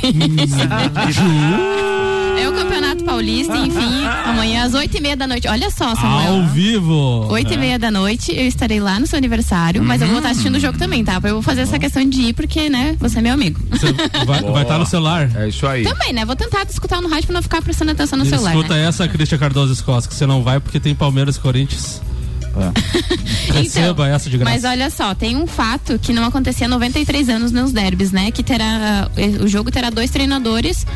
é 2.39 2.49
o 2.49 2.53
Campeonato 2.53 3.05
Paulista, 3.05 3.57
enfim, 3.57 4.05
amanhã 4.25 4.65
às 4.65 4.75
oito 4.75 4.97
e 4.97 5.01
meia 5.01 5.17
da 5.17 5.27
noite. 5.27 5.49
Olha 5.49 5.71
só, 5.71 5.95
Samuel. 5.95 6.35
Ao 6.35 6.47
vivo. 6.47 7.27
Oito 7.31 7.53
e 7.53 7.57
meia 7.57 7.79
da 7.79 7.91
noite, 7.91 8.33
eu 8.33 8.47
estarei 8.47 8.81
lá 8.81 9.01
no 9.01 9.07
seu 9.07 9.17
aniversário, 9.17 9.83
mas 9.83 10.01
eu 10.01 10.09
vou 10.09 10.19
estar 10.19 10.31
assistindo 10.31 10.57
o 10.57 10.61
jogo 10.61 10.79
também, 10.79 11.05
tá? 11.05 11.15
Eu 11.23 11.35
vou 11.35 11.43
fazer 11.43 11.63
essa 11.63 11.79
questão 11.79 12.05
de 12.09 12.23
ir, 12.23 12.33
porque, 12.33 12.69
né, 12.69 12.97
você 12.99 13.19
é 13.19 13.23
meu 13.23 13.35
amigo. 13.35 13.61
Você 13.71 13.93
vai 14.25 14.39
estar 14.41 14.65
tá 14.65 14.79
no 14.79 14.87
celular. 14.87 15.31
É 15.35 15.49
isso 15.49 15.67
aí. 15.67 15.83
Também, 15.83 16.13
né? 16.13 16.25
Vou 16.25 16.37
tentar 16.37 16.65
escutar 16.69 17.01
no 17.01 17.09
rádio 17.09 17.27
pra 17.27 17.35
não 17.35 17.43
ficar 17.43 17.63
prestando 17.63 17.91
atenção 17.91 18.19
no 18.19 18.25
celular. 18.25 18.55
Escuta 18.55 18.75
né? 18.75 18.87
essa, 18.87 19.09
Cristian 19.09 19.39
Cardoso 19.39 19.73
Escosta, 19.73 20.09
que 20.09 20.15
você 20.15 20.27
não 20.27 20.43
vai 20.43 20.61
porque 20.61 20.79
tem 20.79 20.95
Palmeiras 20.95 21.37
e 21.37 21.41
Corinthians. 21.41 22.01
Receba 23.53 24.09
essa 24.09 24.29
de 24.31 24.39
graça. 24.39 24.53
Mas 24.55 24.65
olha 24.65 24.91
só, 24.91 25.15
tem 25.15 25.37
um 25.37 25.47
fato 25.47 25.99
que 25.99 26.13
não 26.13 26.25
acontecia 26.25 26.67
há 26.67 26.69
93 26.69 27.29
anos 27.29 27.53
nos 27.53 27.73
derbys, 27.73 28.13
né? 28.13 28.31
Que 28.31 28.43
terá. 28.43 29.09
eh, 29.17 29.43
O 29.43 29.49
jogo 29.49 29.71
terá 29.71 29.91
dois 29.91 30.11
treinadores 30.11 30.87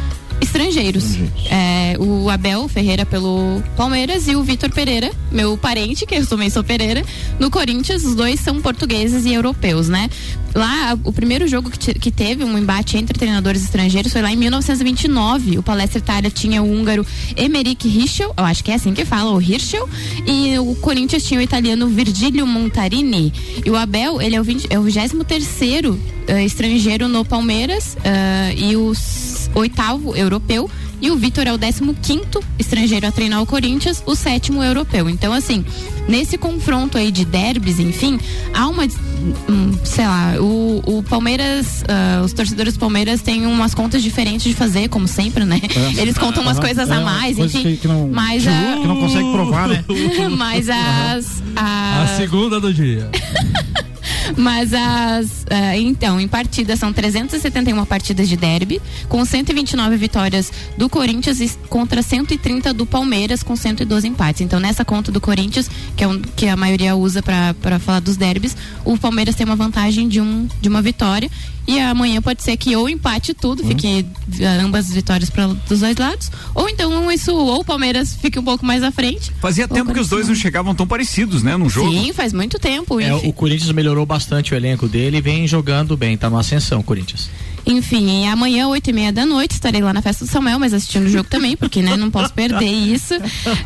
estrangeiros. 0.42 1.04
É, 1.50 1.96
o 1.98 2.28
Abel 2.30 2.68
Ferreira 2.68 3.06
pelo 3.06 3.62
Palmeiras 3.76 4.26
e 4.28 4.34
o 4.36 4.42
Vitor 4.42 4.70
Pereira, 4.70 5.10
meu 5.30 5.56
parente, 5.56 6.04
que 6.06 6.14
eu 6.14 6.26
também 6.26 6.50
sou 6.50 6.62
Pereira, 6.64 7.04
no 7.38 7.50
Corinthians, 7.50 8.04
os 8.04 8.14
dois 8.14 8.40
são 8.40 8.60
portugueses 8.60 9.24
e 9.24 9.32
europeus, 9.32 9.88
né? 9.88 10.08
Lá, 10.54 10.98
o 11.04 11.12
primeiro 11.12 11.48
jogo 11.48 11.70
que, 11.70 11.78
te- 11.78 11.94
que 11.94 12.10
teve 12.10 12.44
um 12.44 12.58
embate 12.58 12.98
entre 12.98 13.18
treinadores 13.18 13.62
estrangeiros 13.64 14.12
foi 14.12 14.20
lá 14.20 14.30
em 14.30 14.36
1929. 14.36 15.58
O 15.58 15.62
Palestra 15.62 15.98
Itália 15.98 16.30
tinha 16.30 16.62
o 16.62 16.70
húngaro 16.70 17.06
Emerick 17.36 17.88
Hirschel, 17.88 18.34
eu 18.36 18.44
acho 18.44 18.62
que 18.62 18.70
é 18.70 18.74
assim 18.74 18.92
que 18.92 19.04
fala, 19.06 19.30
o 19.30 19.40
Hirschel, 19.40 19.88
e 20.26 20.58
o 20.58 20.74
Corinthians 20.76 21.22
tinha 21.24 21.40
o 21.40 21.42
italiano 21.42 21.88
Virgilio 21.88 22.46
Montarini. 22.46 23.32
E 23.64 23.70
o 23.70 23.76
Abel, 23.76 24.20
ele 24.20 24.36
é 24.36 24.40
o, 24.40 24.44
20, 24.44 24.66
é 24.68 24.78
o 24.78 24.82
23º 24.84 25.96
eh, 26.28 26.44
estrangeiro 26.44 27.08
no 27.08 27.24
Palmeiras 27.24 27.96
eh, 28.04 28.54
e 28.56 28.76
o 28.76 28.92
s- 28.92 29.31
oitavo 29.54 30.16
europeu. 30.16 30.70
E 31.00 31.10
o 31.10 31.16
Vitor 31.16 31.48
é 31.48 31.52
o 31.52 31.58
15 31.58 32.22
estrangeiro 32.60 33.08
a 33.08 33.10
treinar 33.10 33.42
o 33.42 33.46
Corinthians, 33.46 34.00
o 34.06 34.14
sétimo 34.14 34.62
europeu. 34.62 35.10
Então, 35.10 35.32
assim, 35.32 35.64
nesse 36.06 36.38
confronto 36.38 36.96
aí 36.96 37.10
de 37.10 37.24
derbys, 37.24 37.80
enfim, 37.80 38.20
há 38.54 38.68
uma. 38.68 38.84
hum, 38.84 39.72
sei 39.82 40.06
lá, 40.06 40.34
o, 40.38 40.80
o 40.86 41.02
Palmeiras, 41.02 41.82
ah, 41.88 42.22
os 42.24 42.32
torcedores 42.32 42.74
do 42.74 42.78
Palmeiras 42.78 43.20
têm 43.20 43.46
umas 43.46 43.74
contas 43.74 44.00
diferentes 44.00 44.44
de 44.46 44.54
fazer, 44.54 44.88
como 44.90 45.08
sempre, 45.08 45.44
né? 45.44 45.60
É. 45.96 46.00
Eles 46.00 46.16
contam 46.16 46.40
umas 46.44 46.60
coisas 46.60 46.88
É, 46.88 46.94
a 46.94 47.00
mais, 47.00 47.36
coisas 47.36 47.52
enfim. 47.56 47.70
que- 47.72 47.76
que 47.78 47.88
não- 47.88 48.06
mas 48.08 48.44
que 48.44 48.48
a- 48.48 48.76
não 48.86 49.00
consegue 49.00 49.32
provar, 49.32 49.66
né? 49.68 49.84
mas 50.38 50.68
as. 50.70 51.42
A 51.56 52.02
as 52.04 52.10
segunda 52.10 52.60
do 52.60 52.72
dia. 52.72 53.10
mas 54.36 54.72
as. 54.72 55.46
ah, 55.50 55.76
então, 55.76 56.20
em 56.20 56.28
partidas 56.28 56.78
são 56.78 56.92
371 56.92 57.84
partidas 57.84 58.28
de 58.28 58.36
derby, 58.36 58.80
com 59.08 59.24
129 59.24 59.96
vitórias 59.96 60.52
do 60.76 60.88
Corinthians 60.88 61.40
e 61.40 61.48
contra 61.68 62.02
130 62.02 62.72
do 62.72 62.86
Palmeiras, 62.86 63.42
com 63.42 63.56
112 63.56 64.08
empates. 64.08 64.40
Então, 64.42 64.60
nessa 64.60 64.84
conta 64.84 65.10
do 65.10 65.20
Corinthians, 65.20 65.70
que 65.96 66.04
é 66.04 66.08
um, 66.08 66.20
que 66.20 66.46
a 66.46 66.56
maioria 66.56 66.94
usa 66.96 67.22
para 67.22 67.78
falar 67.78 68.00
dos 68.00 68.16
derbys, 68.16 68.56
o 68.84 68.96
Palmeiras 68.98 69.34
tem 69.34 69.46
uma 69.46 69.56
vantagem 69.56 70.08
de, 70.08 70.20
um, 70.20 70.48
de 70.60 70.68
uma 70.68 70.82
vitória. 70.82 71.30
E 71.66 71.78
amanhã 71.78 72.20
pode 72.20 72.42
ser 72.42 72.56
que 72.56 72.74
ou 72.74 72.88
empate 72.88 73.32
tudo, 73.32 73.64
fique 73.64 74.04
ah, 74.40 74.64
ambas 74.64 74.90
vitórias 74.90 75.30
para 75.30 75.46
dos 75.46 75.78
dois 75.78 75.96
lados, 75.96 76.28
ou 76.54 76.68
então 76.68 77.10
isso, 77.10 77.32
ou 77.32 77.60
o 77.60 77.64
Palmeiras 77.64 78.16
fique 78.16 78.36
um 78.36 78.42
pouco 78.42 78.66
mais 78.66 78.82
à 78.82 78.90
frente. 78.90 79.32
Fazia 79.40 79.68
tempo 79.68 79.92
que 79.92 80.00
os 80.00 80.08
dois 80.08 80.26
não 80.26 80.34
chegavam 80.34 80.74
tão 80.74 80.86
parecidos, 80.86 81.42
né? 81.42 81.56
Num 81.56 81.70
jogo. 81.70 81.92
Sim, 81.92 82.12
faz 82.12 82.32
muito 82.32 82.58
tempo. 82.58 83.00
É, 83.00 83.14
o 83.14 83.32
Corinthians 83.32 83.70
melhorou 83.70 84.04
bastante 84.12 84.52
o 84.52 84.56
elenco 84.56 84.86
dele 84.86 85.16
e 85.16 85.20
vem 85.22 85.48
jogando 85.48 85.96
bem, 85.96 86.18
tá 86.18 86.28
numa 86.28 86.40
ascensão 86.40 86.82
Corinthians. 86.82 87.30
Enfim, 87.64 88.24
e 88.24 88.26
amanhã, 88.26 88.66
oito 88.68 88.90
e 88.90 88.92
meia 88.92 89.10
da 89.10 89.24
noite, 89.24 89.52
estarei 89.52 89.80
lá 89.80 89.90
na 89.92 90.02
festa 90.02 90.26
do 90.26 90.30
Samuel, 90.30 90.58
mas 90.58 90.74
assistindo 90.74 91.06
o 91.06 91.08
jogo 91.08 91.30
também, 91.30 91.56
porque 91.56 91.80
né, 91.80 91.96
não 91.96 92.10
posso 92.10 92.34
perder 92.34 92.66
isso. 92.66 93.14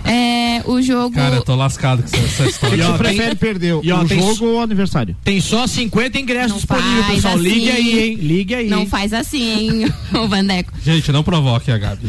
É, 0.04 0.62
o 0.66 0.80
jogo. 0.80 1.16
Cara, 1.16 1.36
eu 1.36 1.42
tô 1.42 1.56
lascado 1.56 2.02
com 2.02 2.16
essa, 2.16 2.24
essa 2.24 2.46
história. 2.46 2.76
E 2.76 2.82
ó, 2.82 2.96
prefere 2.96 3.34
perder 3.34 3.80
e 3.82 3.90
ó, 3.90 4.02
o 4.02 4.06
tem 4.06 4.20
jogo 4.20 4.44
ou 4.46 4.58
o 4.58 4.60
aniversário? 4.60 5.16
Tem 5.24 5.40
só 5.40 5.66
50 5.66 6.18
ingressos 6.20 6.58
disponíveis, 6.58 7.06
faz 7.06 7.14
pessoal. 7.16 7.38
Ligue 7.38 7.70
assim. 7.70 7.80
aí, 7.80 8.04
hein? 8.04 8.14
Ligue 8.14 8.54
aí. 8.54 8.68
Não 8.68 8.80
hein? 8.80 8.86
faz 8.86 9.12
assim, 9.12 9.86
o 10.14 10.28
Vandeco. 10.28 10.72
Gente, 10.84 11.10
não 11.10 11.24
provoque 11.24 11.72
a 11.72 11.78
Gabi. 11.78 12.08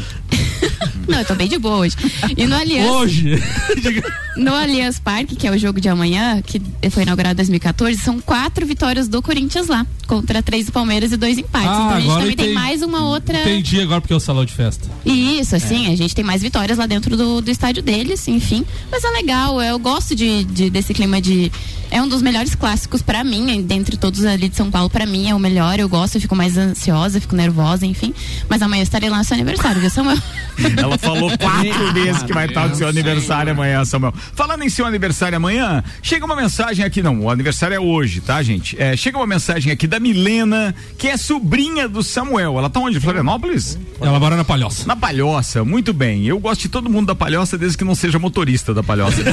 Não, 1.08 1.20
eu 1.20 1.26
tô 1.26 1.36
bem 1.36 1.48
de 1.48 1.58
boa 1.58 1.78
hoje. 1.78 1.96
E 2.36 2.46
no 2.46 2.56
Aliança. 2.56 2.92
Hoje. 2.92 3.44
No 4.38 4.54
Allianz 4.54 5.00
Parque, 5.00 5.36
que 5.36 5.48
é 5.48 5.52
o 5.52 5.58
jogo 5.58 5.82
de 5.82 5.90
amanhã, 5.90 6.40
que 6.44 6.62
foi 6.92 7.02
inaugurado 7.02 7.34
em 7.34 7.38
2014, 7.38 7.98
são 8.00 8.20
quatro 8.20 8.68
vitórias 8.68 9.08
do 9.08 9.20
Corinthians 9.20 9.66
lá, 9.68 9.84
contra 10.06 10.44
três 10.44 10.68
do 10.68 10.72
Palmeiras 10.72 11.12
e 11.12 11.18
dois 11.18 11.40
empates. 11.40 11.68
Ah, 11.68 11.74
então 11.86 11.90
a 11.90 12.00
gente 12.00 12.04
agora 12.12 12.22
também 12.22 12.36
tem 12.36 12.46
entendi. 12.52 12.62
mais 12.62 12.82
uma 12.84 13.04
outra. 13.06 13.42
Entendi 13.42 13.82
agora 13.82 14.00
porque 14.00 14.14
é 14.14 14.16
o 14.16 14.20
salão 14.20 14.46
de 14.46 14.54
festa. 14.54 14.88
Isso, 15.04 15.56
assim, 15.56 15.92
a 15.92 15.96
gente 15.96 16.14
tem 16.14 16.24
mais 16.24 16.44
vitórias 16.44 16.78
lá 16.78 16.86
dentro 16.86 17.18
do, 17.18 17.42
do 17.42 17.50
estádio 17.50 17.82
deles, 17.82 18.28
enfim. 18.28 18.64
Mas 18.92 19.04
é 19.04 19.10
legal, 19.10 19.60
eu 19.60 19.80
gosto 19.80 20.14
de, 20.14 20.44
de- 20.44 20.70
desse 20.70 20.94
clima 20.94 21.20
de. 21.20 21.52
É 21.90 22.00
um 22.00 22.08
dos 22.08 22.22
melhores 22.22 22.54
clássicos 22.54 23.02
pra 23.02 23.24
mim, 23.24 23.62
dentre 23.64 23.98
todos 23.98 24.24
ali 24.24 24.50
de 24.50 24.56
São 24.56 24.70
Paulo, 24.70 24.88
pra 24.90 25.06
mim 25.08 25.30
é 25.30 25.34
o 25.34 25.40
melhor. 25.40 25.80
Eu 25.80 25.90
gosto, 25.90 26.16
eu 26.16 26.22
fico 26.22 26.36
mais 26.36 26.58
ansiosa, 26.58 27.20
fico 27.20 27.36
nervosa, 27.36 27.88
enfim. 27.88 28.14
Mas 28.48 28.62
amanhã 28.62 28.82
eu 28.82 28.84
estarei 28.84 29.10
lá 29.10 29.18
no 29.18 29.24
seu 29.24 29.34
aniversário, 29.34 29.82
viu, 29.82 29.90
Samuel? 29.90 30.18
Ela 30.76 30.98
falou 30.98 31.30
quatro 31.38 31.94
vezes 31.94 32.24
que 32.24 32.34
vai 32.34 32.46
estar 32.48 32.68
no 32.68 32.76
seu 32.76 32.88
aniversário 32.88 33.52
amanhã, 33.52 33.84
Samuel. 33.86 34.14
Falando 34.34 34.64
em 34.64 34.70
seu 34.70 34.86
aniversário 34.86 35.36
amanhã, 35.38 35.84
chega 36.02 36.26
uma 36.26 36.36
mensagem 36.36 36.84
aqui, 36.84 37.02
não, 37.02 37.22
o 37.22 37.30
aniversário 37.30 37.76
é 37.76 37.80
hoje, 37.80 38.22
tá, 38.22 38.42
gente? 38.44 38.76
É, 38.82 38.96
chega 38.96 39.18
uma 39.18 39.28
mensagem 39.28 39.72
aqui 39.72 39.88
da 39.88 40.00
Milena, 40.00 40.74
que 40.98 41.08
é 41.08 41.18
sobrinha 41.18 41.88
do 41.88 42.02
Samuel. 42.04 42.58
Ela 42.58 42.70
tá 42.70 42.80
onde? 42.80 43.00
Florianópolis? 43.00 43.78
Ela 44.02 44.20
mora 44.20 44.36
na 44.36 44.44
Palhoça. 44.44 44.86
Na 44.88 44.96
Palhoça, 44.96 45.64
muito 45.64 45.94
bem. 45.94 46.26
Eu 46.26 46.40
gosto 46.40 46.62
de 46.62 46.70
todo 46.70 46.90
mundo 46.90 47.08
da 47.08 47.16
Palhoça, 47.16 47.58
desde 47.58 47.78
que 47.78 47.84
não 47.84 47.96
seja 47.96 48.18
motorista 48.20 48.74
da 48.74 48.84
Palhoça. 48.84 49.18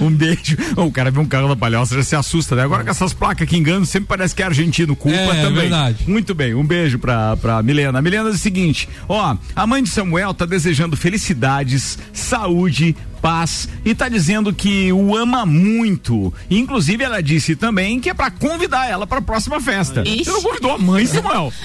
um 0.00 0.10
beijo. 0.10 0.56
O 0.76 0.90
cara 0.90 1.10
vê 1.10 1.18
um 1.18 1.26
carro 1.26 1.48
da 1.48 1.56
palhoça, 1.56 1.94
já 1.96 2.02
se 2.02 2.16
assusta, 2.16 2.54
né? 2.56 2.62
Agora 2.62 2.84
com 2.84 2.90
essas 2.90 3.12
placas 3.12 3.48
que 3.48 3.56
enganam, 3.56 3.84
sempre 3.84 4.08
parece 4.08 4.34
que 4.34 4.42
é 4.42 4.46
argentino. 4.46 4.94
Culpa 4.96 5.16
É, 5.18 5.42
também. 5.42 5.62
verdade. 5.62 6.04
Muito 6.08 6.34
bem, 6.34 6.54
um 6.54 6.64
beijo 6.64 6.98
pra, 6.98 7.36
pra 7.36 7.62
Milena. 7.62 7.98
A 7.98 8.02
Milena 8.02 8.30
diz 8.30 8.38
o 8.40 8.42
seguinte: 8.42 8.88
ó, 9.08 9.36
a 9.54 9.66
mãe 9.66 9.82
de 9.82 9.88
Samuel 9.88 10.34
tá 10.34 10.44
desejando 10.46 10.96
felicidades, 10.96 11.98
saúde, 12.12 12.96
paz 13.22 13.68
e 13.84 13.94
tá 13.94 14.08
dizendo 14.08 14.52
que 14.52 14.92
o 14.92 15.16
ama 15.16 15.46
muito. 15.46 16.34
Inclusive, 16.50 17.04
ela 17.04 17.22
disse 17.22 17.54
também 17.54 18.00
que 18.00 18.10
é 18.10 18.14
pra 18.14 18.30
convidar 18.30 18.90
ela 18.90 19.06
pra 19.06 19.22
próxima 19.22 19.60
festa. 19.60 20.02
Você 20.04 20.30
não 20.30 20.42
convidou 20.42 20.72
a 20.72 20.78
mãe, 20.78 21.06
Samuel? 21.06 21.52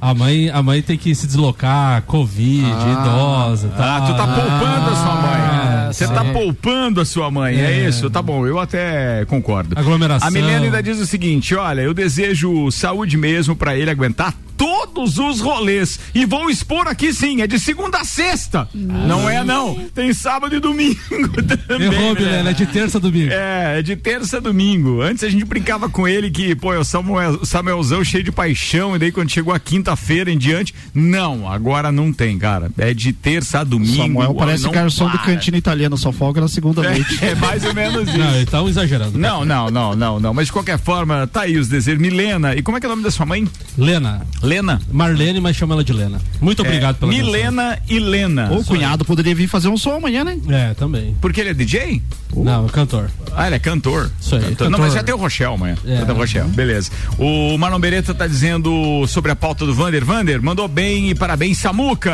A 0.00 0.14
mãe, 0.14 0.48
a 0.48 0.62
mãe 0.62 0.80
tem 0.80 0.96
que 0.96 1.12
se 1.12 1.26
deslocar, 1.26 2.02
Covid, 2.02 2.68
idosa. 2.68 3.68
Tá. 3.70 3.96
Ah, 3.96 4.00
tu 4.02 4.16
tá 4.16 4.26
poupando 4.28 4.90
a 4.90 4.94
sua 4.94 5.14
mãe. 5.16 5.47
Você 5.92 6.06
sim. 6.06 6.14
tá 6.14 6.24
poupando 6.24 7.00
a 7.00 7.04
sua 7.04 7.30
mãe, 7.30 7.56
é. 7.56 7.84
É. 7.84 7.88
isso? 7.88 8.08
Tá 8.10 8.22
bom, 8.22 8.46
eu 8.46 8.58
até 8.58 9.24
concordo. 9.26 9.78
Aglomeração. 9.78 10.26
A 10.26 10.30
Milena 10.30 10.64
ainda 10.64 10.82
diz 10.82 10.98
o 10.98 11.06
seguinte: 11.06 11.54
olha, 11.54 11.80
eu 11.80 11.94
desejo 11.94 12.70
saúde 12.70 13.16
mesmo 13.16 13.56
pra 13.56 13.76
ele 13.76 13.90
aguentar 13.90 14.34
todos 14.58 15.18
os 15.18 15.40
rolês. 15.40 16.00
E 16.12 16.26
vou 16.26 16.50
expor 16.50 16.88
aqui 16.88 17.14
sim, 17.14 17.40
é 17.40 17.46
de 17.46 17.58
segunda 17.60 17.98
a 17.98 18.04
sexta. 18.04 18.68
Não 18.74 19.30
é, 19.30 19.44
não. 19.44 19.86
Tem 19.94 20.12
sábado 20.12 20.54
e 20.56 20.60
domingo 20.60 20.98
também. 21.66 21.86
Errou, 21.86 22.14
né? 22.14 22.20
Milena, 22.20 22.50
é 22.50 22.52
de 22.52 22.66
terça 22.66 22.98
a 22.98 23.00
domingo. 23.00 23.32
É, 23.32 23.78
é 23.78 23.82
de 23.82 23.94
terça 23.94 24.38
a 24.38 24.40
domingo. 24.40 25.00
Antes 25.00 25.22
a 25.22 25.28
gente 25.28 25.44
brincava 25.44 25.88
com 25.88 26.08
ele 26.08 26.28
que, 26.30 26.56
pô, 26.56 26.74
é 26.74 26.78
o 26.78 26.84
Samuel, 26.84 27.44
Samuelzão 27.46 28.02
cheio 28.02 28.24
de 28.24 28.32
paixão, 28.32 28.96
e 28.96 28.98
daí 28.98 29.12
quando 29.12 29.30
chegou 29.30 29.54
a 29.54 29.60
quinta-feira 29.60 30.30
em 30.30 30.36
diante, 30.36 30.74
não, 30.92 31.50
agora 31.50 31.92
não 31.92 32.12
tem, 32.12 32.36
cara. 32.36 32.70
É 32.76 32.92
de 32.92 33.12
terça 33.12 33.60
a 33.60 33.64
domingo. 33.64 33.96
Samuel 33.96 34.34
parece 34.34 34.68
garçom 34.68 35.08
para. 35.08 35.18
cantina 35.20 35.56
italiana, 35.56 35.77
só 35.96 36.12
folga 36.12 36.40
na 36.40 36.48
segunda 36.48 36.84
É, 36.84 36.90
noite. 36.90 37.24
é 37.24 37.34
mais 37.34 37.64
ou 37.64 37.74
menos 37.74 38.08
isso. 38.08 38.18
Não, 38.18 38.28
eles 38.30 38.42
estão 38.42 38.68
exagerando. 38.68 39.18
Não, 39.18 39.44
não, 39.44 39.70
não, 39.70 39.94
não, 39.94 40.20
não. 40.20 40.34
Mas 40.34 40.46
de 40.46 40.52
qualquer 40.52 40.78
forma, 40.78 41.26
tá 41.26 41.42
aí 41.42 41.56
os 41.56 41.68
desejos. 41.68 42.00
Milena, 42.00 42.54
e 42.54 42.62
como 42.62 42.76
é 42.76 42.80
que 42.80 42.86
é 42.86 42.88
o 42.88 42.92
nome 42.92 43.02
da 43.02 43.10
sua 43.10 43.26
mãe? 43.26 43.46
Lena. 43.76 44.22
Lena. 44.42 44.80
Marlene, 44.92 45.40
mas 45.40 45.56
chama 45.56 45.74
ela 45.74 45.84
de 45.84 45.92
Lena. 45.92 46.20
Muito 46.40 46.62
obrigado 46.62 46.96
É, 46.96 46.98
pela 46.98 47.12
Milena 47.12 47.78
e 47.88 47.98
Lena. 47.98 48.50
O 48.52 48.64
cunhado 48.64 49.04
poderia 49.04 49.34
vir 49.34 49.46
fazer 49.48 49.68
um 49.68 49.76
som 49.76 49.96
amanhã, 49.96 50.24
né? 50.24 50.32
atenção. 50.32 50.52
É, 50.54 50.74
também. 50.74 51.16
Porque 51.20 51.40
ele 51.40 51.50
é 51.50 51.54
DJ? 51.54 52.02
Não, 52.36 52.66
é 52.66 52.68
cantor. 52.68 53.10
Ah, 53.34 53.46
ele 53.46 53.56
é 53.56 53.58
cantor. 53.58 54.10
Isso 54.20 54.34
aí, 54.36 54.42
Cantor. 54.42 54.70
Não, 54.70 54.78
cantor. 54.78 54.80
mas 54.86 54.94
já 54.94 55.02
tem 55.02 55.14
o 55.14 55.18
Rochelle 55.18 55.54
amanhã. 55.54 55.76
É. 55.86 55.96
Já 55.98 56.06
tem 56.06 56.14
o 56.14 56.18
Rochelle, 56.18 56.48
beleza. 56.50 56.90
O 57.18 57.56
Marlon 57.58 57.80
Beretta 57.80 58.14
tá 58.14 58.26
dizendo 58.26 59.06
sobre 59.08 59.32
a 59.32 59.36
pauta 59.36 59.64
do 59.66 59.74
Vander. 59.74 60.04
Vander, 60.04 60.42
mandou 60.42 60.68
bem 60.68 61.10
e 61.10 61.14
parabéns, 61.14 61.58
Samuca. 61.58 62.10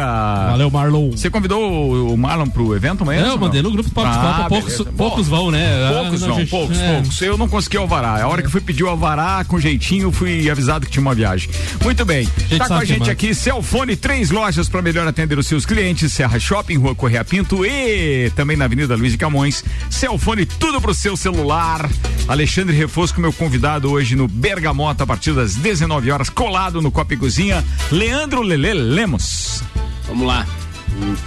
Valeu, 0.51 0.71
Marlon. 0.71 1.11
Você 1.11 1.29
convidou 1.29 2.13
o- 2.13 2.17
Marlon 2.17 2.47
pro 2.49 2.75
evento 2.75 3.03
amanhã? 3.03 3.21
É, 3.21 3.23
eu 3.25 3.33
Samuel? 3.33 3.51
No 3.63 3.71
grupo 3.71 3.89
do 3.89 3.95
Papo 3.95 4.09
de 4.09 4.15
Copa, 4.17 4.45
Ah, 4.45 4.49
poucos, 4.49 4.83
poucos 4.97 5.29
vão, 5.29 5.51
né? 5.51 5.91
Poucos 5.93 6.23
Ah, 6.23 6.27
vão, 6.29 6.39
gente, 6.39 6.51
poucos, 6.51 6.79
é. 6.79 6.93
poucos. 6.95 7.23
Eu 7.23 7.37
não 7.39 7.49
consegui 7.49 7.77
alvará. 7.77 8.23
A 8.23 8.29
hora 8.29 8.43
que 8.43 8.49
fui 8.51 8.61
pedir 8.61 8.85
o 8.85 8.89
alvará 8.89 9.45
com 9.47 9.59
jeitinho, 9.61 10.11
fui 10.13 10.49
avisado 10.51 10.87
que 10.87 10.93
tinha 10.93 11.03
uma 11.03 11.15
viagem. 11.15 11.49
Muito 11.83 12.05
bem. 12.05 12.29
Gente 12.49 12.59
tá 12.59 12.69
com 12.69 12.75
a 12.75 12.85
gente 12.85 13.11
aqui, 13.11 13.35
Celfone, 13.35 13.97
três 13.97 14.31
lojas 14.31 14.69
para 14.69 14.81
melhor 14.83 15.07
atender 15.07 15.39
os 15.39 15.47
seus 15.47 15.65
clientes: 15.67 16.13
Serra 16.13 16.39
Shopping, 16.39 16.77
Rua 16.77 16.95
Correia 16.95 17.25
Pinto 17.25 17.65
e 17.65 18.31
também 18.37 18.57
na 18.57 18.65
Avenida 18.67 18.95
Luiz 18.97 19.13
de 19.13 19.19
Camões. 19.19 19.65
Celfone, 19.91 20.47
tudo 20.47 20.81
pro 20.81 20.95
seu 20.95 21.17
celular. 21.17 21.89
Alexandre 22.29 22.75
Refosco, 22.77 23.21
meu 23.21 23.33
convidado 23.33 23.91
hoje 23.91 24.17
no 24.17 24.27
Bergamota, 24.27 25.05
a 25.05 25.07
partir 25.07 25.33
das 25.33 25.55
19 25.55 26.11
horas, 26.11 26.29
colado 26.31 26.81
no 26.81 26.91
Copa 26.91 27.15
e 27.15 27.17
Cozinha. 27.17 27.65
Leandro 27.91 28.43
Lele 28.43 28.73
Lemos. 28.73 29.63
Vamos 30.09 30.27
lá. 30.27 30.47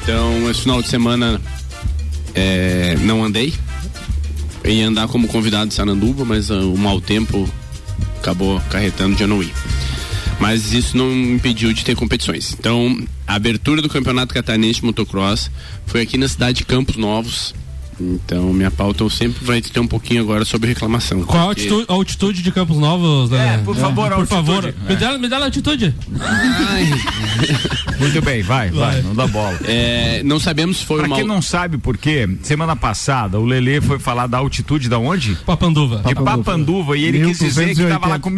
Então, 0.04 0.50
esse 0.50 0.62
final 0.62 0.82
de 0.82 0.88
semana 0.88 1.42
é, 2.38 2.96
não 3.02 3.24
andei. 3.24 3.52
Ia 4.64 4.88
andar 4.88 5.08
como 5.08 5.28
convidado 5.28 5.70
de 5.70 5.74
Saranduba, 5.74 6.24
mas 6.24 6.52
ah, 6.52 6.60
o 6.60 6.78
mau 6.78 7.02
tempo 7.02 7.50
acabou 8.20 8.58
acarretando 8.58 9.16
de 9.16 9.24
eu 9.24 9.28
não 9.28 9.42
ir. 9.42 9.52
Mas 10.40 10.72
isso 10.72 10.96
não 10.96 11.12
impediu 11.12 11.74
de 11.74 11.84
ter 11.84 11.96
competições. 11.96 12.56
Então, 12.60 13.04
a 13.26 13.34
abertura 13.34 13.82
do 13.82 13.90
Campeonato 13.90 14.36
Catarinense 14.36 14.82
de 14.82 14.86
Motocross 14.86 15.50
foi 15.88 16.02
aqui 16.02 16.16
na 16.16 16.28
cidade 16.28 16.60
de 16.60 16.66
Campos 16.66 16.96
Novos. 16.96 17.56
Então, 18.00 18.54
minha 18.54 18.70
pauta 18.70 19.04
eu 19.04 19.10
sempre 19.10 19.44
vai 19.44 19.62
ter 19.62 19.80
um 19.80 19.88
pouquinho 19.88 20.22
agora 20.22 20.46
sobre 20.46 20.70
reclamação. 20.70 21.24
Qual 21.24 21.42
a 21.44 21.46
porque- 21.48 21.62
altitude, 21.62 21.86
a 21.90 21.94
altitude 21.94 22.42
de 22.44 22.52
Campos 22.52 22.78
Novos, 22.78 23.30
né? 23.32 23.56
É, 23.56 23.58
por 23.64 23.76
favor, 23.76 24.12
a 24.14 24.16
por 24.18 24.28
favor. 24.28 24.66
altitude. 24.66 24.86
Me 24.88 24.94
É. 24.94 24.98
dá, 24.98 25.18
me 25.18 25.28
dá 25.28 25.38
a 25.38 25.44
altitude. 25.46 25.96
Muito 28.00 28.22
bem, 28.22 28.44
vai, 28.44 28.70
vai, 28.70 28.92
Vai. 28.94 29.02
não 29.02 29.16
dá 29.16 29.26
bola. 29.28 29.58
É, 29.66 30.22
não 30.24 30.40
sabemos 30.40 30.78
se 30.78 30.86
foi 30.86 30.98
Pra 31.00 31.08
uma. 31.08 31.16
quem 31.16 31.26
não 31.26 31.42
sabe 31.42 31.78
por 31.78 31.98
quê, 31.98 32.28
semana 32.44 32.76
passada 32.76 33.40
o 33.40 33.46
Lelê 33.46 33.82
foi 33.82 33.98
falar 34.00 34.28
da 34.28 34.38
altitude 34.38 34.88
da 34.88 35.00
onde? 35.00 35.36
Papanduva. 35.46 36.04
De 36.06 36.14
Papanduva, 36.16 36.98
e 36.98 37.04
ele 37.06 37.26
quis 37.26 37.40
dizer 37.40 37.66
que 37.74 37.82
estava 37.82 38.08
lá 38.08 38.20
1280. 38.20 38.20
com 38.20 38.30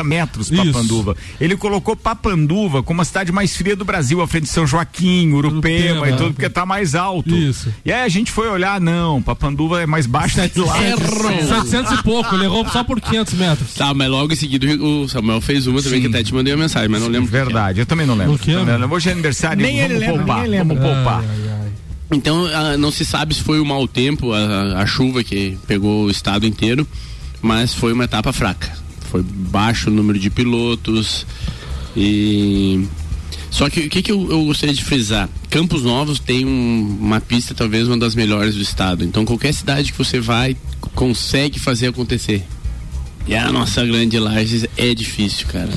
1.280 0.00 0.04
metros, 0.04 0.50
Isso. 0.50 0.64
Papanduva. 0.72 1.16
Ele 1.40 1.56
colocou 1.56 1.94
Papanduva 1.96 2.82
como 2.82 3.02
a 3.02 3.04
cidade 3.04 3.30
mais 3.32 3.54
fria 3.56 3.76
do 3.76 3.84
Brasil, 3.84 4.20
à 4.22 4.26
frente 4.26 4.44
de 4.44 4.50
São 4.50 4.66
Joaquim, 4.66 5.32
Urupema, 5.32 6.00
Urupema. 6.00 6.08
e 6.08 6.16
tudo, 6.16 6.32
porque 6.34 6.48
tá 6.48 6.64
mais 6.64 6.94
alto. 6.94 7.34
Isso. 7.34 7.72
E 7.84 7.92
aí 7.92 8.02
a 8.02 8.08
gente 8.08 8.30
foi 8.32 8.48
olhar, 8.54 8.80
não, 8.80 9.22
Papanduva 9.22 9.82
é 9.82 9.86
mais 9.86 10.06
baixo 10.06 10.36
que 10.48 10.60
lá. 10.60 10.74
700 10.74 11.92
e 11.92 12.02
pouco, 12.02 12.34
ele 12.34 12.44
errou 12.44 12.66
só 12.68 12.82
por 12.82 13.00
500 13.00 13.34
metros. 13.34 13.74
Tá, 13.74 13.92
mas 13.92 14.08
logo 14.08 14.32
em 14.32 14.36
seguida 14.36 14.66
o 14.82 15.08
Samuel 15.08 15.40
fez 15.40 15.66
uma 15.66 15.82
também 15.82 16.02
Sim. 16.02 16.08
que 16.08 16.16
até 16.16 16.24
te 16.24 16.34
mandei 16.34 16.54
uma 16.54 16.62
mensagem, 16.62 16.88
mas 16.88 17.00
não 17.00 17.08
lembro. 17.08 17.30
Verdade, 17.30 17.80
eu 17.80 17.86
também 17.86 18.06
não 18.06 18.14
lembro. 18.14 18.34
O 18.34 18.38
quê, 18.38 18.52
Também 18.54 18.78
não. 18.78 18.90
Hoje 18.90 19.08
é 19.08 19.12
aniversário, 19.12 19.62
Nem 19.62 19.76
vamos 19.76 19.90
ele 19.90 19.98
lembra, 19.98 20.16
poupar, 20.18 20.48
lembra. 20.48 20.74
vamos 20.76 20.94
poupar. 20.94 21.18
Ai, 21.20 21.26
ai, 21.28 21.48
ai. 21.62 21.72
Então 22.12 22.46
ah, 22.46 22.76
não 22.76 22.90
se 22.90 23.04
sabe 23.04 23.34
se 23.34 23.42
foi 23.42 23.60
o 23.60 23.64
mau 23.64 23.88
tempo, 23.88 24.32
a, 24.32 24.80
a 24.82 24.86
chuva 24.86 25.24
que 25.24 25.58
pegou 25.66 26.04
o 26.04 26.10
estado 26.10 26.46
inteiro, 26.46 26.86
mas 27.42 27.74
foi 27.74 27.92
uma 27.92 28.04
etapa 28.04 28.32
fraca. 28.32 28.70
Foi 29.10 29.22
baixo 29.22 29.90
o 29.90 29.92
número 29.92 30.18
de 30.18 30.30
pilotos 30.30 31.26
e 31.96 32.86
só 33.54 33.70
que 33.70 33.80
o 33.80 33.88
que, 33.88 34.02
que 34.02 34.10
eu, 34.10 34.30
eu 34.30 34.44
gostaria 34.44 34.74
de 34.74 34.82
frisar? 34.84 35.28
Campos 35.48 35.82
Novos 35.82 36.18
tem 36.18 36.44
um- 36.44 36.98
uma 37.00 37.20
pista 37.20 37.54
talvez 37.54 37.86
uma 37.86 37.96
das 37.96 38.14
melhores 38.14 38.54
do 38.56 38.60
estado. 38.60 39.04
Então 39.04 39.24
qualquer 39.24 39.54
cidade 39.54 39.92
que 39.92 39.98
você 39.98 40.18
vai 40.20 40.56
consegue 40.94 41.58
fazer 41.60 41.88
acontecer. 41.88 42.44
E 43.26 43.34
a 43.34 43.50
nossa 43.52 43.84
grande 43.86 44.18
Lages 44.18 44.66
é 44.76 44.94
difícil, 44.94 45.46
cara. 45.46 45.70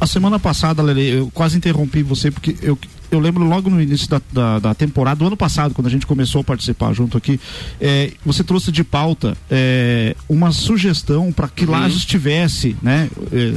A 0.00 0.06
semana 0.06 0.38
passada, 0.38 0.82
Lele, 0.82 1.18
eu 1.18 1.30
quase 1.34 1.56
interrompi 1.56 2.02
você 2.02 2.30
porque 2.30 2.56
eu, 2.62 2.78
eu 3.10 3.20
lembro 3.20 3.44
logo 3.44 3.70
no 3.70 3.80
início 3.80 4.08
da, 4.08 4.20
da, 4.32 4.58
da 4.58 4.74
temporada, 4.74 5.18
do 5.18 5.26
ano 5.26 5.36
passado, 5.36 5.74
quando 5.74 5.86
a 5.86 5.90
gente 5.90 6.06
começou 6.06 6.40
a 6.40 6.44
participar 6.44 6.92
junto 6.92 7.16
aqui, 7.16 7.40
é, 7.80 8.12
você 8.24 8.42
trouxe 8.42 8.72
de 8.72 8.82
pauta 8.82 9.36
é, 9.50 10.16
uma 10.28 10.52
sugestão 10.52 11.32
para 11.32 11.48
que 11.48 11.64
Lages 11.64 12.04
tivesse, 12.04 12.76
né? 12.82 13.08
é, 13.32 13.54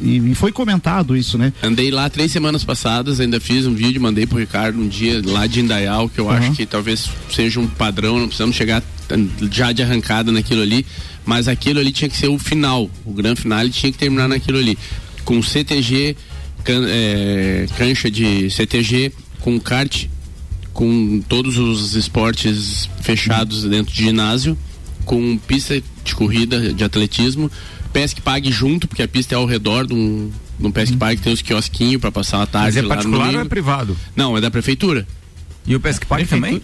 e, 0.00 0.30
e 0.30 0.34
foi 0.34 0.52
comentado 0.52 1.16
isso, 1.16 1.36
né? 1.36 1.52
Andei 1.62 1.90
lá 1.90 2.08
três 2.08 2.30
semanas 2.30 2.64
passadas, 2.64 3.18
ainda 3.20 3.40
fiz 3.40 3.66
um 3.66 3.74
vídeo, 3.74 4.00
mandei 4.00 4.26
pro 4.26 4.38
Ricardo 4.38 4.80
um 4.80 4.86
dia 4.86 5.20
lá 5.24 5.46
de 5.46 5.60
Indaial, 5.60 6.08
que 6.08 6.20
eu 6.20 6.30
acho 6.30 6.52
que 6.52 6.64
talvez 6.64 7.10
seja 7.30 7.58
um 7.58 7.66
padrão, 7.66 8.18
não 8.18 8.26
precisamos 8.26 8.54
chegar 8.54 8.82
já 9.50 9.72
de 9.72 9.82
arrancada 9.82 10.30
naquilo 10.30 10.62
ali, 10.62 10.86
mas 11.24 11.48
aquilo 11.48 11.80
ali 11.80 11.90
tinha 11.90 12.08
que 12.08 12.16
ser 12.16 12.28
o 12.28 12.38
final, 12.38 12.88
o 13.04 13.12
grande 13.12 13.40
final 13.40 13.68
tinha 13.70 13.90
que 13.90 13.98
terminar 13.98 14.28
naquilo 14.28 14.58
ali, 14.58 14.78
com 15.24 15.42
CTG, 15.42 16.16
can, 16.68 16.84
é, 16.86 17.66
cancha 17.78 18.10
de 18.10 18.50
CTG, 18.50 19.10
com 19.40 19.58
kart, 19.58 20.04
com 20.74 21.22
todos 21.26 21.56
os 21.56 21.94
esportes 21.94 22.88
fechados 23.00 23.64
dentro 23.64 23.92
de 23.92 24.04
ginásio, 24.04 24.56
com 25.06 25.38
pista 25.38 25.82
de 26.04 26.14
corrida 26.14 26.74
de 26.74 26.84
atletismo, 26.84 27.50
pesque 27.90 28.20
pague 28.20 28.52
junto, 28.52 28.86
porque 28.86 29.02
a 29.02 29.08
pista 29.08 29.34
é 29.34 29.38
ao 29.38 29.46
redor 29.46 29.86
de 29.86 29.94
um, 29.94 30.30
de 30.58 30.66
um 30.66 30.70
pesque 30.70 30.96
pague, 30.98 31.22
tem 31.22 31.32
os 31.32 31.40
quiosquinhos 31.40 31.98
para 31.98 32.12
passar 32.12 32.42
a 32.42 32.46
tarde 32.46 32.76
Mas 32.76 32.84
é 32.84 32.86
particular 32.86 33.34
ou 33.34 33.40
é 33.40 33.44
privado? 33.46 33.96
Não, 34.14 34.36
é 34.36 34.40
da 34.40 34.50
prefeitura. 34.50 35.08
E 35.66 35.74
o 35.74 35.80
Pesque 35.80 36.06
Park 36.06 36.26
também? 36.28 36.62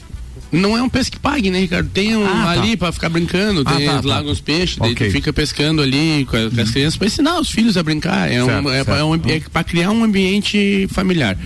Não 0.54 0.76
é 0.76 0.82
um 0.82 0.88
pesque 0.88 1.18
pague, 1.18 1.50
né, 1.50 1.60
Ricardo? 1.60 1.88
Tem 1.90 2.16
um 2.16 2.24
Ah, 2.26 2.54
tá. 2.54 2.62
ali 2.62 2.76
pra 2.76 2.92
ficar 2.92 3.08
brincando, 3.08 3.62
Ah, 3.66 3.74
tem 3.74 3.86
tá, 3.86 4.00
tá. 4.02 4.08
larga 4.08 4.30
uns 4.30 4.40
peixes, 4.40 4.76
daí 4.78 4.92
Ok. 4.92 5.06
tu 5.08 5.12
fica 5.12 5.32
pescando 5.32 5.82
ali 5.82 6.26
com, 6.30 6.36
as 6.36 6.70
crianças 6.70 6.96
pra 6.96 7.06
ensinar 7.06 7.38
os 7.40 7.50
filhos 7.50 7.76
a 7.76 7.82
brincar. 7.82 8.30
É, 8.30 8.44
Certo, 8.44 8.66
um, 8.66 8.70
é, 8.70 8.78
é 8.78 9.04
um, 9.04 9.14
é 9.14 9.40
pra 9.52 9.64
criar 9.64 9.90
um 9.90 10.04
ambiente 10.04 10.86
familiar. 10.90 11.36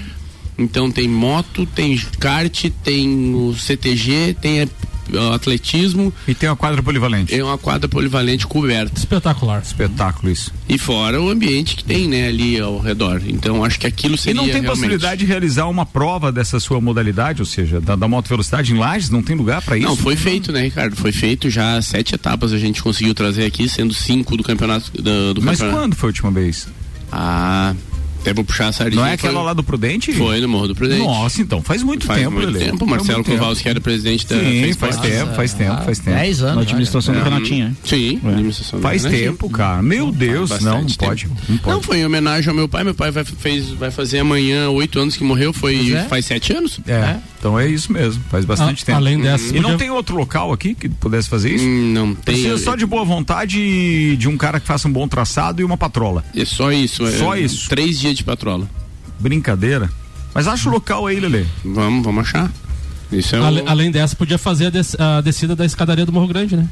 Então 0.58 0.90
tem 0.90 1.06
moto, 1.08 1.64
tem 1.66 1.96
kart, 2.18 2.66
tem 2.82 3.32
o 3.34 3.54
CTG, 3.54 4.36
tem 4.40 4.60
é, 4.62 4.68
o 5.12 5.32
atletismo. 5.32 6.12
E 6.26 6.34
tem 6.34 6.48
uma 6.48 6.56
quadra 6.56 6.82
polivalente. 6.82 7.32
É 7.32 7.42
uma 7.42 7.56
quadra 7.56 7.88
polivalente 7.88 8.46
coberta. 8.46 8.98
Espetacular. 8.98 9.62
Espetáculo 9.62 10.30
isso. 10.30 10.52
E 10.68 10.76
fora 10.76 11.22
o 11.22 11.30
ambiente 11.30 11.76
que 11.76 11.84
tem, 11.84 12.08
né, 12.08 12.26
ali 12.28 12.58
ao 12.58 12.78
redor. 12.78 13.22
Então 13.26 13.64
acho 13.64 13.78
que 13.78 13.86
aquilo 13.86 14.16
E 14.16 14.18
seria 14.18 14.34
não 14.34 14.44
tem 14.44 14.54
realmente... 14.54 14.70
possibilidade 14.70 15.20
de 15.20 15.26
realizar 15.26 15.66
uma 15.68 15.86
prova 15.86 16.32
dessa 16.32 16.58
sua 16.58 16.80
modalidade, 16.80 17.40
ou 17.40 17.46
seja, 17.46 17.80
da, 17.80 17.94
da 17.94 18.08
moto 18.08 18.28
velocidade 18.28 18.72
em 18.72 18.78
Lages? 18.78 19.10
Não 19.10 19.22
tem 19.22 19.36
lugar 19.36 19.62
para 19.62 19.78
isso? 19.78 19.86
Não, 19.86 19.96
foi 19.96 20.16
feito, 20.16 20.50
né, 20.50 20.62
Ricardo? 20.62 20.96
Foi 20.96 21.12
feito 21.12 21.48
já 21.48 21.80
sete 21.80 22.16
etapas 22.16 22.52
a 22.52 22.58
gente 22.58 22.82
conseguiu 22.82 23.14
trazer 23.14 23.44
aqui, 23.44 23.68
sendo 23.68 23.94
cinco 23.94 24.36
do 24.36 24.42
campeonato 24.42 24.90
do, 25.00 25.34
do 25.34 25.42
Mas 25.42 25.58
campeonato. 25.58 25.82
quando 25.82 25.94
foi 25.94 26.08
a 26.08 26.10
última 26.10 26.30
vez? 26.32 26.66
Ah, 27.10 27.74
Até 28.20 28.34
vou 28.34 28.44
puxar 28.44 28.68
a 28.68 28.72
sardinha. 28.72 29.00
Não 29.00 29.06
é 29.06 29.16
foi- 29.16 29.28
aquela 29.30 29.42
lá 29.44 29.52
do 29.52 29.62
Prudente? 29.62 30.12
Foi 30.12 30.40
no 30.40 30.48
Morro 30.48 30.68
do 30.68 30.74
Prudente. 30.74 31.02
Nossa, 31.02 31.40
então 31.40 31.62
faz 31.62 31.82
muito 31.82 32.06
faz 32.06 32.20
tempo, 32.20 32.32
muito 32.32 32.52
tempo. 32.52 32.78
Faz 32.78 32.90
Marcelo 32.90 33.18
muito 33.18 33.26
tempo. 33.30 33.38
Kowalski 33.38 33.68
era 33.68 33.80
presidente 33.80 34.26
da 34.26 34.36
Sim, 34.38 34.44
Fez 34.62 34.76
faz 34.76 34.96
Parte. 34.96 35.10
tempo, 35.10 35.34
faz 35.34 35.52
tempo, 35.54 35.82
faz 35.84 35.98
tempo. 36.00 36.44
Na 36.54 36.60
administração 36.62 37.14
do 37.14 37.20
É. 37.20 37.22
Renatinho, 37.22 37.64
né? 37.66 37.74
Sim, 37.84 38.20
administração 38.24 38.78
do 38.78 38.82
Faz 38.82 39.02
tempo, 39.04 39.48
cara. 39.50 39.82
Meu 39.82 40.10
Deus, 40.10 40.50
não, 40.60 40.82
não 40.82 40.86
pode. 40.90 41.28
Não 41.48 41.58
pode. 41.58 41.74
Não, 41.76 41.82
foi 41.82 41.98
em 41.98 42.06
homenagem 42.06 42.48
ao 42.50 42.54
meu 42.56 42.68
pai. 42.68 42.84
Meu 42.84 42.94
pai 42.94 43.10
vai, 43.10 43.24
fez, 43.24 43.68
vai 43.70 43.90
fazer 43.90 44.18
amanhã 44.18 44.68
oito 44.70 44.98
anos 44.98 45.16
que 45.16 45.24
morreu. 45.24 45.52
Foi, 45.52 45.92
é. 45.92 46.04
faz 46.04 46.24
sete 46.26 46.52
anos? 46.52 46.80
É, 46.86 47.16
então 47.38 47.58
é 47.58 47.66
isso 47.68 47.92
mesmo, 47.92 48.22
faz 48.30 48.44
bastante 48.44 48.82
Ah, 48.82 48.86
tempo. 48.86 48.98
além 48.98 49.20
dessa, 49.20 49.56
E 49.56 49.60
não 49.60 49.76
tem 49.76 49.90
outro 49.90 50.16
local 50.16 50.52
aqui 50.52 50.74
que 50.74 50.88
pudesse 50.88 51.28
fazer 51.28 51.54
isso? 51.54 51.64
Hum, 51.64 51.92
não 51.92 52.14
tem. 52.14 52.34
Precisa 52.34 52.58
só 52.58 52.74
de 52.76 52.84
boa 52.84 53.04
vontade 53.04 54.16
de 54.16 54.28
um 54.28 54.36
cara 54.36 54.58
que 54.60 54.66
faça 54.66 54.88
um 54.88 54.92
bom 54.92 55.06
traçado 55.08 55.60
e 55.60 55.64
uma 55.64 55.76
patrola. 55.76 56.24
É 56.34 56.44
só 56.44 56.72
isso. 56.72 57.06
é, 57.06 57.12
Só 57.12 57.36
isso. 57.36 57.68
Três 57.68 57.98
dias 58.00 58.16
de 58.16 58.24
patrola. 58.24 58.68
Brincadeira. 59.18 59.90
Mas 60.34 60.46
acha 60.46 60.68
o 60.68 60.72
local 60.72 61.06
aí, 61.06 61.18
Lele. 61.18 61.46
Vamos, 61.64 62.04
vamos 62.04 62.22
achar. 62.28 62.50
Isso 63.10 63.34
é 63.34 63.40
Ale- 63.40 63.62
o... 63.62 63.68
Além 63.68 63.90
dessa, 63.90 64.14
podia 64.14 64.36
fazer 64.38 64.66
a, 64.66 64.70
des- 64.70 64.94
a 64.98 65.20
descida 65.20 65.56
da 65.56 65.64
escadaria 65.64 66.04
do 66.04 66.12
Morro 66.12 66.28
Grande, 66.28 66.56
né? 66.56 66.68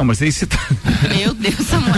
Não, 0.00 0.04
mas 0.06 0.22
aí 0.22 0.32
você 0.32 0.46
tá. 0.46 0.58
Meu 1.14 1.34
Deus, 1.34 1.56
Samuel. 1.56 1.94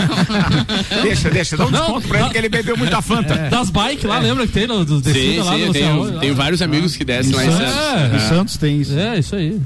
deixa, 1.03 1.29
deixa, 1.29 1.55
dá 1.55 1.65
um 1.67 1.71
desconto 1.71 2.05
pra 2.09 2.19
ele 2.19 2.29
que 2.31 2.37
ele 2.37 2.49
bebeu 2.49 2.75
muita 2.75 3.01
Fanta. 3.01 3.33
É. 3.33 3.49
Das 3.49 3.69
bikes 3.69 4.03
lá, 4.03 4.19
lembra 4.19 4.45
que 4.45 4.51
tem 4.51 4.67
no, 4.67 4.83
dos 4.83 5.01
Sim, 5.03 5.13
descida 5.13 5.43
lá 5.45 5.53
sim, 5.55 5.83
no 5.85 6.03
lá. 6.27 6.33
vários 6.33 6.61
amigos 6.61 6.97
que 6.97 7.05
descem 7.05 7.33
lá 7.33 7.45
em 7.45 7.47
Em 7.47 7.51
Santos. 7.51 7.73
Santos. 7.73 8.13
É. 8.23 8.27
Santos 8.29 8.57
tem 8.57 8.81
isso. 8.81 8.99
É, 8.99 9.19
isso 9.19 9.35
aí. 9.37 9.57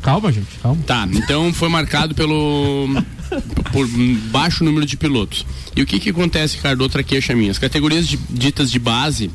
Calma, 0.00 0.30
gente, 0.30 0.46
calma. 0.62 0.80
Tá, 0.86 1.08
então 1.12 1.52
foi 1.52 1.68
marcado 1.68 2.14
pelo 2.14 2.88
por 3.72 3.88
baixo 4.30 4.62
número 4.62 4.86
de 4.86 4.96
pilotos. 4.96 5.44
E 5.74 5.82
o 5.82 5.86
que 5.86 5.98
que 5.98 6.10
acontece, 6.10 6.56
Ricardo? 6.56 6.82
Outra 6.82 7.02
queixa 7.02 7.34
minha. 7.34 7.50
As 7.50 7.58
categorias 7.58 8.06
de- 8.06 8.18
ditas 8.30 8.70
de 8.70 8.78
base, 8.78 9.28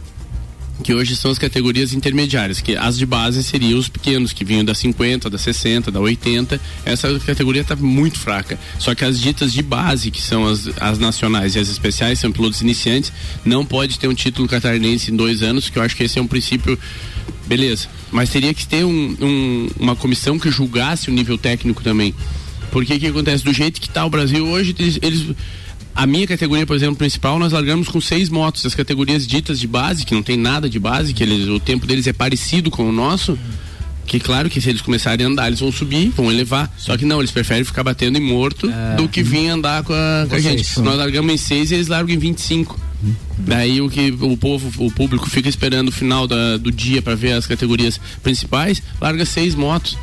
que 0.84 0.94
hoje 0.94 1.16
são 1.16 1.32
as 1.32 1.40
categorias 1.40 1.92
intermediárias, 1.94 2.62
que 2.62 2.76
as 2.76 2.98
de 2.98 3.06
base 3.06 3.44
seriam 3.44 3.80
os 3.80 3.90
pequenos, 3.90 4.32
que 4.32 4.46
vinham 4.46 4.64
da 4.64 4.74
50, 4.76 5.30
da 5.30 5.38
60, 5.38 5.92
da 5.92 6.00
80. 6.00 6.62
Essa 6.86 7.20
categoria 7.20 7.62
está 7.62 7.76
muito 7.76 8.20
fraca. 8.20 8.58
Só 8.80 8.94
que 8.94 9.04
as 9.04 9.20
ditas 9.20 9.52
de 9.52 9.62
base, 9.62 10.12
que 10.12 10.22
são 10.22 10.48
as, 10.48 10.70
as 10.80 11.00
nacionais 11.00 11.56
e 11.56 11.60
as 11.60 11.68
especiais, 11.68 12.20
são 12.20 12.32
pilotos 12.32 12.62
iniciantes, 12.62 13.12
não 13.44 13.66
pode 13.66 13.98
ter 14.00 14.08
um 14.08 14.14
título 14.14 14.48
catarinense 14.48 15.12
em 15.12 15.16
dois 15.16 15.42
anos, 15.42 15.70
que 15.70 15.78
eu 15.80 15.84
acho 15.84 15.96
que 15.96 16.04
esse 16.04 16.20
é 16.20 16.22
um 16.22 16.28
princípio 16.28 16.78
Beleza. 17.48 17.88
Mas 18.12 18.30
teria 18.30 18.54
que 18.54 18.66
ter 18.68 18.84
um- 18.84 19.16
um- 19.22 19.70
uma 19.80 19.96
comissão 19.96 20.38
que 20.38 20.52
julgasse 20.52 21.10
o 21.10 21.14
nível 21.14 21.38
técnico 21.38 21.82
também. 21.82 22.14
Porque 22.72 22.94
o 22.94 23.00
que 23.00 23.08
acontece? 23.08 23.42
Do 23.44 23.54
jeito 23.54 23.80
que 23.80 23.88
está 23.88 24.06
o 24.06 24.10
Brasil 24.10 24.46
hoje, 24.46 24.76
eles, 24.78 25.00
eles- 25.02 25.26
A 25.98 26.06
minha 26.06 26.28
categoria, 26.28 26.66
por 26.66 26.76
exemplo, 26.76 26.95
principal, 26.95 27.39
nós 27.39 27.52
largamos 27.52 27.88
com 27.88 28.00
seis 28.00 28.30
motos. 28.30 28.64
As 28.66 28.76
categorias 28.76 29.26
ditas 29.26 29.60
de 29.60 29.66
base, 29.68 30.06
que 30.06 30.14
não 30.14 30.22
tem 30.22 30.38
nada 30.38 30.70
de 30.70 30.78
base, 30.80 31.12
que 31.14 31.24
eles, 31.24 31.48
o 31.50 31.60
tempo 31.60 31.88
deles 31.88 32.06
é 32.06 32.14
parecido 32.14 32.70
com 32.70 32.88
o 32.88 32.91
nosso. 32.91 33.38
Que 34.06 34.20
claro 34.20 34.50
que 34.50 34.62
se 34.62 34.70
eles 34.70 34.80
começarem 34.82 35.26
a 35.26 35.30
andar, 35.30 35.48
eles 35.48 35.60
vão 35.60 35.72
subir, 35.72 36.10
vão 36.16 36.32
elevar. 36.32 36.72
Só 36.78 36.95
que 36.95 37.04
não, 37.04 37.20
eles 37.20 37.32
preferem 37.32 37.64
ficar 37.66 37.84
batendo 37.84 38.18
em 38.18 38.22
morto 38.22 38.70
do 38.95 39.10
que 39.10 39.22
vir 39.24 39.50
andar 39.50 39.84
com 39.84 39.91
a, 39.91 40.26
com 40.30 40.36
a 40.36 40.39
gente. 40.39 40.80
Nós 40.86 40.98
largamos 40.98 41.34
em 41.34 41.38
seis 41.38 41.72
e 41.72 41.74
eles 41.74 41.88
largam 41.88 42.16
em 42.16 42.18
25. 42.20 42.80
Daí 43.39 43.82
o 43.82 43.89
que 43.89 44.12
o 44.22 44.38
povo, 44.38 44.72
o 44.86 44.91
público 44.91 45.30
fica 45.30 45.50
esperando 45.50 45.89
o 45.89 45.91
final 45.91 46.26
da- 46.28 46.58
do 46.58 46.72
dia 46.72 47.02
para 47.02 47.16
ver 47.16 47.34
as 47.34 47.45
categorias 47.45 48.00
principais, 48.24 48.82
larga 49.02 49.26
seis 49.26 49.54
motos. 49.56 49.98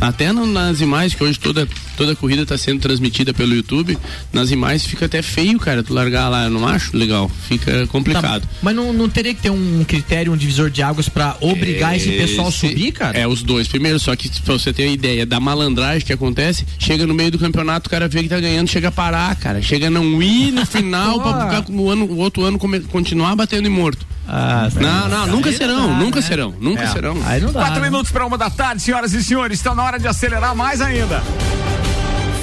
Até 0.00 0.32
no- 0.32 0.46
nas 0.46 0.80
imagens, 0.80 1.14
que 1.14 1.22
hoje 1.24 1.38
toda, 1.38 1.68
toda 1.96 2.14
corrida 2.16 2.42
está 2.42 2.56
sendo 2.58 2.80
transmitida 2.80 3.32
pelo 3.32 3.54
YouTube, 3.54 3.96
nas 4.32 4.50
imagens 4.50 4.84
fica 4.86 5.06
até 5.06 5.22
feio, 5.22 5.58
cara, 5.58 5.82
tu 5.82 5.92
largar 5.94 6.28
lá, 6.28 6.44
eu 6.44 6.50
não 6.50 6.66
acho 6.66 6.96
legal, 6.96 7.30
fica 7.48 7.86
complicado. 7.88 8.42
Tá, 8.42 8.48
mas 8.62 8.74
não, 8.74 8.92
não 8.92 9.08
teria 9.08 9.34
que 9.34 9.42
ter 9.42 9.50
um 9.50 9.84
critério, 9.86 10.32
um 10.32 10.36
divisor 10.36 10.70
de 10.70 10.82
águas 10.82 11.08
pra 11.08 11.36
obrigar 11.40 11.96
esse 11.96 12.10
pessoal 12.10 12.46
a 12.46 12.50
Esse- 12.50 12.58
subir, 12.68 12.92
cara? 12.92 13.18
É, 13.18 13.26
os 13.26 13.42
dois. 13.42 13.68
Primeiro, 13.68 13.98
só 13.98 14.14
que 14.16 14.28
pra 14.42 14.54
você 14.54 14.72
ter 14.72 14.84
a 14.84 14.90
ideia 14.90 15.24
da 15.26 15.38
malandragem 15.40 16.04
que 16.06 16.12
acontece, 16.12 16.66
chega 16.78 17.06
no 17.06 17.14
meio 17.14 17.30
do 17.30 17.38
campeonato, 17.38 17.86
o 17.86 17.90
cara 17.90 18.08
vê 18.08 18.22
que 18.22 18.28
tá 18.28 18.40
ganhando, 18.40 18.68
chega 18.68 18.88
a 18.88 18.92
parar, 18.92 19.34
cara. 19.36 19.62
Chega 19.62 19.86
a 19.86 19.90
não 19.90 20.22
ir 20.22 20.50
no 20.52 20.66
final 20.66 21.20
pra 21.20 21.32
ficar 21.60 21.72
o, 21.72 21.90
ano, 21.90 22.04
o 22.06 22.16
outro 22.18 22.44
ano 22.44 22.58
come- 22.58 22.80
continuar 22.80 23.34
batendo 23.36 23.66
em 23.66 23.70
morto. 23.70 24.06
Não, 24.80 25.08
não, 25.08 25.26
nunca 25.26 25.52
serão, 25.52 25.98
nunca 25.98 26.22
serão, 26.22 26.54
nunca 26.60 26.82
É. 26.82 26.86
serão. 26.86 27.16
Quatro 27.52 27.82
minutos 27.82 28.10
para 28.10 28.24
uma 28.26 28.38
da 28.38 28.48
tarde, 28.50 28.82
senhoras 28.82 29.12
e 29.12 29.22
senhores. 29.22 29.58
Está 29.58 29.74
na 29.74 29.82
hora 29.82 29.98
de 29.98 30.08
acelerar 30.08 30.54
mais 30.54 30.80
ainda. 30.80 31.22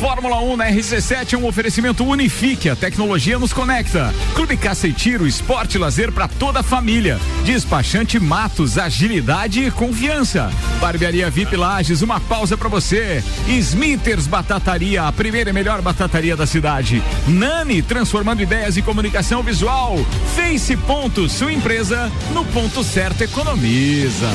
Fórmula 0.02 0.42
1 0.42 0.58
na 0.58 0.66
RC7 0.66 1.34
é 1.34 1.38
um 1.38 1.46
oferecimento 1.46 2.04
Unifique, 2.04 2.68
a 2.68 2.76
tecnologia 2.76 3.38
nos 3.38 3.54
conecta. 3.54 4.12
Clube 4.34 4.58
Caça 4.58 4.88
e 4.88 4.94
Tiro, 4.94 5.28
esporte 5.28 5.78
lazer 5.78 6.12
para 6.12 6.28
toda 6.28 6.62
a 6.62 6.64
família. 6.64 7.20
Despachante 7.46 8.20
Matos, 8.20 8.80
agilidade 8.80 9.64
e 9.64 9.70
confiança. 9.70 10.52
Barbearia 10.80 11.30
VIP 11.30 11.56
Lages, 11.56 12.02
uma 12.02 12.20
pausa 12.20 12.58
para 12.58 12.68
você. 12.68 13.24
Smithers 13.48 14.26
Batataria, 14.26 15.04
a 15.04 15.12
primeira 15.12 15.52
e 15.52 15.54
melhor 15.54 15.84
batataria 15.84 16.36
da 16.36 16.48
cidade. 16.48 17.04
Nani, 17.28 17.84
transformando 17.84 18.42
ideias 18.42 18.78
em 18.78 18.82
comunicação 18.82 19.44
visual. 19.44 20.04
Face 20.36 20.76
Ponto, 20.78 21.30
sua 21.30 21.54
empresa 21.54 22.12
no 22.34 22.44
ponto 22.46 22.84
certo 22.84 23.22
economiza. 23.22 24.28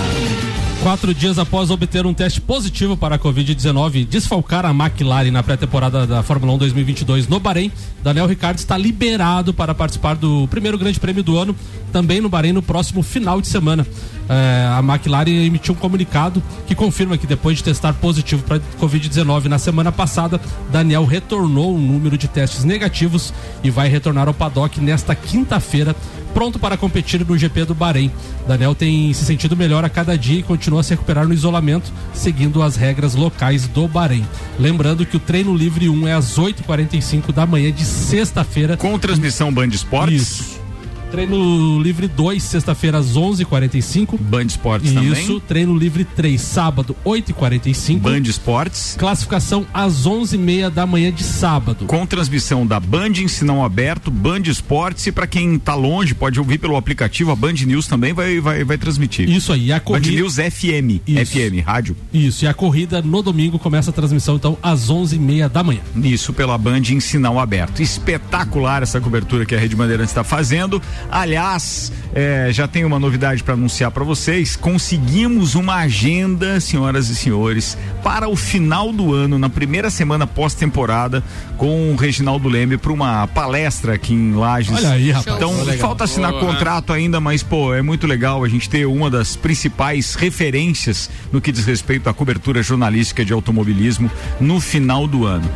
Quatro 0.82 1.12
dias 1.12 1.38
após 1.38 1.70
obter 1.70 2.06
um 2.06 2.14
teste 2.14 2.40
positivo 2.40 2.96
para 2.96 3.16
a 3.16 3.18
Covid-19 3.18 3.96
e 3.96 4.04
desfalcar 4.04 4.64
a 4.64 4.70
McLaren 4.70 5.32
na 5.32 5.42
pré-temporada 5.57 6.07
da 6.07 6.22
Fórmula 6.22 6.52
1 6.52 6.59
2022 6.59 7.28
no 7.28 7.40
Bahrein, 7.40 7.72
Daniel 8.02 8.26
Ricciardo 8.26 8.59
está 8.59 8.76
liberado 8.76 9.54
para 9.54 9.74
participar 9.74 10.14
do 10.14 10.46
primeiro 10.48 10.78
grande 10.78 11.00
prêmio 11.00 11.22
do 11.22 11.38
ano, 11.38 11.57
também 11.90 12.20
no 12.20 12.28
Bahrein, 12.28 12.52
no 12.52 12.62
próximo 12.62 13.02
final 13.02 13.40
de 13.40 13.48
semana. 13.48 13.86
É, 14.28 14.66
a 14.68 14.80
McLaren 14.80 15.44
emitiu 15.44 15.74
um 15.74 15.76
comunicado 15.76 16.42
que 16.66 16.74
confirma 16.74 17.16
que 17.16 17.26
depois 17.26 17.58
de 17.58 17.64
testar 17.64 17.92
positivo 17.94 18.42
para 18.42 18.60
Covid-19 18.80 19.44
na 19.44 19.58
semana 19.58 19.92
passada, 19.92 20.40
Daniel 20.70 21.04
retornou 21.04 21.74
um 21.74 21.80
número 21.80 22.18
de 22.18 22.28
testes 22.28 22.64
negativos 22.64 23.32
e 23.62 23.70
vai 23.70 23.88
retornar 23.88 24.28
ao 24.28 24.34
paddock 24.34 24.80
nesta 24.80 25.14
quinta-feira 25.14 25.94
pronto 26.36 26.58
para 26.58 26.76
competir 26.76 27.24
no 27.26 27.38
GP 27.38 27.64
do 27.64 27.74
Bahrein. 27.74 28.12
Daniel 28.46 28.74
tem 28.74 29.10
se 29.14 29.24
sentido 29.24 29.56
melhor 29.56 29.86
a 29.86 29.88
cada 29.88 30.18
dia 30.18 30.40
e 30.40 30.42
continua 30.42 30.80
a 30.80 30.82
se 30.82 30.90
recuperar 30.90 31.26
no 31.26 31.32
isolamento, 31.32 31.90
seguindo 32.12 32.62
as 32.62 32.76
regras 32.76 33.14
locais 33.14 33.66
do 33.66 33.88
Bahrein. 33.88 34.22
Lembrando 34.58 35.06
que 35.06 35.16
o 35.16 35.20
treino 35.20 35.56
livre 35.56 35.88
1 35.88 36.08
é 36.08 36.12
às 36.12 36.38
8h45 36.38 37.32
da 37.32 37.46
manhã 37.46 37.72
de 37.72 37.86
sexta-feira. 37.86 38.76
Com 38.76 38.98
transmissão 38.98 39.50
Band 39.50 39.68
Esportes? 39.68 40.20
Isso. 40.20 40.65
Treino 41.11 41.80
livre 41.80 42.09
2, 42.09 42.42
sexta-feira 42.42 42.98
às 42.98 43.16
11h45. 43.16 44.18
Band 44.20 44.42
Esportes 44.42 44.90
Isso. 44.90 45.00
também. 45.00 45.40
Treino 45.40 45.76
livre 45.76 46.04
3, 46.04 46.40
sábado, 46.40 46.96
8h45. 47.04 47.98
Band 48.00 48.20
Esportes. 48.20 48.96
Classificação 48.98 49.66
às 49.72 50.07
11h30 50.07 50.70
da 50.70 50.86
manhã 50.86 51.12
de 51.12 51.22
sábado. 51.22 51.86
Com 51.86 52.04
transmissão 52.04 52.66
da 52.66 52.80
Band 52.80 53.12
em 53.18 53.28
sinal 53.28 53.64
aberto, 53.64 54.11
Band 54.11 54.42
Esportes 54.46 55.07
e 55.07 55.12
para 55.12 55.26
quem 55.26 55.59
tá 55.59 55.74
longe 55.74 56.14
pode 56.14 56.38
ouvir 56.38 56.59
pelo 56.59 56.76
aplicativo, 56.76 57.30
a 57.30 57.36
Band 57.36 57.52
News 57.52 57.86
também 57.86 58.12
vai, 58.12 58.40
vai, 58.40 58.64
vai 58.64 58.76
transmitir. 58.76 59.28
Isso 59.28 59.52
aí, 59.52 59.72
a 59.72 59.80
corrida. 59.80 60.09
Band 60.09 60.14
News 60.16 60.34
FM, 60.34 61.02
Isso. 61.07 61.32
FM, 61.32 61.64
rádio. 61.64 61.96
Isso, 62.12 62.44
e 62.44 62.48
a 62.48 62.54
corrida 62.54 63.00
no 63.00 63.22
domingo 63.22 63.59
começa 63.59 63.90
a 63.90 63.92
transmissão 63.92 64.36
então 64.36 64.59
às 64.62 64.90
11h30 64.90 65.48
da 65.48 65.62
manhã. 65.62 65.80
Isso 65.96 66.32
pela 66.32 66.59
Band 66.59 66.82
em 66.90 67.00
sinal 67.00 67.38
aberto. 67.38 67.80
Espetacular 67.80 68.82
essa 68.82 69.00
cobertura 69.00 69.46
que 69.46 69.54
a 69.54 69.59
Rede 69.59 69.76
Bandeirantes 69.76 70.11
está 70.11 70.24
fazendo. 70.24 70.82
Aliás, 71.11 71.92
é, 72.14 72.49
já 72.51 72.66
tem 72.66 72.84
uma 72.84 72.99
novidade 72.99 73.42
para 73.42 73.55
anunciar 73.55 73.90
para 73.90 74.05
vocês. 74.05 74.57
Conseguimos 74.57 75.55
uma 75.55 75.76
agenda, 75.76 76.59
senhoras 76.61 77.09
e 77.09 77.14
senhores, 77.14 77.76
para 78.03 78.28
o 78.28 78.36
final 78.36 78.92
do 78.92 79.14
ano, 79.14 79.38
na 79.38 79.49
primeira 79.49 79.90
semana 79.90 80.26
pós-temporada, 80.26 81.22
com 81.57 81.92
o 81.92 81.97
Reginaldo 81.97 82.49
Leme 82.49 82.76
para 82.76 82.92
uma 82.92 83.26
palestra 83.26 83.94
aqui 83.94 84.14
em 84.14 84.34
Lages. 84.34 84.76
Olha 84.76 84.90
aí, 84.90 85.11
rapaz. 85.11 85.36
Então, 85.36 85.64
Legal. 85.64 85.88
falta 85.88 86.05
assinar 86.05 86.32
Boa. 86.32 86.47
contrato 86.47 86.92
ainda, 86.92 87.20
mas 87.20 87.42
pô, 87.42 87.74
é 87.74 87.82
muito 87.82 88.07
legal 88.07 88.42
a 88.42 88.49
gente 88.49 88.68
ter 88.68 88.86
uma 88.86 89.11
das 89.11 89.36
principais 89.36 90.14
referências 90.14 91.11
no 91.32 91.40
que 91.40 91.53
diz 91.53 91.64
respeito 91.64 92.09
à 92.09 92.14
cobertura 92.14 92.62
jornalística 92.62 93.24
de 93.24 93.32
automobilismo 93.32 94.11
no 94.40 94.61
final 94.61 95.07
do 95.07 95.26
ano. 95.26 95.49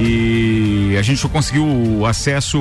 E 0.00 0.96
a 0.98 1.02
gente 1.02 1.20
só 1.20 1.28
conseguiu 1.28 2.04
acesso, 2.06 2.58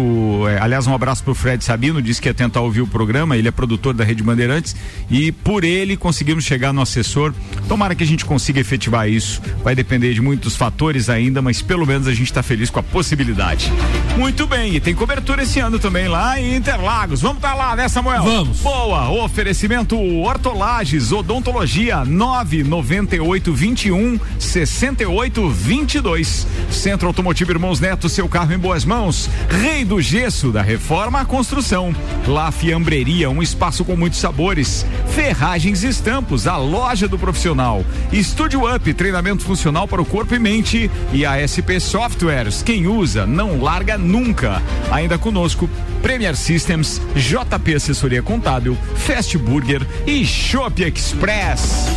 é, 0.47 0.59
aliás, 0.59 0.87
um 0.87 0.93
abraço 0.93 1.23
pro 1.23 1.35
Fred 1.35 1.63
Sabino, 1.63 2.01
disse 2.01 2.21
que 2.21 2.26
ia 2.27 2.33
tentar 2.33 2.61
ouvir 2.61 2.81
o 2.81 2.87
programa, 2.87 3.37
ele 3.37 3.47
é 3.47 3.51
produtor 3.51 3.93
da 3.93 4.03
Rede 4.03 4.23
Bandeirantes 4.23 4.75
e 5.09 5.31
por 5.31 5.63
ele 5.63 5.97
conseguimos 5.97 6.43
chegar 6.43 6.73
no 6.73 6.81
assessor. 6.81 7.33
Tomara 7.67 7.95
que 7.95 8.03
a 8.03 8.07
gente 8.07 8.25
consiga 8.25 8.59
efetivar 8.59 9.09
isso. 9.09 9.41
Vai 9.63 9.75
depender 9.75 10.13
de 10.13 10.21
muitos 10.21 10.55
fatores 10.55 11.09
ainda, 11.09 11.41
mas 11.41 11.61
pelo 11.61 11.85
menos 11.85 12.07
a 12.07 12.13
gente 12.13 12.27
está 12.27 12.43
feliz 12.43 12.69
com 12.69 12.79
a 12.79 12.83
possibilidade. 12.83 13.71
Muito 14.17 14.47
bem, 14.47 14.75
e 14.75 14.79
tem 14.79 14.93
cobertura 14.95 15.43
esse 15.43 15.59
ano 15.59 15.79
também 15.79 16.07
lá 16.07 16.39
em 16.39 16.55
Interlagos. 16.55 17.21
Vamos 17.21 17.37
estar 17.37 17.53
lá, 17.53 17.75
né, 17.75 17.87
Samuel? 17.87 18.23
Vamos. 18.23 18.59
Boa, 18.59 19.09
oferecimento 19.09 19.97
Hortolages, 19.97 21.11
Odontologia 21.11 22.03
998 22.05 23.53
21 23.53 24.19
68 24.39 25.49
22. 25.49 26.47
Centro 26.71 27.07
Automotivo 27.07 27.51
Irmãos 27.51 27.79
Neto, 27.79 28.09
seu 28.09 28.27
carro 28.27 28.53
em 28.53 28.57
boas 28.57 28.85
mãos. 28.85 29.29
Rei 29.49 29.85
do 29.85 30.01
Gesso, 30.01 30.51
da 30.51 30.61
Reforma 30.61 31.21
à 31.21 31.25
Construção. 31.25 31.95
La 32.25 32.51
Fiambreria, 32.51 33.29
um 33.29 33.41
espaço 33.41 33.85
com 33.85 33.95
muitos 33.95 34.19
sabores. 34.19 34.85
Ferragens 35.09 35.83
e 35.83 35.87
Estampos, 35.87 36.47
a 36.47 36.57
loja 36.57 37.07
do 37.07 37.17
profissional. 37.17 37.85
Estúdio 38.11 38.73
Up, 38.73 38.93
treinamento 38.93 39.43
funcional 39.43 39.87
para 39.87 40.01
o 40.01 40.05
corpo 40.05 40.33
e 40.33 40.39
mente. 40.39 40.89
E 41.13 41.25
a 41.25 41.45
SP 41.45 41.79
Softwares, 41.79 42.61
quem 42.61 42.87
usa 42.87 43.25
não 43.25 43.61
larga 43.61 43.97
nunca. 43.97 44.61
Ainda 44.91 45.17
conosco, 45.17 45.69
Premier 46.01 46.35
Systems, 46.35 47.01
JP 47.15 47.75
Assessoria 47.75 48.21
Contábil, 48.21 48.77
Fast 48.95 49.37
Burger 49.37 49.85
e 50.05 50.25
Shop 50.25 50.81
Express. 50.83 51.87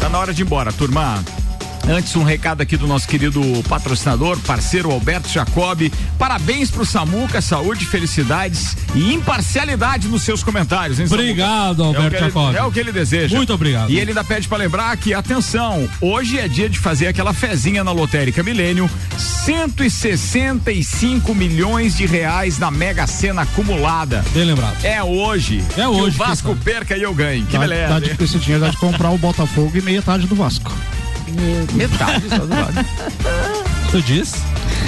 Tá 0.00 0.08
na 0.08 0.18
hora 0.18 0.34
de 0.34 0.42
ir 0.42 0.44
embora, 0.44 0.72
turma. 0.72 1.22
Antes, 1.88 2.14
um 2.16 2.22
recado 2.24 2.62
aqui 2.62 2.76
do 2.78 2.86
nosso 2.86 3.06
querido 3.06 3.42
patrocinador, 3.68 4.38
parceiro 4.40 4.90
Alberto 4.90 5.28
Jacob. 5.28 5.82
Parabéns 6.18 6.70
pro 6.70 6.86
Samuca, 6.86 7.42
saúde, 7.42 7.84
felicidades 7.84 8.74
e 8.94 9.12
imparcialidade 9.12 10.08
nos 10.08 10.22
seus 10.22 10.42
comentários, 10.42 10.98
hein, 10.98 11.06
Samuca? 11.06 11.22
Obrigado, 11.22 11.82
É 11.82 11.84
o 11.84 11.88
Alberto 11.88 12.08
que 12.10 12.16
ele- 12.16 12.24
Jacob. 12.26 12.54
É 12.56 12.62
o 12.64 12.72
que 12.72 12.80
ele 12.80 12.90
deseja. 12.90 13.36
Muito 13.36 13.52
obrigado. 13.52 13.90
E 13.90 13.98
ele 13.98 14.12
ainda 14.12 14.24
pede 14.24 14.48
pra 14.48 14.56
lembrar 14.56 14.96
que, 14.96 15.12
atenção, 15.12 15.86
hoje 16.00 16.38
é 16.38 16.48
dia 16.48 16.70
de 16.70 16.78
fazer 16.78 17.06
aquela 17.06 17.34
fezinha 17.34 17.84
na 17.84 17.92
Lotérica 17.92 18.42
Milênio. 18.42 18.88
165 19.18 21.34
milhões 21.34 21.94
de 21.98 22.06
reais 22.06 22.58
na 22.58 22.70
Mega 22.70 23.06
Sena 23.06 23.42
acumulada. 23.42 24.24
Bem 24.32 24.44
lembrado. 24.44 24.82
É 24.82 25.02
hoje. 25.02 25.62
É 25.72 25.74
Que 25.74 25.82
hoje, 25.86 26.16
o 26.16 26.18
Vasco 26.18 26.56
perca 26.64 26.96
e 26.96 27.02
eu 27.02 27.12
ganhe. 27.14 27.44
Que 27.44 27.52
Dá, 27.52 27.58
beleza. 27.58 27.88
dá 27.88 28.00
de, 28.00 28.16
esse 28.24 28.38
dinheiro 28.38 28.64
dá 28.64 28.70
de 28.70 28.78
comprar 28.78 29.10
o 29.10 29.18
Botafogo 29.18 29.70
e 29.76 29.82
meia 29.82 30.00
tarde 30.00 30.26
do 30.26 30.34
Vasco. 30.34 30.72
Metade 31.74 32.28
só 32.28 32.38
do 32.38 32.48
lado. 32.48 32.86
Tu 33.90 34.02
diz? 34.02 34.34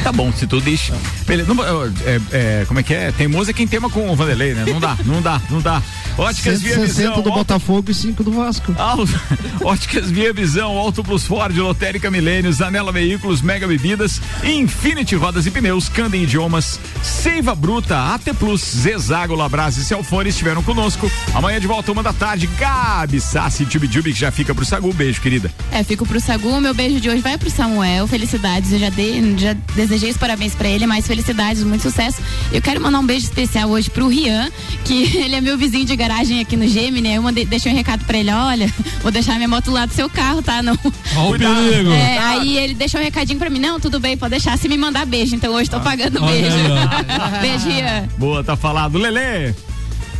Tá 0.06 0.12
bom, 0.12 0.30
se 0.30 0.46
tu 0.46 0.60
diz. 0.60 0.92
Beleza, 1.26 1.52
não, 1.52 1.64
é, 1.64 2.20
é, 2.30 2.64
como 2.68 2.78
é 2.78 2.82
que 2.84 2.94
é? 2.94 3.10
Teimoso 3.10 3.50
é 3.50 3.52
quem 3.52 3.66
tema 3.66 3.90
com 3.90 4.08
o 4.08 4.14
Vanderlei, 4.14 4.54
né? 4.54 4.64
Não 4.64 4.78
dá, 4.78 4.96
não 5.04 5.20
dá, 5.20 5.42
não 5.50 5.60
dá. 5.60 5.82
Óticas 6.16 6.62
Via 6.62 6.74
160 6.76 7.08
Visão. 7.08 7.22
do 7.22 7.30
Botafogo 7.32 7.90
e 7.90 7.94
5 7.94 8.22
do 8.22 8.30
Vasco. 8.30 8.72
Óticas 9.60 10.08
Via 10.08 10.32
Visão, 10.32 10.78
Auto 10.78 11.02
Plus 11.02 11.24
Ford, 11.24 11.56
Lotérica 11.58 12.08
Milênios, 12.08 12.62
Anela 12.62 12.92
Veículos, 12.92 13.42
Mega 13.42 13.66
Bebidas, 13.66 14.20
Infinity 14.44 15.16
Rodas 15.16 15.44
e 15.44 15.50
Pneus, 15.50 15.88
Candem 15.88 16.22
Idiomas, 16.22 16.78
Seiva 17.02 17.52
Bruta, 17.56 18.14
AT 18.14 18.32
Plus, 18.38 18.62
Zezago, 18.62 19.34
Labras 19.34 19.76
e 19.76 19.84
Celfone 19.84 20.30
estiveram 20.30 20.62
conosco. 20.62 21.10
Amanhã 21.34 21.58
de 21.58 21.66
volta, 21.66 21.90
uma 21.90 22.04
da 22.04 22.12
tarde, 22.12 22.48
Gabi 22.56 23.20
Sassi, 23.20 23.66
Tube 23.66 23.88
Tube, 23.88 24.12
que 24.12 24.20
já 24.20 24.30
fica 24.30 24.54
pro 24.54 24.64
Sagu. 24.64 24.92
Beijo, 24.92 25.20
querida. 25.20 25.50
É, 25.72 25.82
fico 25.82 26.06
pro 26.06 26.20
Sagu, 26.20 26.60
meu 26.60 26.72
beijo 26.72 27.00
de 27.00 27.10
hoje 27.10 27.20
vai 27.20 27.36
pro 27.36 27.50
Samuel, 27.50 28.06
felicidades, 28.06 28.70
eu 28.70 28.78
já 28.78 28.88
dei, 28.88 29.36
já 29.36 29.56
desejei 29.96 30.10
os 30.10 30.16
parabéns 30.16 30.54
pra 30.54 30.68
ele, 30.68 30.86
mais 30.86 31.06
felicidades, 31.06 31.62
muito 31.64 31.82
sucesso. 31.82 32.20
Eu 32.52 32.60
quero 32.60 32.80
mandar 32.80 32.98
um 32.98 33.06
beijo 33.06 33.24
especial 33.24 33.70
hoje 33.70 33.88
pro 33.88 34.08
Rian, 34.08 34.50
que 34.84 35.04
ele 35.16 35.34
é 35.34 35.40
meu 35.40 35.56
vizinho 35.56 35.84
de 35.84 35.96
garagem 35.96 36.40
aqui 36.40 36.56
no 36.56 36.68
Gemini, 36.68 37.14
eu 37.14 37.22
mandei, 37.22 37.44
deixei 37.46 37.72
um 37.72 37.74
recado 37.74 38.04
pra 38.04 38.18
ele, 38.18 38.30
olha, 38.30 38.72
vou 39.02 39.10
deixar 39.10 39.36
minha 39.36 39.48
moto 39.48 39.70
lá 39.70 39.86
do 39.86 39.94
seu 39.94 40.08
carro, 40.08 40.42
tá? 40.42 40.62
Não. 40.62 40.78
Ó 41.16 41.30
o 41.30 41.38
perigo. 41.38 41.90
É, 41.90 42.18
aí 42.18 42.58
ele 42.58 42.74
deixou 42.74 43.00
um 43.00 43.04
recadinho 43.04 43.38
pra 43.38 43.48
mim, 43.48 43.58
não, 43.58 43.80
tudo 43.80 43.98
bem, 43.98 44.16
pode 44.16 44.32
deixar 44.32 44.58
se 44.58 44.68
me 44.68 44.76
mandar 44.76 45.06
beijo, 45.06 45.34
então 45.34 45.52
hoje 45.54 45.70
tô 45.70 45.80
pagando 45.80 46.22
Olha 46.22 46.32
beijo. 46.32 46.56
beijo, 47.40 47.68
Rian. 47.68 48.08
Boa, 48.18 48.44
tá 48.44 48.56
falado. 48.56 48.98
Lelê. 48.98 49.54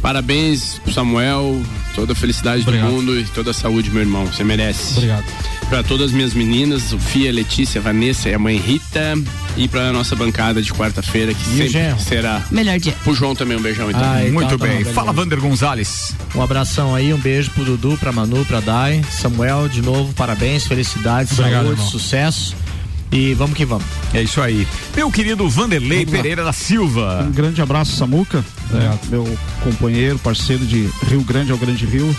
Parabéns 0.07 0.79
pro 0.85 0.93
Samuel, 0.93 1.61
toda 1.93 2.13
a 2.13 2.15
felicidade 2.15 2.63
Obrigado. 2.63 2.87
do 2.91 2.93
mundo 2.95 3.19
e 3.19 3.25
toda 3.25 3.51
a 3.51 3.53
saúde, 3.53 3.91
meu 3.91 4.03
irmão. 4.03 4.25
Você 4.27 4.45
merece. 4.45 4.93
Obrigado. 4.99 5.25
Pra 5.69 5.83
todas 5.83 6.07
as 6.07 6.13
minhas 6.13 6.33
meninas, 6.33 6.85
Sofia, 6.85 7.33
Letícia, 7.33 7.81
Vanessa 7.81 8.29
e 8.29 8.35
a 8.35 8.39
mãe 8.39 8.57
Rita. 8.57 9.15
E 9.57 9.67
pra 9.67 9.93
nossa 9.93 10.15
bancada 10.15 10.63
de 10.63 10.73
quarta-feira, 10.73 11.35
que 11.35 11.43
E 11.59 11.63
o 11.67 11.73
sempre 11.73 12.01
será. 12.05 12.41
Melhor 12.53 12.79
dia. 12.79 12.93
Pro 13.03 13.17
João 13.17 13.35
também 13.35 13.57
um 13.57 13.61
beijão, 13.61 13.91
então. 13.91 14.01
Ah, 14.01 14.21
então 14.21 14.33
Muito 14.33 14.51
tá 14.51 14.57
bem. 14.59 14.69
bom, 14.69 14.77
beleza. 14.79 14.93
Fala, 14.95 15.13
Vander 15.13 15.41
Gonzalez. 15.41 16.15
Um 16.37 16.41
abração 16.41 16.95
aí, 16.95 17.13
um 17.13 17.19
beijo 17.19 17.51
pro 17.51 17.65
Dudu, 17.65 17.99
pra 17.99 18.13
Manu, 18.13 18.45
pra 18.45 18.61
Dai, 18.61 19.03
Samuel, 19.11 19.69
de 19.69 19.83
novo, 19.83 20.13
parabéns, 20.13 20.69
felicidades, 20.69 21.37
Obrigado, 21.37 21.65
saúde, 21.65 21.81
irmão. 21.81 21.91
sucesso. 21.91 22.55
E 23.13 23.35
vamos 23.35 23.57
que 23.57 23.65
vamos. 23.65 23.87
É 24.13 24.23
isso 24.23 24.41
aí. 24.41 24.67
Meu 24.95 25.11
querido 25.11 25.49
Vanderlei 25.49 26.05
Pereira 26.05 26.45
da 26.45 26.53
Silva. 26.53 27.25
Um 27.27 27.33
grande 27.33 27.63
abraço, 27.63 27.97
Samuca, 27.97 28.45
né, 28.71 28.99
meu 29.09 29.27
companheiro, 29.63 30.19
parceiro 30.19 30.65
de 30.65 30.91
Rio 31.07 31.23
Grande 31.23 31.53
ao 31.53 31.59
Grande 31.59 31.87
Rio. 31.87 32.15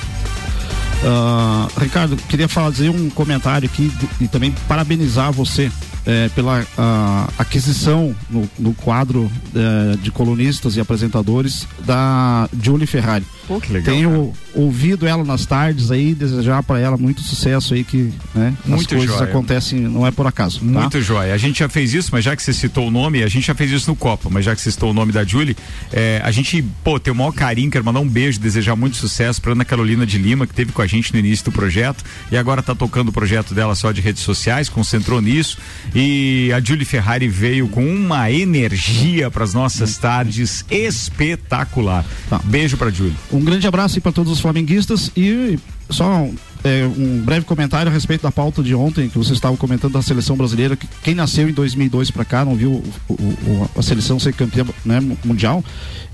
Ah, 1.03 1.67
Ricardo, 1.79 2.15
queria 2.27 2.47
fazer 2.47 2.89
um 2.89 3.09
comentário 3.09 3.69
aqui 3.71 3.91
e 4.19 4.27
também 4.27 4.53
parabenizar 4.67 5.31
você 5.31 5.71
eh, 6.07 6.29
pela 6.33 6.65
ah, 6.77 7.29
aquisição 7.37 8.15
no, 8.29 8.49
no 8.57 8.73
quadro 8.73 9.29
eh, 9.53 9.97
de 10.01 10.09
colunistas 10.09 10.77
e 10.77 10.79
apresentadores 10.79 11.67
da 11.85 12.49
Julie 12.61 12.87
Ferrari. 12.87 13.25
Pô, 13.47 13.59
que 13.59 13.71
legal, 13.71 13.93
Tenho 13.93 14.33
ouvido 14.53 15.05
ela 15.07 15.23
nas 15.23 15.45
tardes 15.45 15.91
aí, 15.91 16.13
desejar 16.13 16.63
para 16.63 16.79
ela 16.79 16.97
muito 16.97 17.21
sucesso 17.21 17.73
aí 17.73 17.83
que 17.83 18.11
né, 18.33 18.53
as 18.63 18.69
Muito 18.69 18.95
coisas 18.95 19.15
joia. 19.15 19.29
acontecem, 19.29 19.79
não 19.81 20.05
é 20.07 20.11
por 20.11 20.25
acaso. 20.27 20.59
tá? 20.59 20.65
Muito 20.65 21.01
jóia. 21.01 21.33
A 21.33 21.37
gente 21.37 21.59
já 21.59 21.69
fez 21.69 21.93
isso, 21.93 22.09
mas 22.11 22.25
já 22.25 22.35
que 22.35 22.41
você 22.41 22.51
citou 22.53 22.87
o 22.87 22.91
nome, 22.91 23.23
a 23.23 23.27
gente 23.27 23.45
já 23.47 23.55
fez 23.55 23.71
isso 23.71 23.89
no 23.89 23.95
Copa, 23.95 24.29
mas 24.31 24.43
já 24.45 24.55
que 24.55 24.61
você 24.61 24.71
citou 24.71 24.91
o 24.91 24.93
nome 24.93 25.11
da 25.11 25.23
Julie, 25.23 25.55
é, 25.93 26.21
a 26.23 26.31
gente, 26.31 26.63
pô, 26.83 26.99
tem 26.99 27.11
o 27.13 27.15
maior 27.15 27.31
carinho, 27.31 27.69
quero 27.69 27.85
mandar 27.85 27.99
um 27.99 28.07
beijo, 28.07 28.39
desejar 28.39 28.75
muito 28.75 28.97
sucesso 28.97 29.41
pra 29.41 29.51
Ana 29.51 29.65
Carolina 29.65 30.05
de 30.05 30.17
Lima, 30.17 30.47
que 30.47 30.53
teve 30.53 30.71
com 30.71 30.81
a 30.81 30.87
gente 30.87 31.13
no 31.13 31.19
início 31.19 31.45
do 31.45 31.51
projeto 31.51 32.03
e 32.31 32.37
agora 32.37 32.61
tá 32.61 32.73
tocando 32.73 33.09
o 33.09 33.11
projeto 33.13 33.53
dela 33.53 33.75
só 33.75 33.91
de 33.91 34.01
redes 34.01 34.23
sociais, 34.23 34.69
concentrou 34.69 35.21
nisso. 35.21 35.57
E 35.99 36.51
a 36.53 36.59
Julie 36.61 36.85
Ferrari 36.85 37.27
veio 37.27 37.67
com 37.69 37.83
uma 37.83 38.29
energia 38.29 39.31
pras 39.31 39.55
nossas 39.55 39.97
tardes 39.97 40.63
espetacular. 40.69 42.05
Beijo 42.43 42.77
pra 42.77 42.91
Julie. 42.91 43.15
Um 43.31 43.43
grande 43.43 43.65
abraço 43.65 43.99
para 43.99 44.11
todos 44.11 44.31
os 44.31 44.39
flamenguistas 44.39 45.11
e 45.17 45.57
só 45.89 46.27
é, 46.63 46.85
um 46.85 47.21
breve 47.23 47.45
comentário 47.47 47.89
a 47.89 47.93
respeito 47.93 48.21
da 48.21 48.31
pauta 48.31 48.61
de 48.61 48.75
ontem 48.75 49.09
que 49.09 49.17
vocês 49.17 49.37
estavam 49.37 49.57
comentando 49.57 49.93
da 49.93 50.01
seleção 50.03 50.35
brasileira. 50.37 50.75
que 50.75 50.87
Quem 51.01 51.15
nasceu 51.15 51.49
em 51.49 51.53
2002 51.53 52.11
para 52.11 52.23
cá 52.25 52.45
não 52.45 52.55
viu 52.55 52.73
o- 52.73 52.83
o- 53.09 53.13
o- 53.15 53.69
a 53.75 53.81
seleção 53.81 54.19
ser 54.19 54.33
campeã 54.33 54.65
né, 54.85 54.99
mu- 54.99 55.17
mundial. 55.25 55.63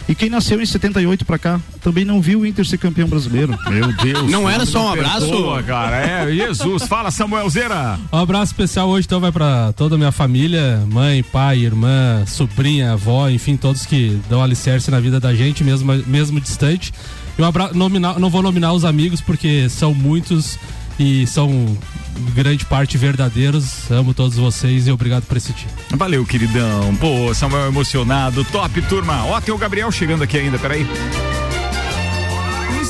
E 0.07 0.13
quem 0.13 0.29
nasceu 0.29 0.61
em 0.61 0.65
78 0.65 1.25
para 1.25 1.37
cá 1.37 1.61
também 1.81 2.03
não 2.03 2.21
viu 2.21 2.41
o 2.41 2.45
Inter 2.45 2.65
ser 2.65 2.77
campeão 2.77 3.07
brasileiro. 3.07 3.57
Meu 3.69 3.93
Deus. 3.93 4.29
Não 4.29 4.49
era 4.49 4.65
só 4.65 4.87
um 4.87 4.91
abraço? 4.91 5.27
Perdoa, 5.27 5.63
cara. 5.63 5.97
É, 5.97 6.31
Jesus. 6.33 6.83
Fala, 6.83 7.09
Samuel 7.09 7.49
Zera. 7.49 7.97
Um 8.11 8.17
abraço 8.17 8.51
especial 8.51 8.89
hoje 8.89 9.05
então 9.05 9.19
vai 9.19 9.31
pra 9.31 9.71
toda 9.73 9.95
a 9.95 9.97
minha 9.97 10.11
família, 10.11 10.83
mãe, 10.91 11.23
pai, 11.23 11.59
irmã, 11.59 12.25
sobrinha, 12.25 12.93
avó, 12.93 13.29
enfim, 13.29 13.55
todos 13.55 13.85
que 13.85 14.19
dão 14.29 14.43
alicerce 14.43 14.91
na 14.91 14.99
vida 14.99 15.19
da 15.19 15.33
gente, 15.33 15.63
mesmo, 15.63 15.93
mesmo 16.05 16.39
distante. 16.39 16.93
E 17.37 17.41
um 17.41 17.45
abra... 17.45 17.71
nominar, 17.73 18.19
não 18.19 18.29
vou 18.29 18.41
nominar 18.41 18.73
os 18.73 18.85
amigos 18.85 19.21
porque 19.21 19.67
são 19.69 19.93
muitos 19.93 20.59
e 20.99 21.25
são 21.27 21.77
grande 22.33 22.65
parte 22.65 22.97
verdadeiros. 22.97 23.89
Amo 23.91 24.13
todos 24.13 24.37
vocês 24.37 24.87
e 24.87 24.91
obrigado 24.91 25.23
por 25.23 25.37
esse 25.37 25.53
dia. 25.53 25.67
Valeu, 25.91 26.25
queridão. 26.25 26.95
Pô, 26.95 27.33
Samuel 27.33 27.67
emocionado. 27.67 28.43
Top, 28.45 28.81
turma. 28.83 29.25
Ó, 29.25 29.39
tem 29.41 29.53
o 29.53 29.57
Gabriel 29.57 29.91
chegando 29.91 30.23
aqui 30.23 30.37
ainda, 30.37 30.57
peraí. 30.57 30.87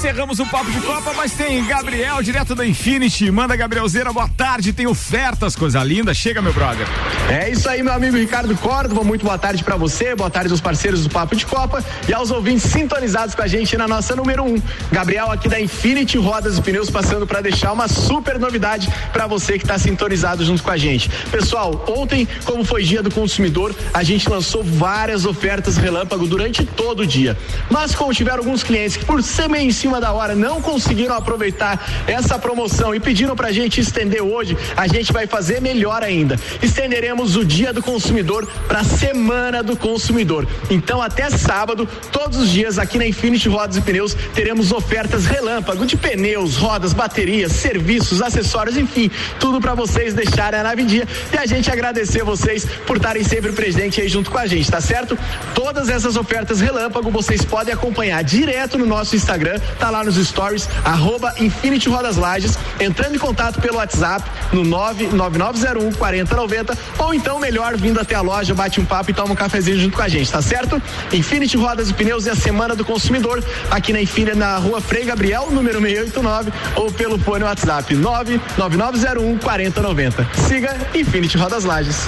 Encerramos 0.04 0.38
o 0.38 0.46
papo 0.46 0.70
de 0.70 0.82
Copa, 0.82 1.14
mas 1.14 1.32
tem 1.32 1.66
Gabriel 1.66 2.22
direto 2.22 2.54
da 2.54 2.68
Infinity. 2.68 3.32
Manda 3.32 3.56
Gabrielzeira, 3.56 4.12
boa 4.12 4.28
tarde. 4.28 4.74
Tem 4.74 4.86
ofertas, 4.86 5.56
coisa 5.56 5.82
linda. 5.82 6.14
Chega, 6.14 6.42
meu 6.42 6.52
brother. 6.52 6.86
É 7.30 7.50
isso 7.50 7.70
aí, 7.70 7.82
meu 7.82 7.94
amigo 7.94 8.18
Ricardo 8.18 8.54
Córdova. 8.58 9.02
Muito 9.02 9.24
boa 9.24 9.38
tarde 9.38 9.64
pra 9.64 9.78
você, 9.78 10.14
boa 10.14 10.30
tarde 10.30 10.52
aos 10.52 10.60
parceiros 10.60 11.04
do 11.04 11.10
Papo 11.10 11.38
de 11.38 11.46
Copa 11.46 11.82
e 12.06 12.14
aos 12.14 12.32
ouvintes 12.32 12.70
sintonizados 12.70 13.34
com 13.34 13.44
a 13.44 13.48
gente 13.48 13.78
na 13.78 13.88
nossa 13.88 14.14
número 14.14 14.44
1. 14.44 14.56
Um. 14.56 14.62
Gabriel 14.92 15.32
aqui 15.32 15.48
da 15.48 15.58
Infinity 15.58 16.18
Rodas 16.18 16.58
e 16.58 16.62
Pneus 16.62 16.90
passando 16.90 17.26
pra 17.26 17.40
deixar 17.40 17.72
uma 17.72 17.88
super 17.88 18.38
novidade 18.38 18.92
pra 19.14 19.26
você 19.26 19.58
que 19.58 19.66
tá 19.66 19.80
sintonizado 19.80 20.44
junto 20.44 20.62
com 20.62 20.72
a 20.72 20.76
gente. 20.76 21.10
Pessoal, 21.32 21.82
ontem, 21.88 22.28
como 22.44 22.66
foi 22.66 22.84
dia 22.84 23.02
do 23.02 23.10
consumidor, 23.10 23.74
a 23.94 24.04
gente 24.04 24.28
lançou 24.28 24.66
várias 24.66 25.26
ofertas 25.26 25.78
relâmpago 25.78 26.28
durante 26.28 26.66
todo 26.66 27.04
o 27.04 27.08
dia. 27.08 27.38
Mas 27.72 27.96
como 27.96 28.14
tiveram 28.14 28.40
alguns 28.40 28.64
clientes 28.64 28.98
que 28.98 29.06
por 29.06 29.24
ser 29.24 29.50
em 29.54 29.72
cima 29.72 29.93
da 30.00 30.12
hora 30.12 30.36
não 30.36 30.62
conseguiram 30.62 31.16
aproveitar 31.16 32.04
essa 32.08 32.38
promoção 32.40 32.94
e 32.94 33.00
pediram 33.00 33.36
pra 33.36 33.52
gente 33.52 33.82
estender 33.82 34.22
hoje, 34.22 34.58
a 34.76 34.88
gente 34.88 35.12
vai 35.12 35.28
fazer 35.28 35.62
melhor 35.62 36.04
ainda. 36.04 36.40
Estenderemos 36.62 37.36
o 37.36 37.46
Dia 37.46 37.74
do 37.74 37.82
Consumidor 37.82 38.48
para 38.68 38.84
Semana 38.84 39.62
do 39.64 39.76
Consumidor. 39.76 40.48
Então 40.70 41.02
até 41.02 41.30
sábado, 41.30 41.88
todos 42.12 42.38
os 42.38 42.50
dias 42.50 42.78
aqui 42.78 42.98
na 42.98 43.06
Infinity 43.06 43.50
Rodas 43.50 43.78
e 43.78 43.82
Pneus 43.82 44.16
teremos 44.34 44.72
ofertas 44.72 45.26
relâmpago 45.26 45.86
de 45.86 45.98
pneus, 45.98 46.56
rodas, 46.56 46.94
baterias, 46.94 47.52
serviços, 47.52 48.22
acessórios, 48.22 48.78
enfim, 48.78 49.10
tudo 49.40 49.60
para 49.62 49.74
vocês 49.74 50.14
deixarem 50.14 50.60
a 50.60 50.64
nave 50.64 50.84
dia 50.84 51.08
e 51.32 51.38
a 51.38 51.46
gente 51.46 51.72
agradecer 51.72 52.24
vocês 52.24 52.66
por 52.86 52.98
estarem 52.98 53.24
sempre 53.24 53.52
presentes 53.52 54.00
aí 54.00 54.10
junto 54.10 54.32
com 54.32 54.38
a 54.38 54.48
gente, 54.48 54.70
tá 54.70 54.82
certo? 54.82 55.18
Todas 55.54 55.90
essas 55.90 56.16
ofertas 56.16 56.62
relâmpago 56.62 57.12
vocês 57.12 57.44
podem 57.44 57.74
acompanhar 57.74 58.24
direto 58.24 58.78
no 58.78 58.86
nosso 58.86 59.16
Instagram, 59.16 59.60
tá 59.84 59.90
lá 59.90 60.02
nos 60.02 60.16
stories, 60.16 60.70
arroba 60.86 61.34
Infinity 61.38 61.90
Rodas 61.90 62.16
Lages, 62.16 62.58
entrando 62.80 63.16
em 63.16 63.20
contato 63.20 63.60
pelo 63.60 63.76
WhatsApp 63.80 64.24
no 64.54 64.64
99901 64.64 65.92
4090 65.92 66.78
Ou 67.00 67.14
então, 67.14 67.38
melhor, 67.38 67.76
vindo 67.76 68.00
até 68.00 68.16
a 68.16 68.22
loja, 68.22 68.54
bate 68.54 68.80
um 68.80 68.86
papo 68.86 69.12
e 69.12 69.14
toma 69.14 69.34
um 69.34 69.36
cafezinho 69.36 69.78
junto 69.78 69.98
com 69.98 70.02
a 70.02 70.08
gente, 70.08 70.32
tá 70.32 70.42
certo? 70.42 70.82
Infinity 71.12 71.58
Rodas 71.58 71.90
e 71.90 71.94
Pneus 71.94 72.26
e 72.26 72.30
a 72.30 72.36
Semana 72.36 72.78
do 72.78 72.86
Consumidor, 72.86 73.44
aqui 73.70 73.92
na 73.92 74.02
Infinity, 74.02 74.38
na 74.38 74.56
rua 74.56 74.80
Frei 74.80 75.04
Gabriel, 75.04 75.50
número 75.52 75.82
689, 75.82 76.54
ou 76.78 76.90
pelo 76.90 77.20
fone 77.20 77.44
WhatsApp 77.44 77.94
99901 77.94 79.38
4090. 79.40 80.30
Siga 80.48 80.78
Infinity 80.96 81.38
Rodas 81.38 81.66
Lages. 81.66 82.08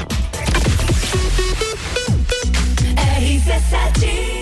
RC7 3.20 4.35